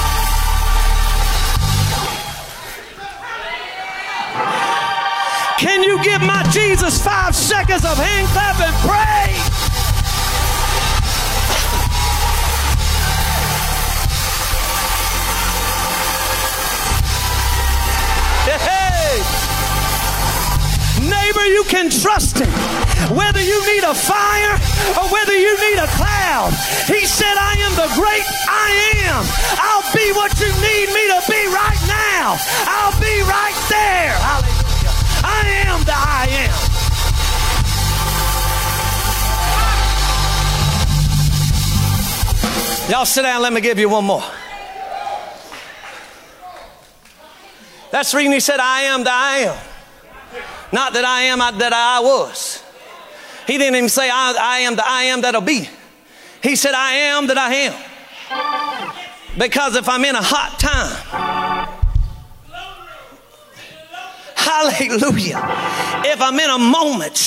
Can 5.61 5.83
you 5.83 6.03
give 6.03 6.23
my 6.23 6.43
Jesus 6.45 7.05
five 7.05 7.37
seconds 7.37 7.85
of 7.85 7.99
hand 7.99 8.27
clap 8.29 8.57
and 8.65 8.75
praise? 8.81 9.45
Hey! 18.49 19.21
Neighbor, 21.05 21.45
you 21.45 21.65
can 21.69 21.91
trust 21.91 22.39
him. 22.39 22.49
Whether 23.15 23.43
you 23.43 23.61
need 23.75 23.85
a 23.85 23.93
fire 23.93 24.57
or 24.97 25.13
whether 25.13 25.37
you 25.37 25.53
need 25.69 25.79
a 25.79 25.89
cloud, 25.89 26.57
he 26.87 27.05
said, 27.05 27.37
I 27.37 27.61
am 27.61 27.77
the 27.77 27.93
great 28.01 28.25
I 28.49 29.05
am. 29.13 29.29
I'll 29.61 29.93
be 29.93 30.11
what 30.17 30.33
you 30.41 30.49
need 30.65 30.89
me 30.89 31.05
to 31.13 31.21
be 31.29 31.45
right 31.53 31.83
now. 31.85 32.41
I'll 32.65 32.99
be 32.99 33.21
right 33.29 33.57
there. 33.69 34.17
Hallelujah. 34.17 34.60
I 35.41 35.43
am 35.67 35.85
the 35.85 35.95
I 35.95 36.27
am. 36.45 36.51
Y'all 42.91 43.07
sit 43.07 43.23
down, 43.23 43.43
let 43.43 43.53
me 43.53 43.61
give 43.61 43.79
you 43.79 43.89
one 43.89 44.05
more. 44.05 44.25
That's 47.91 48.13
the 48.13 48.19
reason 48.19 48.33
he 48.33 48.41
said, 48.41 48.61
I 48.61 48.83
am 48.83 49.05
the 49.05 49.13
I 49.13 49.37
am. 49.39 49.57
Not 50.73 50.93
that 50.93 51.05
I 51.05 51.23
am 51.23 51.39
that 51.39 51.73
I 51.73 52.01
was. 52.01 52.63
He 53.47 53.59
didn't 53.59 53.77
even 53.77 53.89
say, 53.89 54.09
I, 54.09 54.35
I 54.41 54.59
am 54.61 54.77
the 54.77 54.87
I 54.87 55.03
am 55.05 55.23
that'll 55.23 55.41
be. 55.41 55.69
He 56.43 56.57
said, 56.57 56.75
I 56.75 56.95
am 56.95 57.27
that 57.27 57.39
I 57.39 57.55
am. 57.55 57.75
Because 59.39 59.77
if 59.77 59.89
I'm 59.89 60.05
in 60.05 60.15
a 60.15 60.23
hot 60.23 60.59
time, 60.59 61.40
Hallelujah. 64.51 65.41
If 66.07 66.21
I'm 66.21 66.39
in 66.41 66.51
a 66.51 66.59
moment 66.59 67.21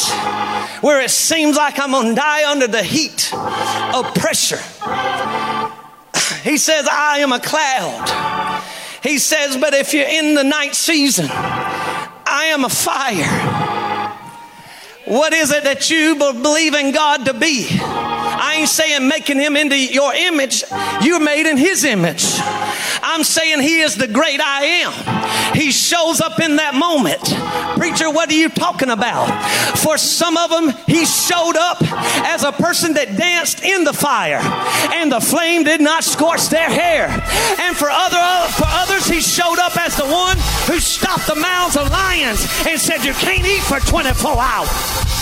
where 0.82 1.00
it 1.00 1.10
seems 1.10 1.56
like 1.56 1.80
I'm 1.80 1.92
going 1.92 2.10
to 2.10 2.16
die 2.16 2.52
under 2.52 2.68
the 2.68 2.84
heat 2.84 3.34
of 3.34 4.14
pressure, 4.14 4.58
he 6.44 6.58
says, 6.58 6.86
I 6.92 7.20
am 7.20 7.32
a 7.32 7.40
cloud. 7.40 8.62
He 9.02 9.20
says, 9.20 9.56
but 9.56 9.74
if 9.74 9.94
you're 9.94 10.06
in 10.06 10.36
the 10.36 10.44
night 10.44 10.76
season, 10.76 11.28
I 11.30 12.50
am 12.52 12.66
a 12.66 12.70
fire. 12.70 13.54
What 15.06 15.32
is 15.32 15.52
it 15.52 15.64
that 15.64 15.90
you 15.90 16.16
believe 16.18 16.74
in 16.74 16.92
God 16.92 17.24
to 17.26 17.34
be? 17.34 17.68
I 17.72 18.56
ain't 18.58 18.70
saying 18.70 19.08
making 19.08 19.40
him 19.40 19.56
into 19.56 19.78
your 19.78 20.14
image. 20.14 20.66
You're 21.02 21.22
made 21.22 21.50
in 21.50 21.56
his 21.56 21.86
image. 21.86 22.26
I'm 23.14 23.24
saying 23.24 23.60
he 23.60 23.82
is 23.82 23.96
the 23.96 24.08
great 24.08 24.42
I 24.42 24.82
am. 24.82 25.56
He 25.56 25.72
shows 25.72 26.20
up 26.20 26.40
in 26.40 26.56
that 26.56 26.74
moment. 26.74 27.22
Preacher, 27.78 28.10
what 28.10 28.28
are 28.32 28.34
you 28.34 28.50
talking 28.50 28.90
about? 28.90 29.30
For 29.78 30.00
some 30.00 30.36
of 30.36 30.50
them, 30.50 30.74
he 30.88 31.06
showed 31.06 31.56
up 31.56 31.78
as 32.26 32.44
a 32.44 32.52
person 32.52 32.96
that 32.96 33.16
danced 33.16 33.64
in 33.64 33.84
the 33.84 33.94
fire 33.94 34.42
and 34.98 35.12
the 35.12 35.22
flame 35.22 35.64
did 35.64 35.80
not 35.80 36.04
scorch 36.04 36.50
their 36.50 36.68
hair. 36.68 37.06
And 37.62 37.78
for 37.78 37.88
other 37.88 38.50
for 38.54 38.66
others, 38.66 39.06
he 39.06 39.22
showed 39.22 39.60
up 39.60 39.78
as 39.78 39.96
the 39.96 40.10
one 40.10 40.38
who 40.66 40.80
stopped 40.80 41.28
the 41.28 41.36
mouths 41.36 41.78
of 41.78 41.92
lions 41.92 42.42
and 42.66 42.82
said, 42.82 43.06
You 43.06 43.14
can't 43.14 43.46
eat 43.46 43.62
for 43.62 43.80
24 43.80 44.42
hours. 44.42 45.13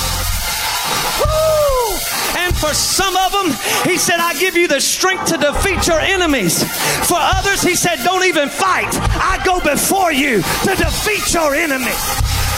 Woo! 1.19 1.97
And 2.37 2.55
for 2.55 2.73
some 2.73 3.15
of 3.17 3.31
them, 3.31 3.49
he 3.83 3.97
said, 3.97 4.19
I 4.19 4.33
give 4.39 4.55
you 4.55 4.67
the 4.67 4.79
strength 4.79 5.25
to 5.25 5.37
defeat 5.37 5.87
your 5.87 5.99
enemies. 5.99 6.63
For 7.07 7.17
others, 7.19 7.61
he 7.61 7.75
said, 7.75 8.03
Don't 8.03 8.25
even 8.25 8.49
fight. 8.49 8.89
I 9.19 9.41
go 9.43 9.59
before 9.59 10.11
you 10.11 10.41
to 10.41 10.75
defeat 10.75 11.33
your 11.33 11.55
enemies. 11.55 12.01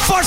For 0.08 0.22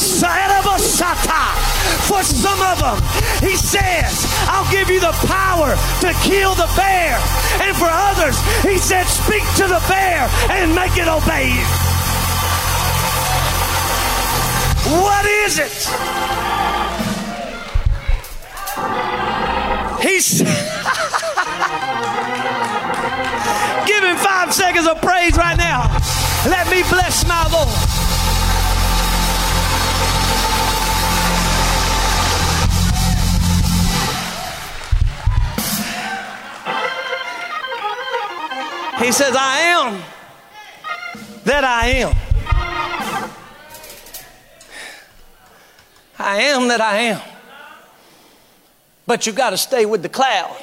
for 2.06 2.22
some 2.22 2.60
of 2.62 2.78
them, 2.78 2.98
he 3.40 3.56
says, 3.56 4.24
I'll 4.48 4.70
give 4.72 4.88
you 4.88 5.00
the 5.00 5.12
power 5.26 5.76
to 6.00 6.12
kill 6.22 6.54
the 6.54 6.70
bear. 6.76 7.18
And 7.60 7.76
for 7.76 7.88
others, 7.90 8.38
he 8.62 8.78
said, 8.78 9.04
Speak 9.04 9.42
to 9.56 9.66
the 9.68 9.82
bear 9.88 10.30
and 10.50 10.74
make 10.74 10.96
it 10.96 11.08
obey 11.08 11.52
you. 11.52 11.66
What 15.02 15.26
is 15.26 15.58
it? 15.58 16.35
He's 20.06 20.38
give 20.38 20.48
him 24.04 24.16
five 24.18 24.54
seconds 24.54 24.86
of 24.86 25.00
praise 25.02 25.36
right 25.36 25.56
now. 25.56 25.88
Let 26.46 26.70
me 26.70 26.84
bless 26.88 27.26
my 27.26 27.42
Lord. 27.50 27.66
He 39.04 39.10
says, 39.10 39.34
I 39.36 39.58
am 39.58 40.02
that 41.44 41.64
I 41.64 41.86
am. 41.88 42.14
I 46.16 46.42
am 46.42 46.68
that 46.68 46.80
I 46.80 46.96
am. 46.98 47.35
But 49.06 49.26
you 49.26 49.32
got 49.32 49.50
to 49.50 49.56
stay 49.56 49.86
with 49.86 50.02
the 50.02 50.08
cloud. 50.08 50.56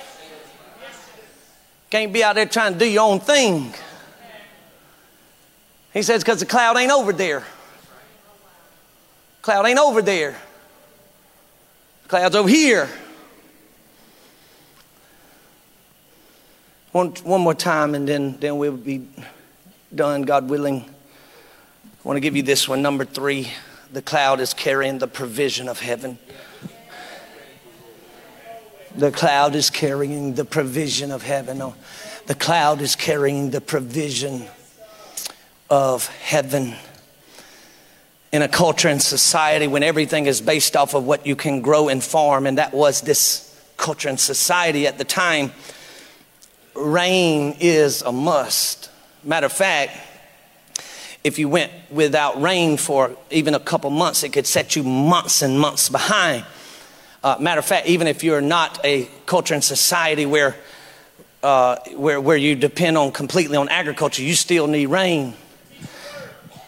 Can't 1.89 2.11
be 2.11 2.23
out 2.23 2.35
there 2.35 2.45
trying 2.45 2.73
to 2.73 2.79
do 2.79 2.85
your 2.85 3.03
own 3.03 3.19
thing. 3.19 3.73
He 5.93 6.01
says, 6.01 6.23
because 6.23 6.39
the 6.39 6.45
cloud 6.45 6.75
ain't 6.77 6.91
over 6.91 7.13
there. 7.13 7.43
Cloud 9.41 9.65
ain't 9.65 9.79
over 9.79 10.01
there. 10.01 10.35
cloud's 12.07 12.35
over 12.35 12.49
here. 12.49 12.89
One, 16.91 17.09
one 17.23 17.41
more 17.41 17.53
time, 17.53 17.95
and 17.95 18.07
then, 18.07 18.37
then 18.39 18.57
we'll 18.57 18.77
be 18.77 19.07
done, 19.93 20.23
God 20.23 20.49
willing. 20.49 20.81
I 20.81 22.07
want 22.07 22.17
to 22.17 22.21
give 22.21 22.35
you 22.35 22.43
this 22.43 22.67
one. 22.67 22.81
Number 22.81 23.05
three 23.05 23.51
the 23.93 24.01
cloud 24.01 24.39
is 24.39 24.55
carrying 24.55 24.97
the 24.97 25.07
provision 25.07 25.69
of 25.69 25.79
heaven. 25.79 26.17
The 28.95 29.11
cloud 29.11 29.55
is 29.55 29.71
carrying 29.71 30.35
the 30.35 30.45
provision 30.45 31.11
of 31.11 31.23
heaven. 31.23 31.61
Oh, 31.61 31.73
the 32.27 32.35
cloud 32.35 32.79
is 32.79 32.95
carrying 32.95 33.49
the 33.49 33.59
provision 33.59 34.45
of 35.69 36.07
heaven. 36.07 36.75
In 38.31 38.43
a 38.43 38.47
culture 38.47 38.89
and 38.89 39.01
society 39.01 39.65
when 39.65 39.81
everything 39.81 40.27
is 40.27 40.41
based 40.41 40.75
off 40.75 40.93
of 40.93 41.05
what 41.05 41.25
you 41.25 41.35
can 41.35 41.61
grow 41.61 41.89
and 41.89 42.03
farm, 42.03 42.45
and 42.45 42.59
that 42.59 42.71
was 42.71 43.01
this 43.01 43.59
culture 43.77 44.09
and 44.09 44.19
society 44.19 44.85
at 44.85 44.99
the 44.99 45.05
time, 45.05 45.51
rain 46.75 47.57
is 47.59 48.03
a 48.03 48.11
must. 48.11 48.91
Matter 49.23 49.47
of 49.47 49.53
fact, 49.53 49.97
if 51.23 51.39
you 51.39 51.49
went 51.49 51.71
without 51.89 52.39
rain 52.39 52.77
for 52.77 53.15
even 53.31 53.55
a 53.55 53.59
couple 53.59 53.89
months, 53.89 54.23
it 54.23 54.33
could 54.33 54.45
set 54.45 54.75
you 54.75 54.83
months 54.83 55.41
and 55.41 55.59
months 55.59 55.89
behind. 55.89 56.45
Uh, 57.23 57.37
matter 57.39 57.59
of 57.59 57.65
fact, 57.65 57.87
even 57.87 58.07
if 58.07 58.21
you're 58.21 58.41
not 58.41 58.83
a 58.83 59.07
culture 59.25 59.53
and 59.53 59.63
society 59.63 60.25
where, 60.25 60.57
uh, 61.41 61.77
where, 61.95 62.19
where 62.19 62.35
you 62.35 62.53
depend 62.53 62.97
on 62.97 63.13
completely 63.13 63.55
on 63.55 63.69
agriculture, 63.69 64.21
you 64.21 64.33
still 64.33 64.67
need 64.67 64.87
rain. 64.87 65.33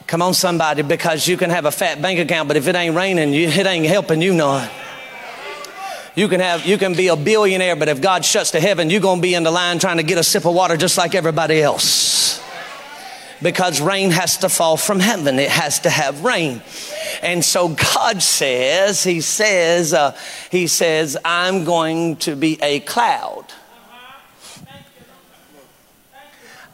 Come 0.07 0.21
on, 0.21 0.33
somebody, 0.33 0.81
because 0.81 1.27
you 1.27 1.35
can 1.35 1.49
have 1.49 1.65
a 1.65 1.71
fat 1.71 2.01
bank 2.01 2.19
account, 2.19 2.47
but 2.47 2.55
if 2.55 2.67
it 2.67 2.75
ain't 2.75 2.95
raining, 2.95 3.33
you, 3.33 3.49
it 3.49 3.65
ain't 3.65 3.85
helping 3.85 4.21
you 4.21 4.33
none. 4.33 4.69
You 6.15 6.29
can 6.29 6.39
have, 6.39 6.65
you 6.65 6.77
can 6.77 6.93
be 6.93 7.09
a 7.09 7.17
billionaire, 7.17 7.75
but 7.75 7.89
if 7.89 7.99
God 8.01 8.23
shuts 8.23 8.51
the 8.51 8.61
heaven, 8.61 8.89
you're 8.89 9.01
going 9.01 9.17
to 9.17 9.21
be 9.21 9.33
in 9.33 9.43
the 9.43 9.51
line 9.51 9.79
trying 9.79 9.97
to 9.97 10.03
get 10.03 10.17
a 10.17 10.23
sip 10.23 10.45
of 10.45 10.55
water 10.55 10.77
just 10.77 10.97
like 10.97 11.15
everybody 11.15 11.61
else. 11.61 12.39
Because 13.45 13.79
rain 13.79 14.09
has 14.09 14.37
to 14.37 14.49
fall 14.49 14.75
from 14.75 14.99
heaven. 14.99 15.37
It 15.37 15.51
has 15.51 15.81
to 15.81 15.89
have 15.91 16.23
rain. 16.23 16.63
And 17.21 17.45
so 17.45 17.67
God 17.93 18.23
says, 18.23 19.03
He 19.03 19.21
says, 19.21 19.93
uh, 19.93 20.17
He 20.49 20.65
says, 20.65 21.15
I'm 21.23 21.63
going 21.63 22.15
to 22.15 22.35
be 22.35 22.57
a 22.59 22.79
cloud. 22.79 23.45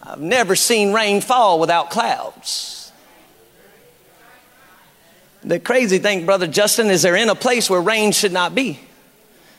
I've 0.01 0.21
never 0.21 0.55
seen 0.55 0.93
rain 0.93 1.19
fall 1.19 1.59
without 1.59 1.89
clouds. 1.89 2.93
The 5.43 5.59
crazy 5.59 5.97
thing, 5.97 6.25
Brother 6.25 6.47
Justin, 6.47 6.89
is 6.89 7.01
they're 7.01 7.17
in 7.17 7.27
a 7.27 7.35
place 7.35 7.69
where 7.69 7.81
rain 7.81 8.13
should 8.13 8.31
not 8.31 8.55
be. 8.55 8.79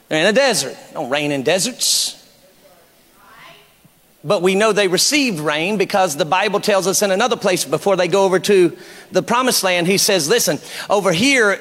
They're 0.09 0.23
in 0.23 0.27
a 0.29 0.33
desert. 0.33 0.79
Don't 0.95 1.11
rain 1.11 1.31
in 1.31 1.43
deserts. 1.43 2.22
But 4.25 4.41
we 4.41 4.55
know 4.55 4.73
they 4.73 4.89
received 4.89 5.41
rain 5.41 5.79
because 5.79 6.17
the 6.17 6.25
Bible 6.25 6.61
tells 6.61 6.87
us 6.87 7.03
in 7.03 7.11
another 7.11 7.37
place 7.37 7.65
before 7.65 7.97
they 7.97 8.07
go 8.07 8.25
over 8.25 8.39
to 8.39 8.77
the 9.11 9.23
promised 9.23 9.65
land, 9.65 9.89
he 9.89 9.99
says, 9.99 10.29
Listen, 10.29 10.61
over 10.89 11.13
here, 11.13 11.61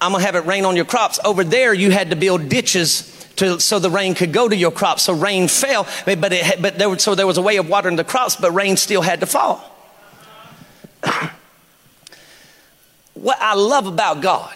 I'm 0.00 0.10
going 0.10 0.20
to 0.20 0.26
have 0.26 0.34
it 0.34 0.44
rain 0.46 0.64
on 0.64 0.74
your 0.74 0.84
crops. 0.84 1.20
Over 1.24 1.44
there, 1.44 1.72
you 1.72 1.92
had 1.92 2.10
to 2.10 2.16
build 2.16 2.48
ditches 2.48 3.10
to, 3.36 3.60
so 3.60 3.78
the 3.78 3.90
rain 3.90 4.14
could 4.14 4.32
go 4.32 4.48
to 4.48 4.56
your 4.56 4.72
crops. 4.72 5.04
So 5.04 5.14
rain 5.14 5.46
fell, 5.46 5.86
but, 6.04 6.32
it, 6.32 6.60
but 6.60 6.78
there, 6.78 6.98
so 6.98 7.14
there 7.14 7.28
was 7.28 7.38
a 7.38 7.42
way 7.42 7.58
of 7.58 7.68
watering 7.68 7.96
the 7.96 8.04
crops, 8.04 8.34
but 8.36 8.50
rain 8.50 8.76
still 8.76 9.02
had 9.02 9.20
to 9.20 9.26
fall. 9.26 9.62
what 13.14 13.38
I 13.40 13.54
love 13.54 13.86
about 13.86 14.20
God, 14.20 14.52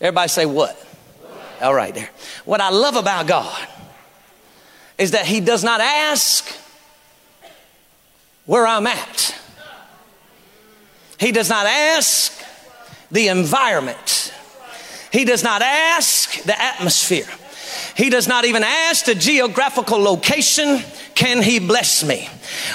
everybody 0.00 0.28
say 0.28 0.46
what? 0.46 0.82
All 1.60 1.74
right, 1.74 1.94
there. 1.94 2.08
What 2.44 2.62
I 2.62 2.70
love 2.70 2.96
about 2.96 3.26
God 3.26 3.68
is 4.98 5.12
that 5.12 5.26
He 5.26 5.40
does 5.40 5.62
not 5.62 5.80
ask 5.80 6.46
where 8.46 8.66
I'm 8.66 8.86
at. 8.86 9.34
He 11.18 11.32
does 11.32 11.48
not 11.48 11.66
ask 11.66 12.32
the 13.10 13.28
environment. 13.28 14.32
He 15.12 15.24
does 15.24 15.42
not 15.42 15.62
ask 15.62 16.42
the 16.42 16.60
atmosphere. 16.60 17.26
He 17.96 18.10
does 18.10 18.28
not 18.28 18.44
even 18.44 18.62
ask 18.62 19.06
the 19.06 19.14
geographical 19.14 19.98
location, 19.98 20.80
can 21.14 21.42
he 21.42 21.58
bless 21.58 22.04
me? 22.04 22.28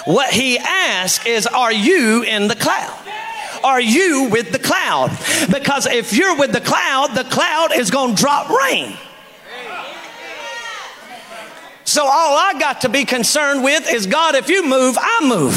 What 0.06 0.34
he 0.34 0.58
asks 0.58 1.26
is, 1.26 1.46
are 1.46 1.72
you 1.72 2.24
in 2.24 2.48
the 2.48 2.56
cloud? 2.56 2.98
Are 3.64 3.80
you 3.80 4.30
with 4.32 4.52
the 4.52 4.60
cloud? 4.60 5.12
Because 5.52 5.86
if 5.86 6.14
you're 6.14 6.36
with 6.36 6.52
the 6.52 6.62
cloud, 6.62 7.14
the 7.14 7.24
cloud 7.26 7.70
is 7.76 7.92
going 7.92 8.16
to 8.16 8.22
drop 8.22 8.50
rain. 8.50 8.98
So 11.92 12.06
all 12.06 12.38
I 12.38 12.54
got 12.58 12.80
to 12.82 12.90
be 12.90 13.04
concerned 13.04 13.66
with 13.66 13.92
is 13.92 14.08
God, 14.08 14.36
if 14.36 14.48
you 14.48 14.66
move, 14.66 14.98
I 14.98 15.28
move. 15.28 15.54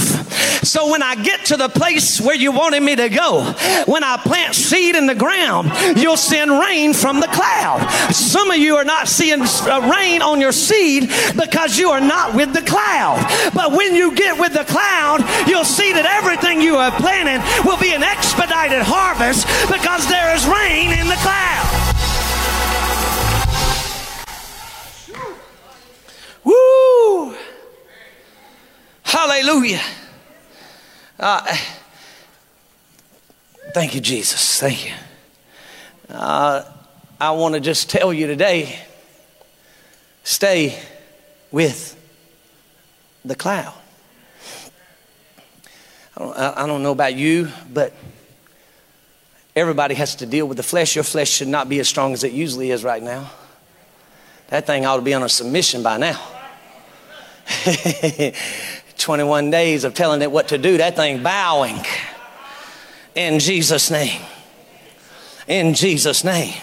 So 0.66 0.90
when 0.90 1.00
I 1.00 1.14
get 1.14 1.44
to 1.46 1.56
the 1.56 1.68
place 1.68 2.20
where 2.20 2.34
you 2.34 2.50
wanted 2.50 2.82
me 2.82 2.96
to 2.96 3.08
go, 3.08 3.54
when 3.86 4.02
I 4.02 4.16
plant 4.16 4.56
seed 4.56 4.96
in 4.96 5.06
the 5.06 5.14
ground, 5.14 5.70
you'll 5.96 6.16
send 6.16 6.50
rain 6.50 6.92
from 6.92 7.20
the 7.20 7.28
cloud. 7.28 7.88
Some 8.10 8.50
of 8.50 8.56
you 8.56 8.74
are 8.74 8.84
not 8.84 9.06
seeing 9.06 9.42
uh, 9.42 9.88
rain 9.94 10.22
on 10.22 10.40
your 10.40 10.50
seed 10.50 11.08
because 11.36 11.78
you 11.78 11.90
are 11.90 12.00
not 12.00 12.34
with 12.34 12.52
the 12.52 12.62
cloud. 12.62 13.22
But 13.54 13.70
when 13.70 13.94
you 13.94 14.12
get 14.16 14.36
with 14.36 14.54
the 14.54 14.64
cloud, 14.64 15.22
you'll 15.46 15.64
see 15.64 15.92
that 15.92 16.04
everything 16.04 16.60
you 16.60 16.74
are 16.74 16.90
planting 16.98 17.46
will 17.64 17.78
be 17.78 17.94
an 17.94 18.02
expedited 18.02 18.82
harvest 18.82 19.46
because 19.70 20.08
there 20.08 20.34
is 20.34 20.44
rain 20.46 20.90
in 20.98 21.06
the 21.06 21.20
cloud. 21.22 21.53
Hallelujah. 29.14 29.80
Uh, 31.20 31.56
thank 33.72 33.94
you, 33.94 34.00
Jesus. 34.00 34.58
Thank 34.58 34.86
you. 34.86 34.92
Uh, 36.08 36.64
I 37.20 37.30
want 37.30 37.54
to 37.54 37.60
just 37.60 37.88
tell 37.88 38.12
you 38.12 38.26
today 38.26 38.76
stay 40.24 40.76
with 41.52 41.96
the 43.24 43.36
cloud. 43.36 43.72
I 46.16 46.20
don't, 46.20 46.36
I 46.36 46.66
don't 46.66 46.82
know 46.82 46.90
about 46.90 47.14
you, 47.14 47.52
but 47.72 47.92
everybody 49.54 49.94
has 49.94 50.16
to 50.16 50.26
deal 50.26 50.48
with 50.48 50.56
the 50.56 50.64
flesh. 50.64 50.96
Your 50.96 51.04
flesh 51.04 51.30
should 51.30 51.46
not 51.46 51.68
be 51.68 51.78
as 51.78 51.86
strong 51.86 52.14
as 52.14 52.24
it 52.24 52.32
usually 52.32 52.72
is 52.72 52.82
right 52.82 53.02
now. 53.02 53.30
That 54.48 54.66
thing 54.66 54.84
ought 54.84 54.96
to 54.96 55.02
be 55.02 55.14
on 55.14 55.22
a 55.22 55.28
submission 55.28 55.84
by 55.84 55.98
now. 55.98 56.20
21 58.98 59.50
days 59.50 59.84
of 59.84 59.94
telling 59.94 60.22
it 60.22 60.30
what 60.30 60.48
to 60.48 60.58
do, 60.58 60.78
that 60.78 60.96
thing 60.96 61.22
bowing 61.22 61.78
in 63.14 63.38
Jesus' 63.38 63.90
name. 63.90 64.20
In 65.46 65.74
Jesus' 65.74 66.24
name. 66.24 66.54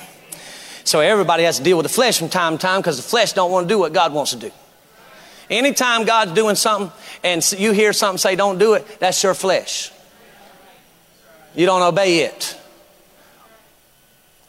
So 0.84 1.00
everybody 1.00 1.44
has 1.44 1.58
to 1.58 1.64
deal 1.64 1.78
with 1.78 1.86
the 1.86 1.94
flesh 1.94 2.18
from 2.18 2.30
time 2.30 2.58
to 2.58 2.62
time 2.62 2.82
because 2.82 2.98
the 2.98 3.04
flesh 3.04 3.34
don't 3.34 3.52
want 3.52 3.68
to 3.68 3.74
do 3.74 3.80
what 3.80 3.94
God 3.94 4.14
wants 4.14 4.32
to 4.32 4.38
do. 4.38 4.52
Anytime 5.50 6.06
God's 6.06 6.32
doing 6.34 6.56
something 6.56 6.92
and 7.24 7.52
you 7.58 7.72
hear 7.72 7.94
something 7.94 8.18
say 8.18 8.36
don't 8.36 8.58
do 8.58 8.74
it, 8.74 9.00
that's 9.00 9.22
your 9.22 9.34
flesh. 9.34 9.92
You 11.56 11.66
don't 11.66 11.82
obey 11.82 12.20
it. 12.20 12.58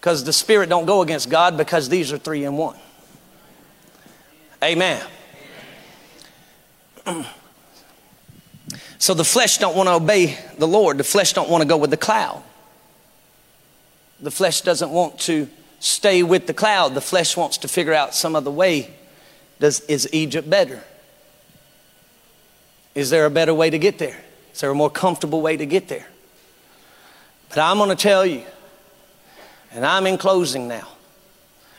Because 0.00 0.24
the 0.24 0.32
spirit 0.32 0.68
don't 0.68 0.86
go 0.86 1.02
against 1.02 1.28
God 1.28 1.56
because 1.56 1.88
these 1.88 2.12
are 2.12 2.18
three 2.18 2.44
in 2.44 2.56
one. 2.56 2.76
Amen. 4.62 5.04
so 9.02 9.14
the 9.14 9.24
flesh 9.24 9.58
don't 9.58 9.74
want 9.74 9.88
to 9.88 9.94
obey 9.94 10.38
the 10.58 10.68
Lord. 10.68 10.96
The 10.96 11.02
flesh 11.02 11.32
don't 11.32 11.50
want 11.50 11.60
to 11.60 11.66
go 11.66 11.76
with 11.76 11.90
the 11.90 11.96
cloud. 11.96 12.40
The 14.20 14.30
flesh 14.30 14.60
doesn't 14.60 14.92
want 14.92 15.18
to 15.22 15.48
stay 15.80 16.22
with 16.22 16.46
the 16.46 16.54
cloud. 16.54 16.94
The 16.94 17.00
flesh 17.00 17.36
wants 17.36 17.58
to 17.58 17.68
figure 17.68 17.92
out 17.92 18.14
some 18.14 18.36
other 18.36 18.52
way. 18.52 18.94
Does, 19.58 19.80
is 19.86 20.08
Egypt 20.12 20.48
better? 20.48 20.84
Is 22.94 23.10
there 23.10 23.26
a 23.26 23.30
better 23.30 23.52
way 23.52 23.70
to 23.70 23.78
get 23.80 23.98
there? 23.98 24.22
Is 24.54 24.60
there 24.60 24.70
a 24.70 24.74
more 24.74 24.88
comfortable 24.88 25.42
way 25.42 25.56
to 25.56 25.66
get 25.66 25.88
there? 25.88 26.06
But 27.48 27.58
I'm 27.58 27.78
going 27.78 27.90
to 27.90 27.96
tell 27.96 28.24
you, 28.24 28.44
and 29.72 29.84
I'm 29.84 30.06
in 30.06 30.16
closing 30.16 30.68
now. 30.68 30.86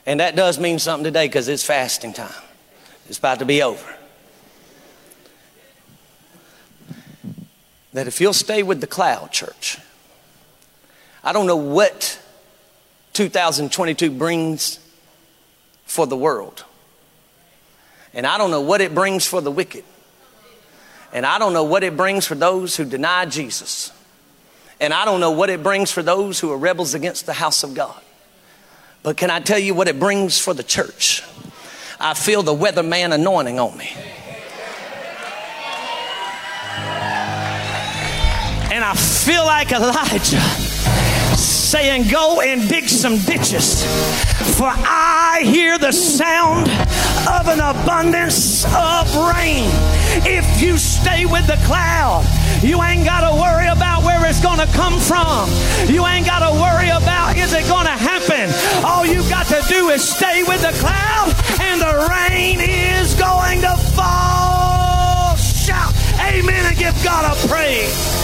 And 0.06 0.20
that 0.20 0.36
does 0.36 0.60
mean 0.60 0.78
something 0.78 1.06
today 1.06 1.28
because 1.28 1.48
it's 1.48 1.64
fasting 1.64 2.12
time. 2.12 2.44
It's 3.08 3.18
about 3.18 3.40
to 3.40 3.46
be 3.46 3.64
over. 3.64 3.96
That 7.94 8.08
if 8.08 8.20
you'll 8.20 8.34
stay 8.34 8.64
with 8.64 8.82
the 8.82 8.88
cloud, 8.88 9.32
church, 9.32 9.78
I 11.24 11.32
don't 11.32 11.48
know 11.48 11.56
what 11.56 12.20
2022 13.14 14.12
brings 14.12 14.80
for 15.86 16.06
the 16.06 16.18
world. 16.18 16.66
And 18.14 18.28
I 18.28 18.38
don't 18.38 18.52
know 18.52 18.62
what 18.62 18.82
it 18.82 18.94
brings 18.94 19.26
for 19.26 19.42
the 19.42 19.52
wicked. 19.52 19.84
And 21.14 21.26
I 21.26 21.38
don't 21.40 21.54
know 21.54 21.64
what 21.64 21.84
it 21.84 21.96
brings 21.96 22.26
for 22.26 22.36
those 22.36 22.76
who 22.76 22.86
deny 22.86 23.26
Jesus. 23.26 23.92
And 24.80 24.94
I 24.94 25.06
don't 25.06 25.20
know 25.20 25.32
what 25.32 25.50
it 25.50 25.62
brings 25.62 25.92
for 25.92 26.04
those 26.04 26.40
who 26.40 26.52
are 26.52 26.58
rebels 26.58 26.96
against 26.96 27.26
the 27.26 27.34
house 27.34 27.64
of 27.64 27.74
God. 27.74 28.02
But 29.04 29.18
can 29.18 29.30
I 29.30 29.40
tell 29.40 29.60
you 29.60 29.74
what 29.74 29.88
it 29.88 30.00
brings 30.00 30.40
for 30.40 30.54
the 30.54 30.64
church? 30.64 31.24
I 32.00 32.16
feel 32.16 32.42
the 32.42 32.56
weatherman 32.56 33.14
anointing 33.14 33.60
on 33.60 33.78
me. 33.78 33.92
I 38.94 38.96
feel 38.96 39.44
like 39.44 39.72
Elijah 39.72 40.38
saying, 41.36 42.10
Go 42.12 42.42
and 42.42 42.70
dig 42.70 42.88
some 42.88 43.18
ditches, 43.18 43.84
for 44.56 44.70
I 44.70 45.42
hear 45.44 45.80
the 45.80 45.92
sound 45.92 46.70
of 47.26 47.48
an 47.48 47.58
abundance 47.60 48.66
of 48.66 49.10
rain. 49.34 49.66
If 50.30 50.62
you 50.62 50.78
stay 50.78 51.26
with 51.26 51.48
the 51.48 51.58
cloud, 51.66 52.24
you 52.62 52.84
ain't 52.84 53.04
got 53.04 53.28
to 53.28 53.34
worry 53.34 53.66
about 53.66 54.04
where 54.04 54.24
it's 54.30 54.40
going 54.40 54.60
to 54.60 54.72
come 54.78 55.00
from. 55.00 55.50
You 55.90 56.06
ain't 56.06 56.28
got 56.28 56.46
to 56.46 56.54
worry 56.54 56.90
about 56.90 57.36
is 57.36 57.52
it 57.52 57.68
going 57.68 57.88
to 57.88 57.98
happen. 57.98 58.54
All 58.86 59.08
you 59.08 59.28
got 59.28 59.48
to 59.48 59.64
do 59.68 59.90
is 59.90 60.08
stay 60.08 60.44
with 60.44 60.62
the 60.62 60.78
cloud, 60.78 61.34
and 61.60 61.82
the 61.82 61.96
rain 62.14 62.60
is 62.62 63.16
going 63.16 63.62
to 63.62 63.76
fall. 63.98 65.36
Shout 65.38 65.96
amen 66.22 66.68
and 66.68 66.78
give 66.78 66.94
God 67.04 67.26
a 67.26 67.48
praise. 67.48 68.23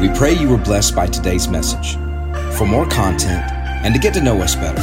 We 0.00 0.08
pray 0.08 0.32
you 0.32 0.48
were 0.48 0.56
blessed 0.56 0.96
by 0.96 1.08
today's 1.08 1.46
message. 1.46 1.96
For 2.56 2.66
more 2.66 2.86
content 2.86 3.44
and 3.84 3.92
to 3.94 4.00
get 4.00 4.14
to 4.14 4.22
know 4.22 4.40
us 4.40 4.54
better, 4.54 4.80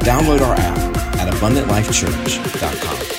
download 0.00 0.42
our 0.42 0.54
app 0.54 0.78
at 1.16 1.32
abundantlifechurch.com. 1.32 3.17